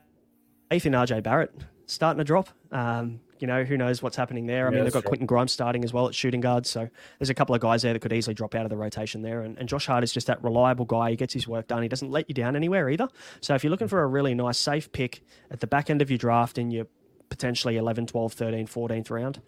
in 0.71 0.93
RJ 0.93 1.21
Barrett 1.21 1.53
starting 1.91 2.19
to 2.19 2.23
drop? 2.23 2.49
Um, 2.71 3.19
you 3.39 3.47
know, 3.47 3.63
who 3.63 3.75
knows 3.75 4.04
what's 4.04 4.15
happening 4.15 4.45
there? 4.45 4.67
I 4.67 4.69
yeah, 4.69 4.75
mean, 4.75 4.84
they've 4.84 4.93
got 4.93 5.01
true. 5.01 5.10
Quentin 5.10 5.25
Grimes 5.25 5.51
starting 5.51 5.84
as 5.84 5.91
well 5.91 6.08
at 6.08 6.13
shooting 6.13 6.41
guard, 6.41 6.65
so 6.65 6.88
there's 7.19 7.30
a 7.30 7.34
couple 7.34 7.56
of 7.56 7.62
guys 7.62 7.82
there 7.82 7.91
that 7.93 7.99
could 7.99 8.13
easily 8.13 8.34
drop 8.34 8.54
out 8.54 8.65
of 8.65 8.69
the 8.69 8.77
rotation 8.77 9.23
there. 9.23 9.41
And, 9.41 9.58
and 9.58 9.67
Josh 9.67 9.88
Hart 9.88 10.04
is 10.04 10.13
just 10.13 10.27
that 10.27 10.43
reliable 10.43 10.86
guy. 10.86 11.10
He 11.10 11.15
gets 11.15 11.34
his 11.34 11.47
work 11.47 11.67
done. 11.67 11.82
He 11.82 11.89
doesn't 11.89 12.12
let 12.12 12.30
you 12.30 12.36
down 12.36 12.56
anywhere 12.56 12.89
either. 12.89 13.08
So 13.41 13.56
if 13.56 13.63
you're 13.63 13.71
looking 13.71 13.88
for 13.88 14.04
a 14.04 14.08
really 14.08 14.36
nice, 14.36 14.60
safe 14.60 14.91
pick 14.91 15.23
at 15.49 15.60
the 15.60 15.67
back 15.67 15.89
end 15.89 16.01
of 16.01 16.12
your 16.12 16.17
draft 16.17 16.58
in 16.58 16.69
your 16.71 16.86
potentially 17.30 17.77
11, 17.77 18.08
12, 18.08 18.34
13, 18.34 18.67
14th 18.67 19.10
round, 19.10 19.41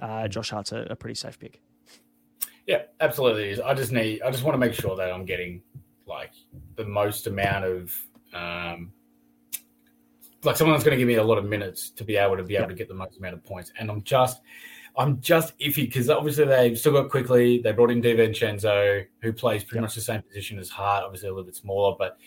uh, 0.00 0.26
Josh 0.28 0.50
Hart's 0.50 0.72
a, 0.72 0.86
a 0.90 0.96
pretty 0.96 1.14
safe 1.14 1.38
pick. 1.38 1.60
Yeah, 2.66 2.82
absolutely. 3.00 3.62
I 3.62 3.72
just 3.74 3.92
need, 3.92 4.20
I 4.22 4.30
just 4.30 4.42
want 4.42 4.54
to 4.54 4.58
make 4.58 4.74
sure 4.74 4.96
that 4.96 5.12
I'm 5.12 5.24
getting 5.24 5.62
like 6.06 6.32
the 6.76 6.84
most 6.84 7.26
amount 7.26 7.64
of 7.64 7.94
um, 8.34 8.92
like 10.44 10.56
someone 10.56 10.74
that's 10.74 10.84
going 10.84 10.96
to 10.96 10.98
give 10.98 11.08
me 11.08 11.14
a 11.14 11.22
lot 11.22 11.38
of 11.38 11.44
minutes 11.44 11.90
to 11.90 12.04
be 12.04 12.16
able 12.16 12.36
to 12.36 12.42
be 12.42 12.56
able 12.56 12.68
to 12.68 12.74
get 12.74 12.88
the 12.88 12.94
most 12.94 13.18
amount 13.18 13.34
of 13.34 13.44
points. 13.44 13.72
And 13.78 13.90
I'm 13.90 14.02
just, 14.02 14.40
I'm 14.96 15.20
just 15.20 15.58
iffy 15.58 15.86
because 15.86 16.10
obviously 16.10 16.44
they've 16.44 16.78
still 16.78 16.92
got 16.92 17.10
Quickley. 17.10 17.60
They 17.60 17.72
brought 17.72 17.90
in 17.90 18.02
DiVincenzo, 18.02 19.06
who 19.20 19.32
plays 19.32 19.64
pretty 19.64 19.80
much 19.80 19.94
the 19.94 20.00
same 20.00 20.22
position 20.22 20.58
as 20.58 20.68
Hart, 20.68 21.04
obviously 21.04 21.28
a 21.28 21.32
little 21.32 21.44
bit 21.44 21.56
smaller. 21.56 21.96
But 21.98 22.18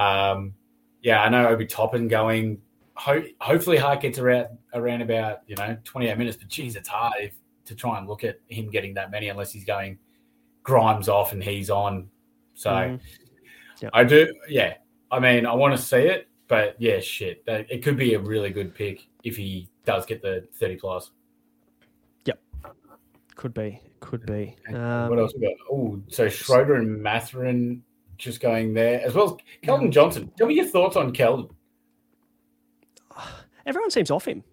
um, 0.00 0.54
yeah, 1.02 1.22
I 1.22 1.28
know 1.28 1.48
Obi 1.48 1.66
Toppin 1.66 2.08
going. 2.08 2.60
Ho- 2.94 3.24
hopefully, 3.40 3.76
Hart 3.76 4.00
gets 4.00 4.18
around 4.18 4.48
around 4.72 5.02
about 5.02 5.40
you 5.46 5.56
know 5.56 5.76
28 5.84 6.18
minutes. 6.18 6.36
But 6.36 6.48
geez, 6.48 6.76
it's 6.76 6.88
hard 6.88 7.14
if, 7.18 7.34
to 7.66 7.74
try 7.74 7.98
and 7.98 8.08
look 8.08 8.24
at 8.24 8.38
him 8.48 8.70
getting 8.70 8.94
that 8.94 9.10
many 9.10 9.28
unless 9.28 9.52
he's 9.52 9.64
going 9.64 9.98
Grimes 10.66 11.08
off 11.08 11.32
and 11.32 11.42
he's 11.42 11.70
on. 11.70 12.08
So 12.54 12.70
mm. 12.70 13.00
yep. 13.80 13.90
I 13.94 14.02
do, 14.02 14.34
yeah. 14.48 14.74
I 15.12 15.20
mean, 15.20 15.46
I 15.46 15.54
want 15.54 15.76
to 15.76 15.80
see 15.80 15.98
it, 15.98 16.28
but 16.48 16.76
yeah, 16.78 17.00
shit, 17.00 17.42
it 17.46 17.82
could 17.82 17.96
be 17.96 18.14
a 18.14 18.18
really 18.18 18.50
good 18.50 18.74
pick 18.74 19.06
if 19.24 19.36
he 19.36 19.68
does 19.84 20.06
get 20.06 20.22
the 20.22 20.46
thirty 20.54 20.76
plus. 20.76 21.10
Yep, 22.24 22.40
could 23.34 23.54
be, 23.54 23.80
could 24.00 24.24
be. 24.26 24.56
Um, 24.68 25.08
what 25.08 25.18
else 25.18 25.34
we 25.34 25.46
got? 25.46 25.56
Oh, 25.70 26.00
so 26.08 26.28
Schroeder 26.28 26.76
and 26.76 27.02
Mathurin 27.02 27.82
just 28.18 28.40
going 28.40 28.74
there 28.74 29.00
as 29.02 29.14
well 29.14 29.26
as 29.26 29.68
Keldon 29.68 29.90
Johnson. 29.90 30.30
Tell 30.36 30.46
me 30.46 30.54
your 30.54 30.66
thoughts 30.66 30.96
on 30.96 31.12
Keldon. 31.12 31.50
Everyone 33.66 33.90
seems 33.90 34.10
off 34.10 34.26
him. 34.26 34.44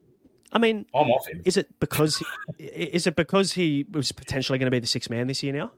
I 0.52 0.60
mean, 0.60 0.86
I'm 0.94 1.10
off 1.10 1.28
him. 1.28 1.42
Is 1.46 1.58
it 1.58 1.68
because 1.80 2.22
he, 2.58 2.66
is 2.66 3.08
it 3.08 3.16
because 3.16 3.54
he 3.54 3.86
was 3.92 4.12
potentially 4.12 4.60
going 4.60 4.68
to 4.68 4.72
be 4.72 4.80
the 4.80 4.88
sixth 4.88 5.10
man 5.10 5.28
this 5.28 5.42
year 5.42 5.54
now? 5.54 5.72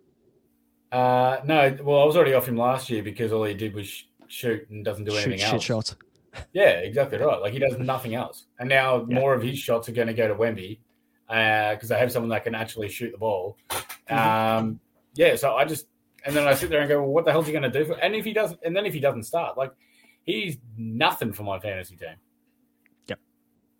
Uh, 0.91 1.39
no. 1.45 1.77
Well, 1.81 2.01
I 2.01 2.05
was 2.05 2.15
already 2.15 2.33
off 2.33 2.47
him 2.47 2.57
last 2.57 2.89
year 2.89 3.01
because 3.01 3.31
all 3.31 3.45
he 3.45 3.53
did 3.53 3.73
was 3.73 4.03
shoot 4.27 4.69
and 4.69 4.83
doesn't 4.83 5.05
do 5.05 5.11
shoot 5.11 5.27
anything 5.27 5.41
else. 5.41 5.63
shots. 5.63 5.95
Yeah, 6.53 6.69
exactly 6.69 7.17
right. 7.17 7.39
Like 7.41 7.53
he 7.53 7.59
does 7.59 7.77
nothing 7.77 8.15
else. 8.15 8.45
And 8.59 8.69
now 8.69 9.05
yeah. 9.09 9.19
more 9.19 9.33
of 9.33 9.41
his 9.41 9.57
shots 9.57 9.89
are 9.89 9.93
going 9.93 10.07
to 10.07 10.13
go 10.13 10.27
to 10.27 10.35
Wemby 10.35 10.79
because 11.27 11.91
uh, 11.91 11.95
they 11.95 11.99
have 11.99 12.11
someone 12.11 12.29
that 12.29 12.43
can 12.43 12.55
actually 12.55 12.89
shoot 12.89 13.11
the 13.11 13.17
ball. 13.17 13.57
Um, 14.09 14.79
yeah, 15.15 15.35
so 15.35 15.55
I 15.55 15.65
just 15.65 15.87
and 16.25 16.35
then 16.35 16.47
I 16.47 16.55
sit 16.55 16.69
there 16.69 16.81
and 16.81 16.89
go, 16.89 17.01
well, 17.01 17.11
what 17.11 17.25
the 17.25 17.31
hell's 17.31 17.45
he 17.45 17.51
going 17.51 17.63
to 17.63 17.69
do? 17.69 17.85
For, 17.85 17.93
and 17.93 18.15
if 18.15 18.25
he 18.25 18.33
doesn't, 18.33 18.59
and 18.63 18.75
then 18.75 18.85
if 18.85 18.93
he 18.93 18.99
doesn't 18.99 19.23
start, 19.23 19.57
like 19.57 19.71
he's 20.23 20.57
nothing 20.77 21.33
for 21.33 21.43
my 21.43 21.59
fantasy 21.59 21.95
team. 21.95 22.15
Yep, 23.07 23.19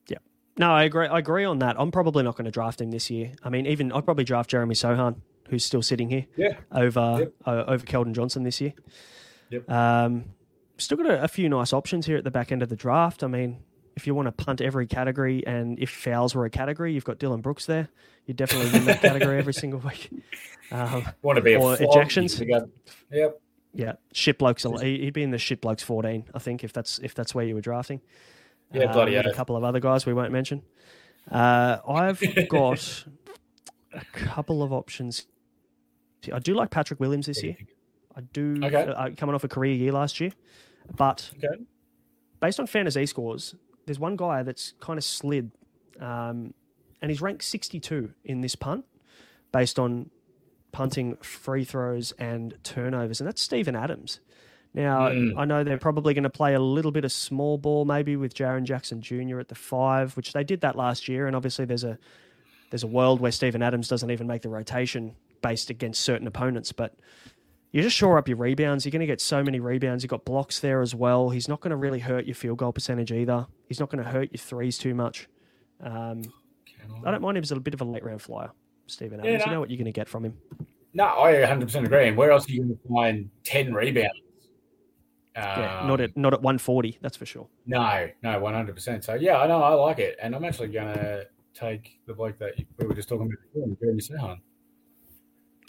yep. 0.10 0.22
No, 0.58 0.72
I 0.72 0.84
agree. 0.84 1.08
I 1.08 1.20
agree 1.20 1.46
on 1.46 1.60
that. 1.60 1.76
I'm 1.80 1.92
probably 1.92 2.24
not 2.24 2.36
going 2.36 2.46
to 2.46 2.52
draft 2.52 2.82
him 2.82 2.92
this 2.92 3.10
year. 3.10 3.34
I 3.44 3.50
mean, 3.50 3.66
even 3.66 3.92
I'd 3.92 4.06
probably 4.06 4.24
draft 4.24 4.50
Jeremy 4.50 4.76
Sochan, 4.76 5.18
who's 5.50 5.66
still 5.66 5.82
sitting 5.82 6.10
here, 6.10 6.26
yeah, 6.36 6.58
over 6.72 7.18
yep. 7.20 7.34
uh, 7.46 7.64
over 7.68 7.86
Keldon 7.86 8.14
Johnson 8.14 8.44
this 8.44 8.62
year. 8.62 8.74
Yep. 9.50 9.70
Um, 9.70 10.26
still 10.78 10.98
got 10.98 11.08
a, 11.08 11.24
a, 11.24 11.28
few 11.28 11.50
nice 11.50 11.74
options 11.74 12.06
here 12.06 12.18
at 12.18 12.24
the 12.24 12.32
back 12.32 12.52
end 12.52 12.62
of 12.62 12.70
the 12.70 12.76
draft. 12.76 13.24
I 13.24 13.28
mean, 13.28 13.60
if 13.96 14.06
you 14.06 14.14
want 14.14 14.28
to 14.28 14.32
punt 14.32 14.62
every 14.62 14.88
category 14.88 15.46
and 15.46 15.80
if 15.80 15.90
fouls 15.90 16.36
were 16.36 16.46
a 16.46 16.50
category, 16.50 16.94
you've 16.94 17.06
got 17.06 17.20
Dillon 17.20 17.42
Brooks 17.42 17.66
there. 17.66 17.90
You 18.26 18.34
definitely 18.34 18.72
win 18.72 18.86
that 18.86 19.02
category 19.02 19.38
every 19.38 19.54
single 19.54 19.80
week. 19.80 20.10
Um, 20.72 21.08
want 21.22 21.36
to 21.38 21.44
be 21.44 21.56
or 21.56 21.78
ejections? 21.78 22.44
Yep. 23.12 23.40
Yeah, 23.74 23.94
shit 24.14 24.40
blokes. 24.40 24.64
He'd 24.64 25.14
be 25.14 25.22
in 25.22 25.30
the 25.30 25.38
shit 25.38 25.62
blokes 25.62 25.84
fourteen, 25.84 26.26
I 26.34 26.40
think, 26.40 26.64
if 26.64 26.74
that's 26.74 26.98
if 27.00 27.14
that's 27.14 27.36
where 27.36 27.46
you 27.46 27.54
were 27.54 27.62
drafting. 27.62 28.02
Yeah, 28.74 28.92
bloody 28.92 29.16
um, 29.16 29.28
A 29.28 29.34
couple 29.34 29.56
of 29.56 29.64
other 29.64 29.80
guys 29.80 30.08
we 30.08 30.14
won't 30.14 30.32
mention. 30.32 30.64
Uh, 31.30 31.78
I've 31.88 32.22
got 32.50 33.06
a 33.94 34.04
couple 34.14 34.64
of 34.64 34.74
options. 34.74 35.28
I 36.34 36.40
do 36.40 36.56
like 36.56 36.72
Patrick 36.72 37.00
Williams 37.00 37.28
this 37.28 37.44
year. 37.44 37.58
I 38.16 38.22
do. 38.22 38.60
Okay. 38.64 38.88
Uh, 38.88 39.12
coming 39.16 39.36
off 39.36 39.44
a 39.44 39.48
career 39.48 39.74
year 39.74 39.92
last 39.92 40.20
year. 40.20 40.32
But 40.96 41.32
okay. 41.38 41.64
based 42.40 42.60
on 42.60 42.68
FantaZScores, 42.68 43.56
there's 43.86 44.00
one 44.00 44.16
guy 44.16 44.44
that's 44.44 44.74
kind 44.80 44.98
of 44.98 45.04
slid, 45.04 45.52
um, 46.00 46.54
and 47.02 47.12
he's 47.12 47.22
ranked 47.22 47.44
62 47.44 48.12
in 48.24 48.42
this 48.42 48.56
punt 48.56 48.86
based 49.52 49.80
on 49.80 50.10
punting, 50.72 51.16
free 51.18 51.64
throws, 51.64 52.12
and 52.14 52.56
turnovers, 52.64 53.22
and 53.22 53.28
that's 53.28 53.42
Steven 53.42 53.76
Adams. 53.76 54.20
Now, 54.76 55.08
mm. 55.08 55.34
I 55.38 55.46
know 55.46 55.64
they're 55.64 55.78
probably 55.78 56.14
going 56.14 56.24
to 56.24 56.30
play 56.30 56.54
a 56.54 56.60
little 56.60 56.92
bit 56.92 57.06
of 57.06 57.12
small 57.14 57.58
ball, 57.58 57.86
maybe 57.86 58.18
with 58.18 58.34
Jaren 58.34 58.64
Jackson 58.64 59.02
Jr. 59.02 59.40
at 59.40 59.48
the 59.48 59.56
five, 59.56 60.18
which 60.18 60.34
they 60.34 60.44
did 60.44 60.60
that 60.62 60.76
last 60.76 61.08
year. 61.08 61.28
And 61.28 61.36
obviously, 61.36 61.64
there's 61.64 61.86
a 61.86 61.98
there's 62.72 62.84
a 62.84 62.88
world 62.88 63.22
where 63.22 63.32
Steven 63.32 63.62
Adams 63.62 63.88
doesn't 63.88 64.12
even 64.12 64.28
make 64.28 64.42
the 64.42 64.50
rotation 64.50 65.16
based 65.42 65.70
against 65.70 66.02
certain 66.02 66.28
opponents. 66.28 66.74
But 66.74 66.94
you 67.76 67.82
just 67.82 67.98
shore 67.98 68.18
up 68.18 68.30
your 68.30 68.38
rebounds. 68.38 68.86
You're 68.86 68.92
going 68.92 69.02
to 69.02 69.06
get 69.06 69.20
so 69.20 69.44
many 69.44 69.60
rebounds. 69.60 70.02
You've 70.02 70.10
got 70.10 70.24
blocks 70.24 70.62
there 70.62 70.82
as 70.82 70.96
well. 70.96 71.30
He's 71.30 71.50
not 71.50 71.60
going 71.60 71.72
to 71.72 71.76
really 71.76 72.00
hurt 72.00 72.26
your 72.26 72.34
field 72.34 72.60
goal 72.60 72.72
percentage 72.72 73.12
either. 73.12 73.48
He's 73.68 73.82
not 73.82 73.90
going 73.90 74.02
to 74.02 74.10
hurt 74.10 74.30
your 74.32 74.40
threes 74.40 74.78
too 74.78 74.96
much. 74.96 75.28
Um, 75.84 76.22
I 77.06 77.12
don't 77.12 77.22
mind 77.22 77.36
him 77.36 77.42
as 77.42 77.52
a 77.52 77.60
bit 77.60 77.74
of 77.74 77.82
a 77.82 77.84
late 77.84 78.06
round 78.06 78.22
flyer, 78.22 78.52
Steven 78.88 79.20
Adams. 79.20 79.30
Yeah, 79.30 79.38
no, 79.40 79.46
you 79.46 79.52
know 79.52 79.60
what 79.60 79.70
you're 79.70 79.78
going 79.78 79.86
to 79.88 79.92
get 79.92 80.08
from 80.08 80.24
him. 80.24 80.38
No, 80.94 81.04
I 81.04 81.34
100% 81.34 81.86
agree. 81.86 82.08
And 82.08 82.16
where 82.16 82.32
else 82.32 82.48
are 82.48 82.54
you 82.54 82.64
going 82.64 82.78
to 82.78 82.88
find 82.88 83.30
10 83.44 83.74
rebounds? 83.74 84.22
Um, 85.36 85.44
yeah, 85.44 85.86
not 85.86 86.00
at 86.00 86.16
not 86.16 86.34
at 86.34 86.42
140, 86.42 87.00
that's 87.02 87.18
for 87.18 87.26
sure. 87.26 87.50
No, 87.66 88.08
no, 88.24 88.40
100%. 88.40 89.04
So, 89.04 89.16
yeah, 89.16 89.40
I 89.40 89.48
know, 89.48 89.62
I 89.62 89.74
like 89.74 90.00
it. 90.00 90.16
And 90.22 90.34
I'm 90.34 90.46
actually 90.46 90.70
going 90.70 90.94
to 90.94 91.28
take 91.54 92.00
the 92.08 92.14
bloke 92.14 92.40
that 92.40 92.54
we 92.80 92.88
were 92.88 92.94
just 92.94 93.10
talking 93.10 93.26
about 93.26 93.38
before, 93.54 93.76
Jeremy 93.82 94.02
Sochan. 94.02 94.40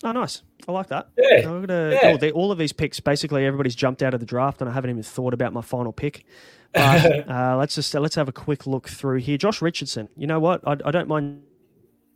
Oh, 0.03 0.13
nice. 0.13 0.43
I 0.69 0.73
like 0.73 0.89
that. 0.89 1.09
Yeah. 1.17 1.43
Gonna, 1.43 1.91
yeah. 1.93 2.01
Oh, 2.11 2.17
they, 2.17 2.31
all 2.31 2.53
of 2.53 2.59
these 2.59 2.73
picks, 2.73 3.01
basically, 3.01 3.47
everybody's 3.47 3.75
jumped 3.75 4.03
out 4.03 4.15
of 4.15 4.21
the 4.21 4.27
draft, 4.27 4.61
and 4.61 4.69
I 4.69 4.73
haven't 4.73 4.91
even 4.91 5.03
thought 5.03 5.33
about 5.33 5.53
my 5.53 5.63
final 5.63 5.93
pick. 5.93 6.25
But 6.73 7.29
uh, 7.31 7.57
let's 7.57 7.75
just 7.75 7.95
uh, 7.95 8.01
let's 8.01 8.15
have 8.15 8.29
a 8.29 8.33
quick 8.33 8.67
look 8.67 8.89
through 8.89 9.19
here. 9.19 9.39
Josh 9.39 9.63
Richardson. 9.63 10.09
You 10.17 10.27
know 10.27 10.41
what? 10.41 10.67
I, 10.67 10.77
I 10.85 10.91
don't 10.91 11.09
mind 11.09 11.43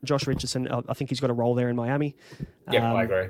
Josh 0.04 0.26
Richardson. 0.26 0.68
I, 0.68 0.82
I, 0.88 0.94
think 0.94 1.10
he's 1.10 1.20
got 1.20 1.30
a 1.30 1.34
role 1.34 1.54
there 1.54 1.68
in 1.68 1.76
Miami. 1.76 2.16
Yeah, 2.70 2.90
um, 2.90 2.96
I 2.96 3.04
agree. 3.04 3.28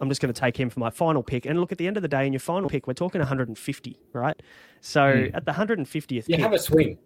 I'm 0.00 0.08
just 0.08 0.20
going 0.20 0.32
to 0.32 0.40
take 0.40 0.58
him 0.58 0.68
for 0.68 0.80
my 0.80 0.90
final 0.90 1.22
pick. 1.22 1.46
And 1.46 1.60
look, 1.60 1.70
at 1.70 1.78
the 1.78 1.86
end 1.86 1.96
of 1.96 2.02
the 2.02 2.08
day, 2.08 2.26
in 2.26 2.32
your 2.32 2.40
final 2.40 2.68
pick, 2.68 2.86
we're 2.86 2.92
talking 2.92 3.20
150, 3.20 4.00
right? 4.12 4.42
So 4.80 5.00
mm. 5.00 5.34
at 5.34 5.44
the 5.44 5.52
150th, 5.52 6.12
you 6.12 6.22
pick, 6.22 6.40
have 6.40 6.52
a 6.52 6.58
swing. 6.58 6.98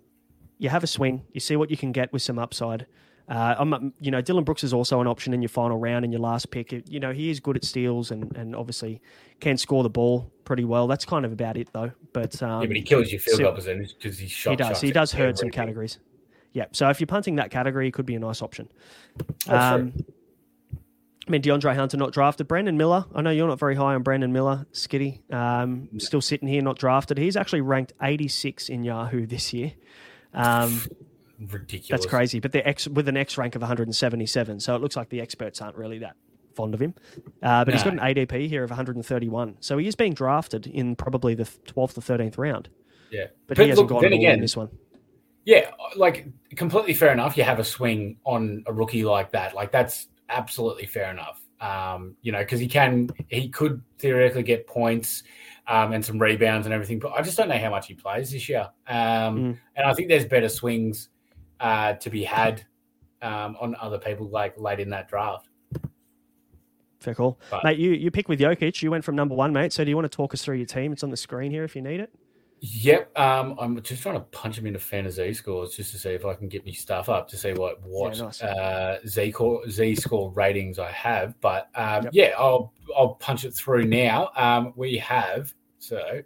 You 0.59 0.71
have 0.71 0.83
a 0.83 0.87
swing. 0.87 1.25
You 1.33 1.41
see 1.41 1.57
what 1.57 1.71
you 1.71 1.77
can 1.77 1.93
get 1.93 2.13
with 2.13 2.23
some 2.23 2.39
upside. 2.39 2.87
Uh, 3.29 3.57
I'm, 3.59 3.93
you 4.01 4.11
know, 4.11 4.21
Dillon 4.21 4.45
Brooks 4.45 4.63
is 4.63 4.73
also 4.73 5.01
an 5.01 5.07
option 5.09 5.35
in 5.35 5.43
your 5.43 5.49
final 5.49 5.79
round 5.79 6.05
in 6.05 6.13
your 6.13 6.21
last 6.21 6.51
pick. 6.51 6.73
You 6.89 7.01
know, 7.01 7.13
he 7.13 7.29
is 7.31 7.41
good 7.41 7.57
at 7.57 7.65
steals 7.65 8.11
and, 8.11 8.35
and 8.37 8.55
obviously 8.55 9.01
can 9.41 9.57
score 9.57 9.83
the 9.83 9.91
ball 9.91 10.31
pretty 10.45 10.65
well. 10.65 10.87
That's 10.87 11.05
kind 11.05 11.25
of 11.25 11.33
about 11.33 11.57
it 11.57 11.69
though. 11.73 11.91
But 12.13 12.41
um, 12.43 12.63
yeah, 12.63 12.69
but 12.69 12.77
he 12.77 12.83
kills 12.83 13.11
your 13.11 13.21
field 13.21 13.41
goal 13.41 13.53
percentage 13.53 13.95
because 13.99 14.19
he's 14.19 14.31
shot. 14.31 14.51
He 14.51 14.57
does. 14.57 14.81
He 14.81 14.93
does 14.93 15.13
hurt 15.13 15.39
some 15.39 15.51
categories. 15.51 15.99
Yeah. 16.53 16.67
So 16.73 16.89
if 16.89 17.01
you're 17.01 17.07
punting 17.07 17.37
that 17.37 17.51
category, 17.51 17.89
it 17.89 17.93
could 17.93 18.07
be 18.07 18.15
a 18.15 18.21
nice 18.21 18.43
option. 18.43 18.69
Um, 19.49 19.93
I 21.27 21.31
mean, 21.31 21.43
DeAndre 21.43 21.75
Hunter 21.75 21.97
not 21.97 22.13
drafted. 22.13 22.47
Brandon 22.47 22.77
Miller. 22.77 23.05
I 23.15 23.21
know 23.23 23.31
you're 23.31 23.49
not 23.49 23.59
very 23.59 23.75
high 23.75 23.95
on 23.95 24.03
Brandon 24.03 24.33
Miller, 24.33 24.67
Skitty. 24.73 25.31
Um, 25.33 25.89
still 25.99 26.21
sitting 26.21 26.47
here, 26.47 26.63
not 26.63 26.79
drafted. 26.79 27.19
He's 27.19 27.37
actually 27.37 27.63
ranked 27.63 27.93
86 28.01 28.69
in 28.69 28.85
Yahoo 28.85 29.27
this 29.27 29.53
year. 29.53 29.73
Um, 30.33 30.81
ridiculous. 31.39 31.89
That's 32.03 32.07
crazy. 32.07 32.41
But 32.41 32.53
they're 32.53 32.67
X 32.67 32.89
with 32.89 33.09
an 33.09 33.17
X 33.17 33.39
rank 33.39 33.55
of 33.55 33.63
177, 33.63 34.61
so 34.61 34.75
it 34.75 34.81
looks 34.81 34.97
like 34.97 35.09
the 35.09 35.21
experts 35.21 35.61
aren't 35.61 35.77
really 35.77 35.99
that 35.99 36.17
fond 36.55 36.75
of 36.75 36.81
him. 36.81 36.95
Uh, 37.43 37.65
but 37.65 37.69
no. 37.69 37.73
he's 37.75 37.83
got 37.83 37.93
an 37.93 37.99
ADP 38.01 38.49
here 38.49 38.65
of 38.65 38.71
131, 38.71 39.57
so 39.61 39.79
he 39.79 39.87
is 39.87 39.95
being 39.95 40.15
drafted 40.15 40.67
in 40.67 40.97
probably 40.97 41.35
the 41.35 41.45
12th 41.45 41.77
or 41.77 42.17
13th 42.19 42.39
round. 42.39 42.69
Yeah, 43.11 43.27
but, 43.47 43.57
he 43.59 43.69
hasn't 43.69 43.91
look, 43.91 44.03
gone 44.03 44.13
again 44.13 44.35
in 44.35 44.41
this 44.41 44.57
one. 44.57 44.69
Yeah, 45.45 45.71
like 45.95 46.27
completely 46.57 46.95
fair 46.95 47.13
enough. 47.13 47.37
You 47.37 47.45
have 47.45 47.61
a 47.61 47.65
swing 47.65 48.17
on 48.25 48.65
a 48.67 48.73
rookie 48.73 49.05
like 49.05 49.31
that. 49.31 49.55
Like 49.55 49.71
that's 49.71 50.09
absolutely 50.29 50.87
fair 50.87 51.11
enough. 51.11 51.41
Um, 51.61 52.17
you 52.21 52.33
know, 52.33 52.41
because 52.41 52.59
he 52.59 52.67
can, 52.67 53.09
he 53.29 53.49
could 53.49 53.81
theoretically 53.99 54.43
get 54.43 54.67
points 54.67 55.23
um, 55.69 55.93
and 55.93 56.05
some 56.05 56.19
rebounds 56.19 56.67
and 56.67 56.75
everything. 56.75 56.99
But 56.99 57.13
I 57.13 57.23
just 57.23 57.37
don't 57.37 57.49
know 57.49 57.59
how 57.59 57.71
much 57.71 57.87
he 57.87 57.95
plays 57.95 58.33
this 58.33 58.49
year. 58.49 58.69
Um, 58.89 58.97
mm. 58.97 59.59
And 59.77 59.87
I 59.87 59.95
think 59.95 60.09
there's 60.09 60.27
better 60.27 60.49
swings 60.49 61.11
uh, 61.61 61.95
to 61.95 62.11
be 62.11 62.25
had 62.25 62.65
um, 63.23 63.57
on 63.61 63.77
other 63.81 63.99
people 63.99 64.29
like 64.29 64.59
late 64.59 64.81
in 64.81 64.91
that 64.91 65.09
draft. 65.09 65.49
Fair 67.01 67.15
call, 67.15 67.39
but, 67.51 67.63
mate. 67.63 67.79
You 67.79 67.93
you 67.93 68.11
pick 68.11 68.29
with 68.29 68.41
Jokic. 68.41 68.83
You 68.83 68.91
went 68.91 69.05
from 69.05 69.17
number 69.17 69.35
one, 69.35 69.53
mate. 69.53 69.73
So 69.73 69.85
do 69.85 69.91
you 69.91 69.97
want 69.97 70.11
to 70.11 70.17
talk 70.17 70.35
us 70.35 70.43
through 70.43 70.57
your 70.57 70.67
team? 70.67 70.93
It's 70.93 71.05
on 71.05 71.11
the 71.11 71.17
screen 71.17 71.51
here 71.51 71.63
if 71.65 71.77
you 71.77 71.83
need 71.83 72.01
it. 72.01 72.13
Yep. 72.61 73.19
Um, 73.19 73.55
I'm 73.61 73.81
just 73.83 74.03
trying 74.03 74.15
to 74.15 74.23
punch 74.23 74.59
him 74.59 74.67
into 74.67 74.79
FantaZScores 74.79 75.77
just 75.77 75.93
to 75.93 75.99
see 75.99 76.11
if 76.11 76.25
I 76.25 76.35
can 76.35 76.49
get 76.49 76.65
me 76.65 76.73
stuff 76.73 77.09
up 77.09 77.29
to 77.29 77.37
see 77.37 77.53
what 77.53 77.83
what 77.83 78.17
yeah, 78.17 78.25
nice. 78.25 78.43
uh, 78.43 78.99
Z 79.07 79.33
core, 79.33 79.69
Z 79.69 79.97
score 79.97 80.33
ratings 80.33 80.79
I 80.79 80.91
have. 80.91 81.39
But 81.41 81.69
um, 81.75 82.05
yep. 82.05 82.11
yeah, 82.13 82.31
I'll 82.39 82.73
I'll 82.97 83.15
punch 83.15 83.45
it 83.45 83.55
through 83.55 83.85
now. 83.85 84.31
Um, 84.37 84.73
we 84.75 84.97
have 84.97 85.53
so 85.79 86.23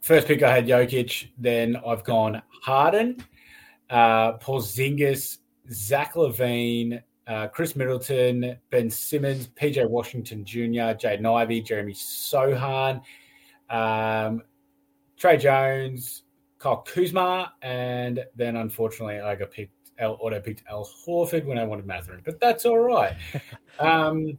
first 0.00 0.28
pick 0.28 0.42
I 0.42 0.54
had 0.54 0.66
Jokic, 0.66 1.28
then 1.38 1.76
I've 1.86 2.04
gone 2.04 2.40
Harden, 2.62 3.22
uh, 3.90 4.38
Porzingis, 4.38 5.38
Zach 5.70 6.14
LaVine, 6.14 7.02
uh, 7.26 7.48
Khris 7.48 7.74
Middleton, 7.74 8.56
Ben 8.70 8.90
Simmons, 8.90 9.48
PJ 9.48 9.88
Washington 9.88 10.44
Jr., 10.44 10.94
Jaden 10.94 11.26
Ivey, 11.26 11.62
Jeremy 11.62 11.94
Sochan, 11.94 13.00
Um, 13.70 14.42
Tre 15.16 15.36
Jones, 15.36 16.24
Kyle 16.58 16.82
Kuzma, 16.82 17.52
and 17.62 18.24
then 18.36 18.56
unfortunately 18.56 19.20
I 19.20 19.34
got 19.34 19.50
picked. 19.50 19.72
L 19.96 20.18
auto 20.20 20.40
picked 20.40 20.64
Al 20.68 20.84
Horford 20.84 21.44
when 21.44 21.56
I 21.56 21.62
wanted 21.62 21.86
Mathurin, 21.86 22.20
but 22.24 22.40
that's 22.40 22.64
all 22.64 22.80
right. 22.80 23.12
um, 23.78 24.36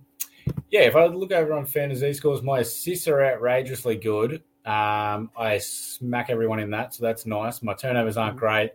yeah, 0.69 0.81
if 0.81 0.95
I 0.95 1.05
look 1.05 1.31
over 1.31 1.53
on 1.53 1.65
FantaZScores, 1.65 2.43
my 2.43 2.59
assists 2.59 3.07
are 3.07 3.23
outrageously 3.23 3.95
good. 3.95 4.43
Um, 4.65 5.29
I 5.37 5.59
smack 5.61 6.29
everyone 6.29 6.59
in 6.59 6.71
that, 6.71 6.93
so 6.93 7.03
that's 7.03 7.25
nice. 7.25 7.61
My 7.63 7.73
turnovers 7.73 8.17
aren't 8.17 8.35
great. 8.35 8.71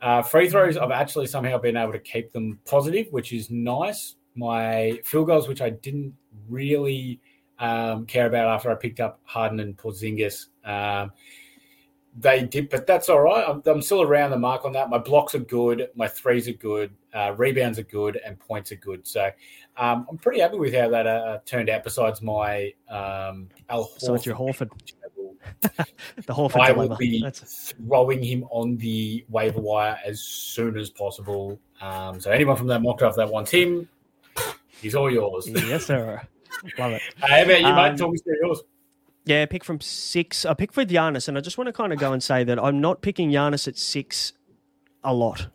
Uh, 0.00 0.22
free 0.22 0.48
throws, 0.48 0.76
I've 0.76 0.90
actually 0.90 1.26
somehow 1.26 1.58
been 1.58 1.76
able 1.76 1.92
to 1.92 1.98
keep 1.98 2.32
them 2.32 2.58
positive, 2.66 3.06
which 3.10 3.32
is 3.32 3.50
nice. 3.50 4.16
My 4.34 4.98
field 5.04 5.26
goals, 5.26 5.48
which 5.48 5.60
I 5.60 5.70
didn't 5.70 6.14
really 6.48 7.20
um, 7.58 8.06
care 8.06 8.26
about 8.26 8.48
after 8.48 8.70
I 8.70 8.74
picked 8.74 9.00
up 9.00 9.20
Harden 9.24 9.60
and 9.60 9.76
Porzingis. 9.76 10.46
Um, 10.64 11.12
they 12.18 12.44
did, 12.44 12.70
but 12.70 12.86
that's 12.86 13.08
all 13.08 13.20
right. 13.20 13.44
I'm, 13.48 13.62
I'm, 13.66 13.82
still 13.82 14.02
around 14.02 14.30
the 14.30 14.38
mark 14.38 14.64
on 14.64 14.72
that. 14.72 14.90
My 14.90 14.98
blocks 14.98 15.34
are 15.34 15.40
good, 15.40 15.88
my 15.94 16.08
threes 16.08 16.48
are 16.48 16.54
good, 16.54 16.92
uh, 17.14 17.34
rebounds 17.36 17.78
are 17.78 17.84
good, 17.84 18.20
and 18.24 18.38
points 18.38 18.72
are 18.72 18.76
good. 18.76 19.06
So 19.06 19.30
um, 19.76 20.06
I'm 20.10 20.18
pretty 20.18 20.40
happy 20.40 20.56
with 20.58 20.74
how 20.74 20.88
that 20.88 21.06
uh, 21.06 21.38
turned 21.46 21.70
out. 21.70 21.84
Besides 21.84 22.20
my 22.20 22.72
um, 22.88 23.48
Al 23.68 23.84
Horford. 23.84 24.00
So 24.00 24.14
it's 24.14 24.26
your 24.26 24.36
Horford. 24.36 24.70
the 25.60 26.32
Horford 26.34 26.60
I 26.60 26.72
will 26.72 26.96
be 26.96 27.22
That's... 27.22 27.72
throwing 27.72 28.22
him 28.22 28.44
on 28.50 28.76
the 28.76 29.24
waiver 29.28 29.60
wire 29.60 29.98
as 30.04 30.20
soon 30.20 30.76
as 30.78 30.90
possible. 30.90 31.58
Um, 31.80 32.20
so 32.20 32.30
anyone 32.30 32.56
from 32.56 32.66
that 32.68 32.82
mock 32.82 32.98
draft 32.98 33.16
that 33.16 33.30
wants 33.30 33.50
him, 33.50 33.88
he's 34.80 34.94
all 34.94 35.10
yours. 35.10 35.48
yes, 35.48 35.86
sir. 35.86 36.20
Love 36.78 36.92
it. 36.92 37.02
How 37.20 37.42
about 37.42 37.60
you, 37.60 37.66
um, 37.66 37.76
mate? 37.76 37.98
Talk 37.98 38.12
me 38.12 38.18
through 38.18 38.36
yours. 38.42 38.62
Yeah, 39.24 39.46
pick 39.46 39.64
from 39.64 39.80
six. 39.80 40.44
I 40.44 40.54
pick 40.54 40.72
for 40.72 40.84
Giannis, 40.84 41.28
and 41.28 41.36
I 41.36 41.40
just 41.40 41.58
want 41.58 41.68
to 41.68 41.72
kind 41.72 41.92
of 41.92 41.98
go 41.98 42.12
and 42.12 42.22
say 42.22 42.44
that 42.44 42.58
I'm 42.58 42.80
not 42.80 43.02
picking 43.02 43.30
Giannis 43.30 43.68
at 43.68 43.76
six 43.76 44.32
a 45.04 45.14
lot. 45.14 45.48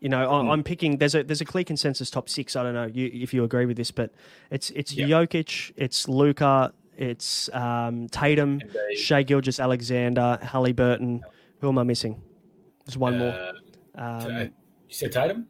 You 0.00 0.10
know, 0.10 0.28
mm. 0.28 0.50
I'm 0.50 0.62
picking. 0.62 0.98
There's 0.98 1.14
a 1.14 1.24
there's 1.24 1.40
a 1.40 1.44
clear 1.44 1.64
consensus 1.64 2.10
top 2.10 2.28
six. 2.28 2.54
I 2.54 2.62
don't 2.62 2.74
know 2.74 2.86
you, 2.86 3.10
if 3.12 3.32
you 3.32 3.44
agree 3.44 3.66
with 3.66 3.76
this, 3.76 3.90
but 3.90 4.12
it's 4.50 4.70
it's. 4.70 4.94
Jokic, 4.94 5.72
it's 5.76 6.08
Luka, 6.08 6.72
it's 6.96 7.48
um, 7.52 8.08
Tatum, 8.08 8.60
Shai 8.96 9.22
Gilgeous-Alexander, 9.22 10.38
Halliburton. 10.42 11.22
Who 11.60 11.68
am 11.68 11.78
I 11.78 11.82
missing? 11.82 12.20
There's 12.84 12.98
one 12.98 13.14
uh, 13.14 13.52
more. 13.94 14.04
Um, 14.04 14.38
you 14.40 14.50
said 14.88 15.12
Tatum. 15.12 15.46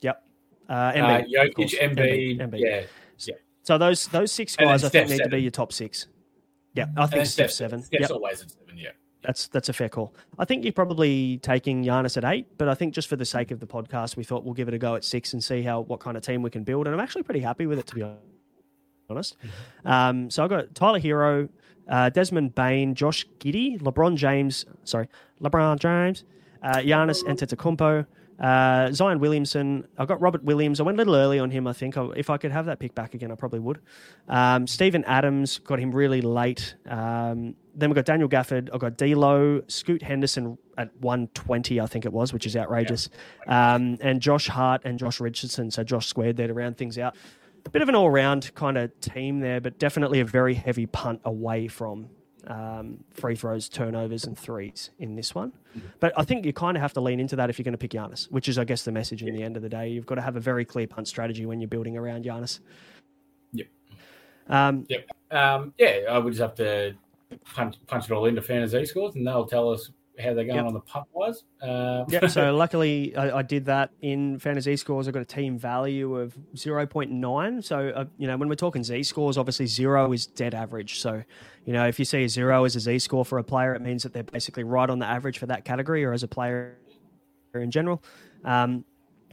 Yep. 0.00 0.24
Uh, 0.68 0.92
Embiid, 0.92 1.22
uh, 1.22 1.44
Jokic, 1.44 1.80
Embiid, 1.80 2.40
Embiid. 2.40 2.60
Yeah. 2.60 2.82
yeah. 3.18 3.34
So 3.62 3.78
those 3.78 4.06
those 4.08 4.32
six 4.32 4.56
guys 4.56 4.84
I 4.84 4.88
think 4.88 5.08
need 5.08 5.16
seven. 5.16 5.30
to 5.30 5.36
be 5.36 5.42
your 5.42 5.50
top 5.50 5.72
six. 5.72 6.06
Yeah, 6.74 6.86
I 6.96 7.06
think 7.06 7.26
Steph, 7.26 7.50
Steph 7.50 7.50
seven. 7.50 7.82
Steph's 7.82 8.02
yep. 8.02 8.10
always 8.10 8.42
at 8.42 8.50
seven. 8.50 8.76
Yeah, 8.76 8.90
that's 9.22 9.48
that's 9.48 9.68
a 9.68 9.72
fair 9.72 9.88
call. 9.88 10.14
I 10.38 10.44
think 10.44 10.64
you're 10.64 10.72
probably 10.72 11.38
taking 11.38 11.84
Giannis 11.84 12.16
at 12.16 12.24
eight, 12.24 12.46
but 12.58 12.68
I 12.68 12.74
think 12.74 12.94
just 12.94 13.08
for 13.08 13.16
the 13.16 13.24
sake 13.24 13.50
of 13.50 13.60
the 13.60 13.66
podcast, 13.66 14.16
we 14.16 14.24
thought 14.24 14.44
we'll 14.44 14.54
give 14.54 14.68
it 14.68 14.74
a 14.74 14.78
go 14.78 14.94
at 14.96 15.04
six 15.04 15.32
and 15.32 15.42
see 15.42 15.62
how 15.62 15.80
what 15.80 16.00
kind 16.00 16.16
of 16.16 16.22
team 16.22 16.42
we 16.42 16.50
can 16.50 16.64
build. 16.64 16.86
And 16.86 16.94
I'm 16.94 17.00
actually 17.00 17.22
pretty 17.22 17.40
happy 17.40 17.66
with 17.66 17.78
it 17.78 17.86
to 17.88 17.94
be 17.94 18.02
honest. 18.02 18.33
Mm-hmm. 19.12 19.88
Um, 19.88 20.30
so 20.30 20.44
I've 20.44 20.50
got 20.50 20.74
Tyler 20.74 21.00
Herro, 21.00 21.48
uh, 21.88 22.10
Desmond 22.10 22.54
Bane, 22.54 22.94
Josh 22.94 23.26
Giddey, 23.38 23.80
LeBron 23.80 24.16
James. 24.16 24.64
Sorry, 24.84 25.08
LeBron 25.42 25.78
James, 25.78 26.24
uh, 26.62 26.76
Giannis 26.76 27.22
Antetokounmpo. 27.24 28.06
Uh, 28.38 28.90
Zion 28.90 29.20
Williamson. 29.20 29.86
I 29.96 30.06
got 30.06 30.20
Robert 30.20 30.42
Williams. 30.42 30.80
I 30.80 30.82
went 30.82 30.96
a 30.96 30.98
little 30.98 31.14
early 31.14 31.38
on 31.38 31.50
him. 31.50 31.66
I 31.66 31.72
think 31.72 31.94
if 32.16 32.30
I 32.30 32.36
could 32.36 32.50
have 32.50 32.66
that 32.66 32.80
pick 32.80 32.94
back 32.94 33.14
again, 33.14 33.30
I 33.30 33.36
probably 33.36 33.60
would. 33.60 33.78
Um, 34.28 34.66
Steven 34.66 35.04
Adams 35.04 35.58
got 35.58 35.78
him 35.78 35.92
really 35.92 36.20
late. 36.20 36.74
Um, 36.86 37.54
then 37.76 37.90
we've 37.90 37.94
got 37.94 38.06
Daniel 38.06 38.28
Gafford. 38.28 38.70
I've 38.72 38.80
got 38.80 38.96
D'Lo, 38.96 39.62
Scoot 39.68 40.02
Henderson 40.02 40.58
at 40.76 40.90
120, 41.00 41.80
I 41.80 41.86
think 41.86 42.04
it 42.04 42.12
was, 42.12 42.32
which 42.32 42.46
is 42.46 42.56
outrageous. 42.56 43.08
Um, 43.46 43.98
and 44.00 44.20
Josh 44.20 44.48
Hart 44.48 44.82
and 44.84 44.98
Josh 44.98 45.20
Richardson. 45.20 45.70
So 45.70 45.84
Josh 45.84 46.06
squared 46.06 46.36
there 46.36 46.48
to 46.48 46.54
round 46.54 46.76
things 46.76 46.98
out. 46.98 47.16
A 47.66 47.70
bit 47.70 47.82
of 47.82 47.88
an 47.88 47.94
all-round 47.94 48.54
kind 48.54 48.76
of 48.76 48.98
team 49.00 49.40
there, 49.40 49.60
but 49.60 49.78
definitely 49.78 50.20
a 50.20 50.24
very 50.24 50.54
heavy 50.54 50.86
punt 50.86 51.20
away 51.24 51.66
from 51.66 52.08
um, 52.46 53.02
free 53.10 53.34
throws, 53.34 53.68
turnovers, 53.68 54.24
and 54.24 54.38
threes 54.38 54.90
in 54.98 55.16
this 55.16 55.34
one. 55.34 55.52
But 55.98 56.12
I 56.16 56.24
think 56.24 56.44
you 56.44 56.52
kind 56.52 56.76
of 56.76 56.82
have 56.82 56.92
to 56.92 57.00
lean 57.00 57.20
into 57.20 57.36
that 57.36 57.50
if 57.50 57.58
you're 57.58 57.64
going 57.64 57.72
to 57.72 57.78
pick 57.78 57.92
Giannis, 57.92 58.30
which 58.30 58.48
is, 58.48 58.58
I 58.58 58.64
guess, 58.64 58.82
the 58.82 58.92
message 58.92 59.22
in 59.22 59.34
the 59.34 59.42
end 59.42 59.56
of 59.56 59.62
the 59.62 59.68
day. 59.68 59.88
You've 59.88 60.06
got 60.06 60.16
to 60.16 60.22
have 60.22 60.36
a 60.36 60.40
very 60.40 60.64
clear 60.64 60.86
punt 60.86 61.08
strategy 61.08 61.46
when 61.46 61.60
you're 61.60 61.68
building 61.68 61.96
around 61.96 62.24
Giannis. 62.24 62.60
Yep. 63.52 63.66
Um, 64.48 64.86
yep. 64.88 65.08
Um, 65.30 65.72
yeah, 65.78 66.00
I 66.10 66.18
would 66.18 66.32
just 66.32 66.42
have 66.42 66.54
to 66.56 66.94
punch, 67.44 67.76
punch 67.86 68.04
it 68.04 68.12
all 68.12 68.26
into 68.26 68.42
FantaZScores, 68.42 69.14
and 69.14 69.26
they'll 69.26 69.46
tell 69.46 69.70
us 69.70 69.90
how 70.18 70.32
they're 70.34 70.44
going 70.44 70.56
yep. 70.56 70.66
on 70.66 70.74
the 70.74 70.80
punt 70.80 71.06
wise. 71.12 71.42
Uh, 71.60 72.04
yeah, 72.08 72.26
so 72.26 72.54
luckily 72.56 73.16
I, 73.16 73.38
I, 73.38 73.42
did 73.42 73.64
that 73.64 73.90
in 74.00 74.38
FantaZScores. 74.38 75.08
I 75.08 75.10
got 75.10 75.22
a 75.22 75.24
team 75.24 75.58
value 75.58 76.16
of 76.16 76.36
0.9. 76.54 77.64
So, 77.64 77.88
uh, 77.88 78.04
you 78.16 78.26
know, 78.26 78.36
when 78.36 78.48
we're 78.48 78.54
talking 78.54 78.84
Z 78.84 79.02
scores, 79.02 79.36
obviously 79.36 79.66
zero 79.66 80.12
is 80.12 80.26
dead 80.26 80.54
average. 80.54 81.00
So, 81.00 81.22
you 81.64 81.72
know, 81.72 81.86
if 81.86 81.98
you 81.98 82.04
see 82.04 82.24
a 82.24 82.28
zero 82.28 82.64
as 82.64 82.76
a 82.76 82.80
Z 82.80 83.00
score 83.00 83.24
for 83.24 83.38
a 83.38 83.44
player, 83.44 83.74
it 83.74 83.82
means 83.82 84.04
that 84.04 84.12
they're 84.12 84.22
basically 84.22 84.64
right 84.64 84.88
on 84.88 85.00
the 85.00 85.06
average 85.06 85.38
for 85.38 85.46
that 85.46 85.64
category 85.64 86.04
or 86.04 86.12
as 86.12 86.22
a 86.22 86.28
player 86.28 86.76
in 87.54 87.70
general. 87.70 88.02
Um, 88.44 88.84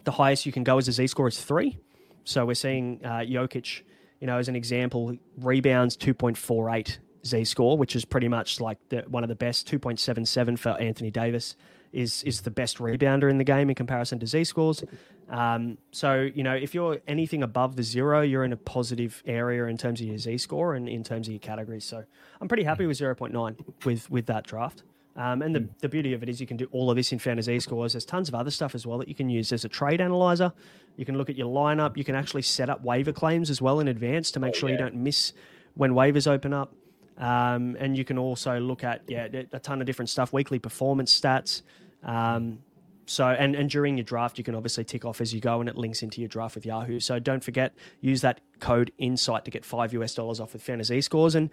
the 0.03 0.11
highest 0.11 0.45
you 0.45 0.51
can 0.51 0.63
go 0.63 0.77
as 0.77 0.87
a 0.87 0.91
Z 0.91 1.07
score 1.07 1.27
is 1.27 1.39
three. 1.39 1.77
So 2.23 2.45
we're 2.45 2.55
seeing 2.55 3.01
uh, 3.03 3.19
Jokic, 3.19 3.83
you 4.19 4.27
know, 4.27 4.37
as 4.37 4.47
an 4.47 4.55
example, 4.55 5.15
rebounds 5.37 5.95
2.48 5.97 6.97
Z 7.25 7.45
score, 7.45 7.77
which 7.77 7.95
is 7.95 8.05
pretty 8.05 8.27
much 8.27 8.59
like 8.59 8.77
the, 8.89 9.01
one 9.07 9.23
of 9.23 9.29
the 9.29 9.35
best. 9.35 9.67
Two 9.67 9.79
point 9.79 9.99
seven 9.99 10.25
seven 10.25 10.57
for 10.57 10.69
Anthony 10.69 11.11
Davis 11.11 11.55
is 11.93 12.23
is 12.23 12.41
the 12.41 12.51
best 12.51 12.77
rebounder 12.77 13.29
in 13.29 13.37
the 13.37 13.43
game 13.43 13.69
in 13.69 13.75
comparison 13.75 14.19
to 14.19 14.27
Z 14.27 14.45
scores. 14.45 14.83
Um, 15.29 15.77
so 15.91 16.29
you 16.33 16.43
know 16.43 16.53
if 16.55 16.73
you're 16.73 16.99
anything 17.07 17.43
above 17.43 17.75
the 17.75 17.83
zero, 17.83 18.21
you're 18.21 18.43
in 18.43 18.53
a 18.53 18.57
positive 18.57 19.21
area 19.25 19.65
in 19.65 19.77
terms 19.77 20.01
of 20.01 20.07
your 20.07 20.17
Z 20.17 20.37
score 20.39 20.75
and 20.75 20.89
in 20.89 21.03
terms 21.03 21.27
of 21.27 21.33
your 21.33 21.39
categories. 21.39 21.85
So 21.85 22.03
I'm 22.39 22.47
pretty 22.47 22.63
happy 22.63 22.85
with 22.85 22.97
zero 22.97 23.15
point 23.15 23.33
nine 23.33 23.55
with 23.85 24.09
with 24.09 24.25
that 24.27 24.45
draft. 24.45 24.83
Um, 25.15 25.41
and 25.41 25.53
the, 25.53 25.67
the 25.81 25.89
beauty 25.89 26.13
of 26.13 26.23
it 26.23 26.29
is 26.29 26.39
you 26.39 26.47
can 26.47 26.55
do 26.55 26.69
all 26.71 26.89
of 26.89 26.95
this 26.95 27.11
in 27.11 27.19
FantaZScores. 27.19 27.91
There's 27.91 28.05
tons 28.05 28.29
of 28.29 28.35
other 28.35 28.49
stuff 28.49 28.73
as 28.73 28.87
well 28.87 28.97
that 28.99 29.09
you 29.09 29.15
can 29.15 29.29
use. 29.29 29.49
There's 29.49 29.65
a 29.65 29.69
trade 29.69 29.99
analyzer. 29.99 30.53
You 30.95 31.03
can 31.03 31.17
look 31.17 31.29
at 31.29 31.35
your 31.35 31.47
lineup. 31.47 31.97
You 31.97 32.05
can 32.05 32.15
actually 32.15 32.43
set 32.43 32.69
up 32.69 32.81
waiver 32.81 33.11
claims 33.11 33.49
as 33.49 33.61
well 33.61 33.81
in 33.81 33.89
advance 33.89 34.31
to 34.31 34.39
make 34.39 34.53
oh, 34.55 34.57
sure 34.57 34.69
yeah. 34.69 34.75
you 34.75 34.79
don't 34.79 34.95
miss 34.95 35.33
when 35.75 35.91
waivers 35.91 36.31
open 36.31 36.53
up. 36.53 36.73
Um, 37.17 37.77
and 37.79 37.97
you 37.97 38.03
can 38.03 38.17
also 38.17 38.59
look 38.59 38.83
at 38.83 39.01
yeah 39.07 39.27
a 39.51 39.59
ton 39.59 39.81
of 39.81 39.87
different 39.87 40.09
stuff, 40.09 40.33
weekly 40.33 40.59
performance 40.59 41.19
stats. 41.19 41.61
Um, 42.03 42.59
so 43.05 43.27
and 43.27 43.55
and 43.55 43.69
during 43.69 43.97
your 43.97 44.03
draft, 44.03 44.37
you 44.37 44.43
can 44.43 44.55
obviously 44.55 44.83
tick 44.83 45.05
off 45.05 45.21
as 45.21 45.33
you 45.33 45.41
go, 45.41 45.59
and 45.59 45.69
it 45.69 45.75
links 45.75 46.01
into 46.01 46.21
your 46.21 46.29
draft 46.29 46.55
with 46.55 46.65
Yahoo. 46.65 46.99
So 46.99 47.19
don't 47.19 47.43
forget, 47.43 47.73
use 47.99 48.21
that 48.21 48.39
code 48.59 48.91
Insight 48.97 49.45
to 49.45 49.51
get 49.51 49.65
five 49.65 49.93
US 49.93 50.15
dollars 50.15 50.39
off 50.39 50.53
with 50.53 50.65
FantaZScores. 50.65 51.35
And 51.35 51.49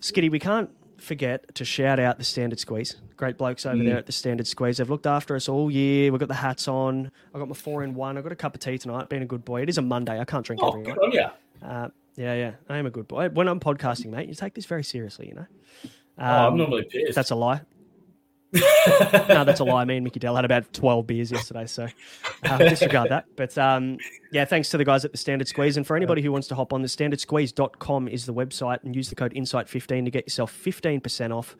Skitty, 0.00 0.30
we 0.30 0.38
can't 0.38 0.70
forget 0.98 1.54
to 1.54 1.64
shout 1.64 1.98
out 1.98 2.18
the 2.18 2.24
Standard 2.24 2.58
Squeeze. 2.58 2.96
Great 3.16 3.38
blokes 3.38 3.64
over 3.64 3.76
mm. 3.76 3.86
there 3.86 3.98
at 3.98 4.06
the 4.06 4.12
Standard 4.12 4.46
Squeeze. 4.46 4.78
They've 4.78 4.90
looked 4.90 5.06
after 5.06 5.34
us 5.34 5.48
all 5.48 5.70
year. 5.70 6.12
We've 6.12 6.20
got 6.20 6.28
the 6.28 6.34
hats 6.34 6.68
on. 6.68 7.10
I 7.34 7.38
got 7.38 7.48
my 7.48 7.54
four 7.54 7.84
in 7.84 7.94
one. 7.94 8.18
I 8.18 8.20
got 8.20 8.32
a 8.32 8.36
cup 8.36 8.54
of 8.54 8.60
tea 8.60 8.78
tonight. 8.78 9.08
Being 9.08 9.22
a 9.22 9.26
good 9.26 9.44
boy. 9.44 9.62
It 9.62 9.68
is 9.68 9.78
a 9.78 9.82
Monday. 9.82 10.20
I 10.20 10.24
can't 10.24 10.44
drink 10.44 10.60
oh, 10.62 10.70
every 10.70 10.82
night. 10.82 10.96
Uh, 11.62 11.88
yeah, 12.18 12.34
yeah. 12.34 12.52
I 12.68 12.78
am 12.78 12.86
a 12.86 12.90
good 12.90 13.06
boy. 13.06 13.28
When 13.28 13.46
I'm 13.46 13.60
podcasting, 13.60 14.06
mate, 14.06 14.28
you 14.28 14.34
take 14.34 14.54
this 14.54 14.66
very 14.66 14.82
seriously, 14.82 15.28
you 15.28 15.34
know. 15.34 15.46
Um, 15.84 15.88
oh, 16.18 16.24
I'm 16.24 16.52
um, 16.52 16.58
normally 16.58 16.84
pissed. 16.84 17.14
That's 17.14 17.30
a 17.30 17.36
lie. 17.36 17.60
no, 18.52 19.44
that's 19.44 19.60
a 19.60 19.64
lie. 19.64 19.84
Me 19.84 19.96
and 19.96 20.04
Mickey 20.04 20.18
Dell 20.18 20.34
had 20.34 20.44
about 20.44 20.72
12 20.72 21.06
beers 21.06 21.30
yesterday, 21.30 21.66
so 21.66 21.86
uh, 22.44 22.58
disregard 22.58 23.10
that. 23.10 23.26
But 23.36 23.56
um, 23.56 23.98
yeah, 24.32 24.46
thanks 24.46 24.70
to 24.70 24.78
the 24.78 24.84
guys 24.84 25.04
at 25.04 25.12
the 25.12 25.18
Standard 25.18 25.46
Squeeze. 25.46 25.76
And 25.76 25.86
for 25.86 25.96
anybody 25.96 26.22
who 26.22 26.32
wants 26.32 26.48
to 26.48 26.56
hop 26.56 26.72
on, 26.72 26.82
the 26.82 26.88
standardsqueeze.com 26.88 28.08
is 28.08 28.26
the 28.26 28.34
website 28.34 28.82
and 28.82 28.96
use 28.96 29.10
the 29.10 29.14
code 29.14 29.32
INSIGHT15 29.34 30.06
to 30.06 30.10
get 30.10 30.26
yourself 30.26 30.52
15% 30.52 31.36
off 31.36 31.56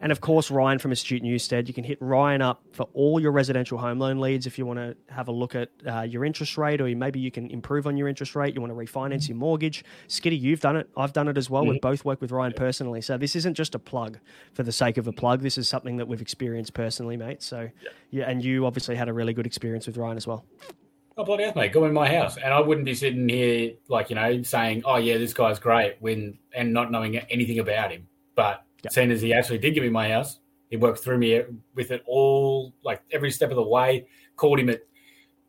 and 0.00 0.12
of 0.12 0.20
course, 0.20 0.50
Ryan 0.50 0.78
from 0.78 0.92
Astute 0.92 1.22
Newstead. 1.22 1.68
You 1.68 1.74
can 1.74 1.84
hit 1.84 1.98
Ryan 2.00 2.42
up 2.42 2.62
for 2.72 2.88
all 2.92 3.18
your 3.18 3.32
residential 3.32 3.78
home 3.78 3.98
loan 3.98 4.20
leads 4.20 4.46
if 4.46 4.58
you 4.58 4.66
want 4.66 4.78
to 4.78 4.96
have 5.12 5.28
a 5.28 5.32
look 5.32 5.54
at 5.54 5.70
uh, 5.86 6.02
your 6.02 6.24
interest 6.24 6.58
rate, 6.58 6.80
or 6.80 6.88
maybe 6.94 7.18
you 7.18 7.30
can 7.30 7.50
improve 7.50 7.86
on 7.86 7.96
your 7.96 8.06
interest 8.06 8.36
rate. 8.36 8.54
You 8.54 8.60
want 8.60 8.72
to 8.72 8.76
refinance 8.76 9.28
your 9.28 9.38
mortgage. 9.38 9.84
Skitty, 10.08 10.38
you've 10.38 10.60
done 10.60 10.76
it. 10.76 10.88
I've 10.96 11.14
done 11.14 11.28
it 11.28 11.38
as 11.38 11.48
well. 11.48 11.62
Mm-hmm. 11.62 11.72
We've 11.72 11.80
both 11.80 12.04
work 12.04 12.20
with 12.20 12.30
Ryan 12.30 12.52
personally. 12.52 13.00
So 13.00 13.16
this 13.16 13.34
isn't 13.36 13.54
just 13.54 13.74
a 13.74 13.78
plug 13.78 14.18
for 14.52 14.62
the 14.62 14.72
sake 14.72 14.98
of 14.98 15.06
a 15.06 15.12
plug. 15.12 15.40
This 15.40 15.56
is 15.56 15.68
something 15.68 15.96
that 15.96 16.06
we've 16.06 16.20
experienced 16.20 16.74
personally, 16.74 17.16
mate. 17.16 17.42
So 17.42 17.70
yeah, 17.82 17.90
yeah 18.10 18.30
and 18.30 18.44
you 18.44 18.66
obviously 18.66 18.96
had 18.96 19.08
a 19.08 19.12
really 19.14 19.32
good 19.32 19.46
experience 19.46 19.86
with 19.86 19.96
Ryan 19.96 20.18
as 20.18 20.26
well. 20.26 20.44
Oh 21.18 21.24
bloody 21.24 21.44
hell, 21.44 21.54
mate! 21.56 21.72
Go 21.72 21.86
in 21.86 21.94
my 21.94 22.12
house, 22.14 22.36
and 22.36 22.52
I 22.52 22.60
wouldn't 22.60 22.84
be 22.84 22.94
sitting 22.94 23.26
here 23.26 23.72
like 23.88 24.10
you 24.10 24.16
know 24.16 24.42
saying, 24.42 24.82
"Oh 24.84 24.96
yeah, 24.96 25.16
this 25.16 25.32
guy's 25.32 25.58
great," 25.58 25.96
when 26.00 26.36
and 26.54 26.74
not 26.74 26.90
knowing 26.90 27.16
anything 27.16 27.58
about 27.58 27.90
him. 27.90 28.06
But 28.34 28.65
yep. 28.82 28.92
seeing 28.92 29.10
as 29.10 29.22
he 29.22 29.32
actually 29.32 29.58
did 29.58 29.74
give 29.74 29.82
me 29.82 29.90
my 29.90 30.08
house, 30.08 30.40
he 30.70 30.76
worked 30.76 31.00
through 31.00 31.18
me 31.18 31.42
with 31.74 31.90
it 31.90 32.02
all, 32.06 32.72
like 32.82 33.02
every 33.12 33.30
step 33.30 33.50
of 33.50 33.56
the 33.56 33.62
way. 33.62 34.06
Called 34.36 34.58
him 34.58 34.68
at 34.68 34.80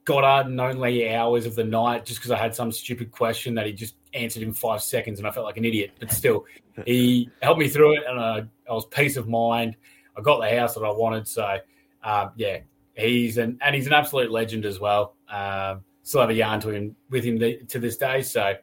Goddard 0.05 0.47
and 0.49 0.61
only 0.61 1.13
hours 1.13 1.45
of 1.45 1.55
the 1.55 1.63
night 1.63 2.05
just 2.05 2.19
because 2.19 2.31
I 2.31 2.37
had 2.37 2.55
some 2.55 2.71
stupid 2.71 3.11
question 3.11 3.55
that 3.55 3.65
he 3.65 3.73
just 3.73 3.95
answered 4.13 4.43
in 4.43 4.53
five 4.53 4.81
seconds 4.81 5.19
and 5.19 5.27
I 5.27 5.31
felt 5.31 5.45
like 5.45 5.57
an 5.57 5.65
idiot. 5.65 5.91
But 5.99 6.11
still, 6.11 6.45
he 6.85 7.29
helped 7.41 7.59
me 7.59 7.67
through 7.67 7.97
it 7.97 8.03
and 8.07 8.19
I, 8.19 8.43
I, 8.69 8.73
was 8.73 8.85
peace 8.85 9.17
of 9.17 9.27
mind. 9.27 9.75
I 10.17 10.21
got 10.21 10.39
the 10.39 10.49
house 10.57 10.75
that 10.75 10.81
I 10.81 10.91
wanted. 10.91 11.27
So, 11.27 11.57
um, 12.03 12.31
yeah, 12.37 12.59
he's 12.93 13.37
an 13.37 13.57
and 13.61 13.75
he's 13.75 13.87
an 13.87 13.93
absolute 13.93 14.31
legend 14.31 14.65
as 14.65 14.79
well. 14.79 15.15
Um, 15.29 15.83
still 16.03 16.21
have 16.21 16.29
a 16.29 16.33
yarn 16.33 16.61
to 16.61 16.69
him 16.69 16.95
with 17.09 17.25
him 17.25 17.39
to 17.39 17.79
this 17.79 17.97
day. 17.97 18.21
So, 18.21 18.53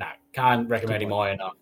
no, 0.00 0.06
can't 0.32 0.70
recommend 0.70 1.02
him 1.02 1.10
high 1.10 1.32
enough. 1.32 1.52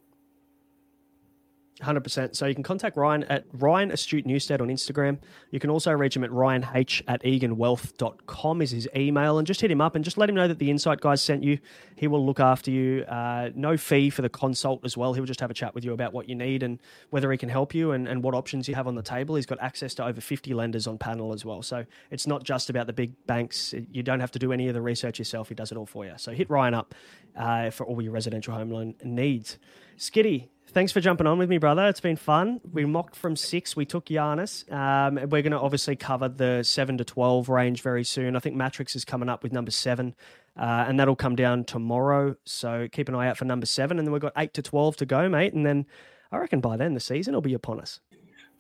Hundred 1.83 2.05
percent. 2.05 2.35
So 2.35 2.47
you 2.47 2.55
can 2.55 2.64
contact 2.64 2.97
Ryan 2.97 3.24
at 3.24 3.45
Ryan 3.53 3.91
Astute 3.91 4.24
Newstead 4.24 4.62
on 4.62 4.68
Instagram. 4.68 5.18
You 5.51 5.61
can 5.61 5.68
also 5.68 5.93
reach 5.93 6.16
him 6.16 6.24
at 6.24 6.31
ryanh 6.31 6.64
at 7.07 7.22
eganwealth.com 7.22 8.62
is 8.62 8.70
his 8.70 8.89
email 8.97 9.37
and 9.37 9.47
just 9.47 9.61
hit 9.61 9.70
him 9.70 9.83
up 9.83 9.95
and 9.95 10.03
just 10.03 10.16
let 10.16 10.31
him 10.31 10.35
know 10.35 10.49
that 10.49 10.59
the 10.59 10.70
Insight 10.70 11.03
guys 11.03 11.20
sent 11.20 11.45
you. 11.45 11.59
He 11.95 12.09
will 12.09 12.24
look 12.24 12.41
after 12.41 12.70
you. 12.70 13.03
Uh, 13.03 13.51
no 13.55 13.77
fee 13.77 14.09
for 14.09 14.22
the 14.22 14.31
consult 14.31 14.87
as 14.87 14.97
well. 14.97 15.12
He'll 15.12 15.27
just 15.27 15.41
have 15.41 15.51
a 15.51 15.55
chat 15.55 15.74
with 15.74 15.85
you 15.85 15.93
about 15.93 16.14
what 16.14 16.31
you 16.31 16.35
need 16.35 16.62
and 16.62 16.81
whether 17.11 17.31
he 17.31 17.37
can 17.37 17.51
help 17.51 17.74
you 17.74 17.93
and, 17.93 18.09
and 18.09 18.22
what 18.22 18.35
options 18.35 18.68
you 18.68 18.74
have 18.74 18.87
on 18.87 18.95
the 18.95 19.03
table. 19.03 19.35
He's 19.35 19.45
got 19.45 19.61
access 19.61 19.93
to 19.97 20.07
over 20.07 20.18
50 20.22 20.55
lenders 20.55 20.87
on 20.87 20.97
panel 20.97 21.35
as 21.35 21.45
well. 21.45 21.61
So 21.61 21.85
it's 22.11 22.27
not 22.27 22.43
just 22.43 22.70
about 22.70 22.87
the 22.87 22.95
big 22.95 23.12
banks. 23.27 23.74
You 23.93 24.03
don't 24.03 24.20
have 24.20 24.31
to 24.31 24.39
do 24.39 24.51
any 24.51 24.68
of 24.68 24.74
the 24.74 24.81
research 24.81 25.18
yourself. 25.18 25.51
He 25.51 25.55
does 25.55 25.72
it 25.72 25.77
all 25.77 25.85
for 25.85 26.07
you. 26.07 26.14
So 26.16 26.33
hit 26.33 26.49
Ryan 26.49 26.72
up 26.72 26.95
uh, 27.37 27.68
for 27.68 27.85
all 27.85 28.01
your 28.01 28.12
residential 28.12 28.55
home 28.55 28.70
loan 28.70 28.95
needs. 29.05 29.59
Skitty, 29.99 30.49
thanks 30.69 30.93
for 30.93 31.01
jumping 31.01 31.27
on 31.27 31.39
with 31.39 31.49
me, 31.49 31.59
brother. 31.59 31.87
It's 31.89 32.01
been 32.01 32.17
fun. 32.17 32.61
We 32.73 32.85
mocked 32.85 33.17
from 33.17 33.37
six. 33.37 33.77
We 33.77 33.87
took 33.87 34.07
Giannis. 34.07 34.71
Um, 34.73 35.14
we're 35.14 35.43
going 35.43 35.53
to 35.53 35.61
obviously 35.61 35.97
cover 35.97 36.29
the 36.29 36.62
seven 36.62 36.99
to 36.99 37.05
twelve 37.05 37.49
range 37.49 37.83
very 37.83 38.05
soon. 38.05 38.37
I 38.37 38.41
think 38.41 38.57
Matrix 38.57 38.97
is 38.97 39.05
coming 39.05 39.29
up 39.29 39.43
with 39.43 39.53
number 39.53 39.71
seven, 39.71 40.14
uh, 40.57 40.85
and 40.87 40.99
that'll 41.01 41.17
come 41.17 41.37
down 41.37 41.64
tomorrow. 41.64 42.37
So 42.45 42.89
keep 42.91 43.09
an 43.09 43.14
eye 43.14 43.29
out 43.29 43.37
for 43.37 43.45
number 43.45 43.67
seven, 43.67 43.99
and 43.99 44.07
then 44.07 44.12
we've 44.12 44.23
got 44.23 44.33
eight 44.37 44.55
to 44.55 44.62
twelve 44.62 44.97
to 44.97 45.07
go, 45.07 45.29
mate. 45.29 45.55
And 45.55 45.64
then 45.64 45.87
I 46.33 46.39
reckon 46.39 46.61
by 46.61 46.77
then 46.77 46.95
the 46.95 47.01
season 47.01 47.35
will 47.35 47.41
be 47.43 47.55
upon 47.55 47.81
us. 47.81 48.01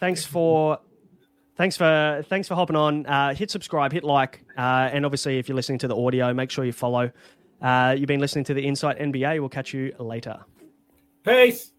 Thanks 0.00 0.24
for. 0.24 0.78
Thanks 1.56 1.74
for 1.74 2.22
thanks 2.28 2.48
for 2.48 2.54
hopping 2.54 2.76
on. 2.76 3.06
Uh, 3.06 3.32
hit 3.32 3.50
subscribe, 3.50 3.90
hit 3.90 4.04
like, 4.04 4.44
uh, 4.58 4.90
and 4.92 5.06
obviously 5.06 5.38
if 5.38 5.48
you're 5.48 5.56
listening 5.56 5.78
to 5.78 5.88
the 5.88 5.96
audio, 5.96 6.34
make 6.34 6.50
sure 6.50 6.66
you 6.66 6.72
follow. 6.72 7.10
Uh, 7.62 7.94
you've 7.96 8.08
been 8.08 8.20
listening 8.20 8.44
to 8.44 8.52
the 8.52 8.60
Insight 8.60 8.98
NBA. 8.98 9.40
We'll 9.40 9.48
catch 9.48 9.72
you 9.72 9.94
later. 9.98 10.44
Peace. 11.24 11.72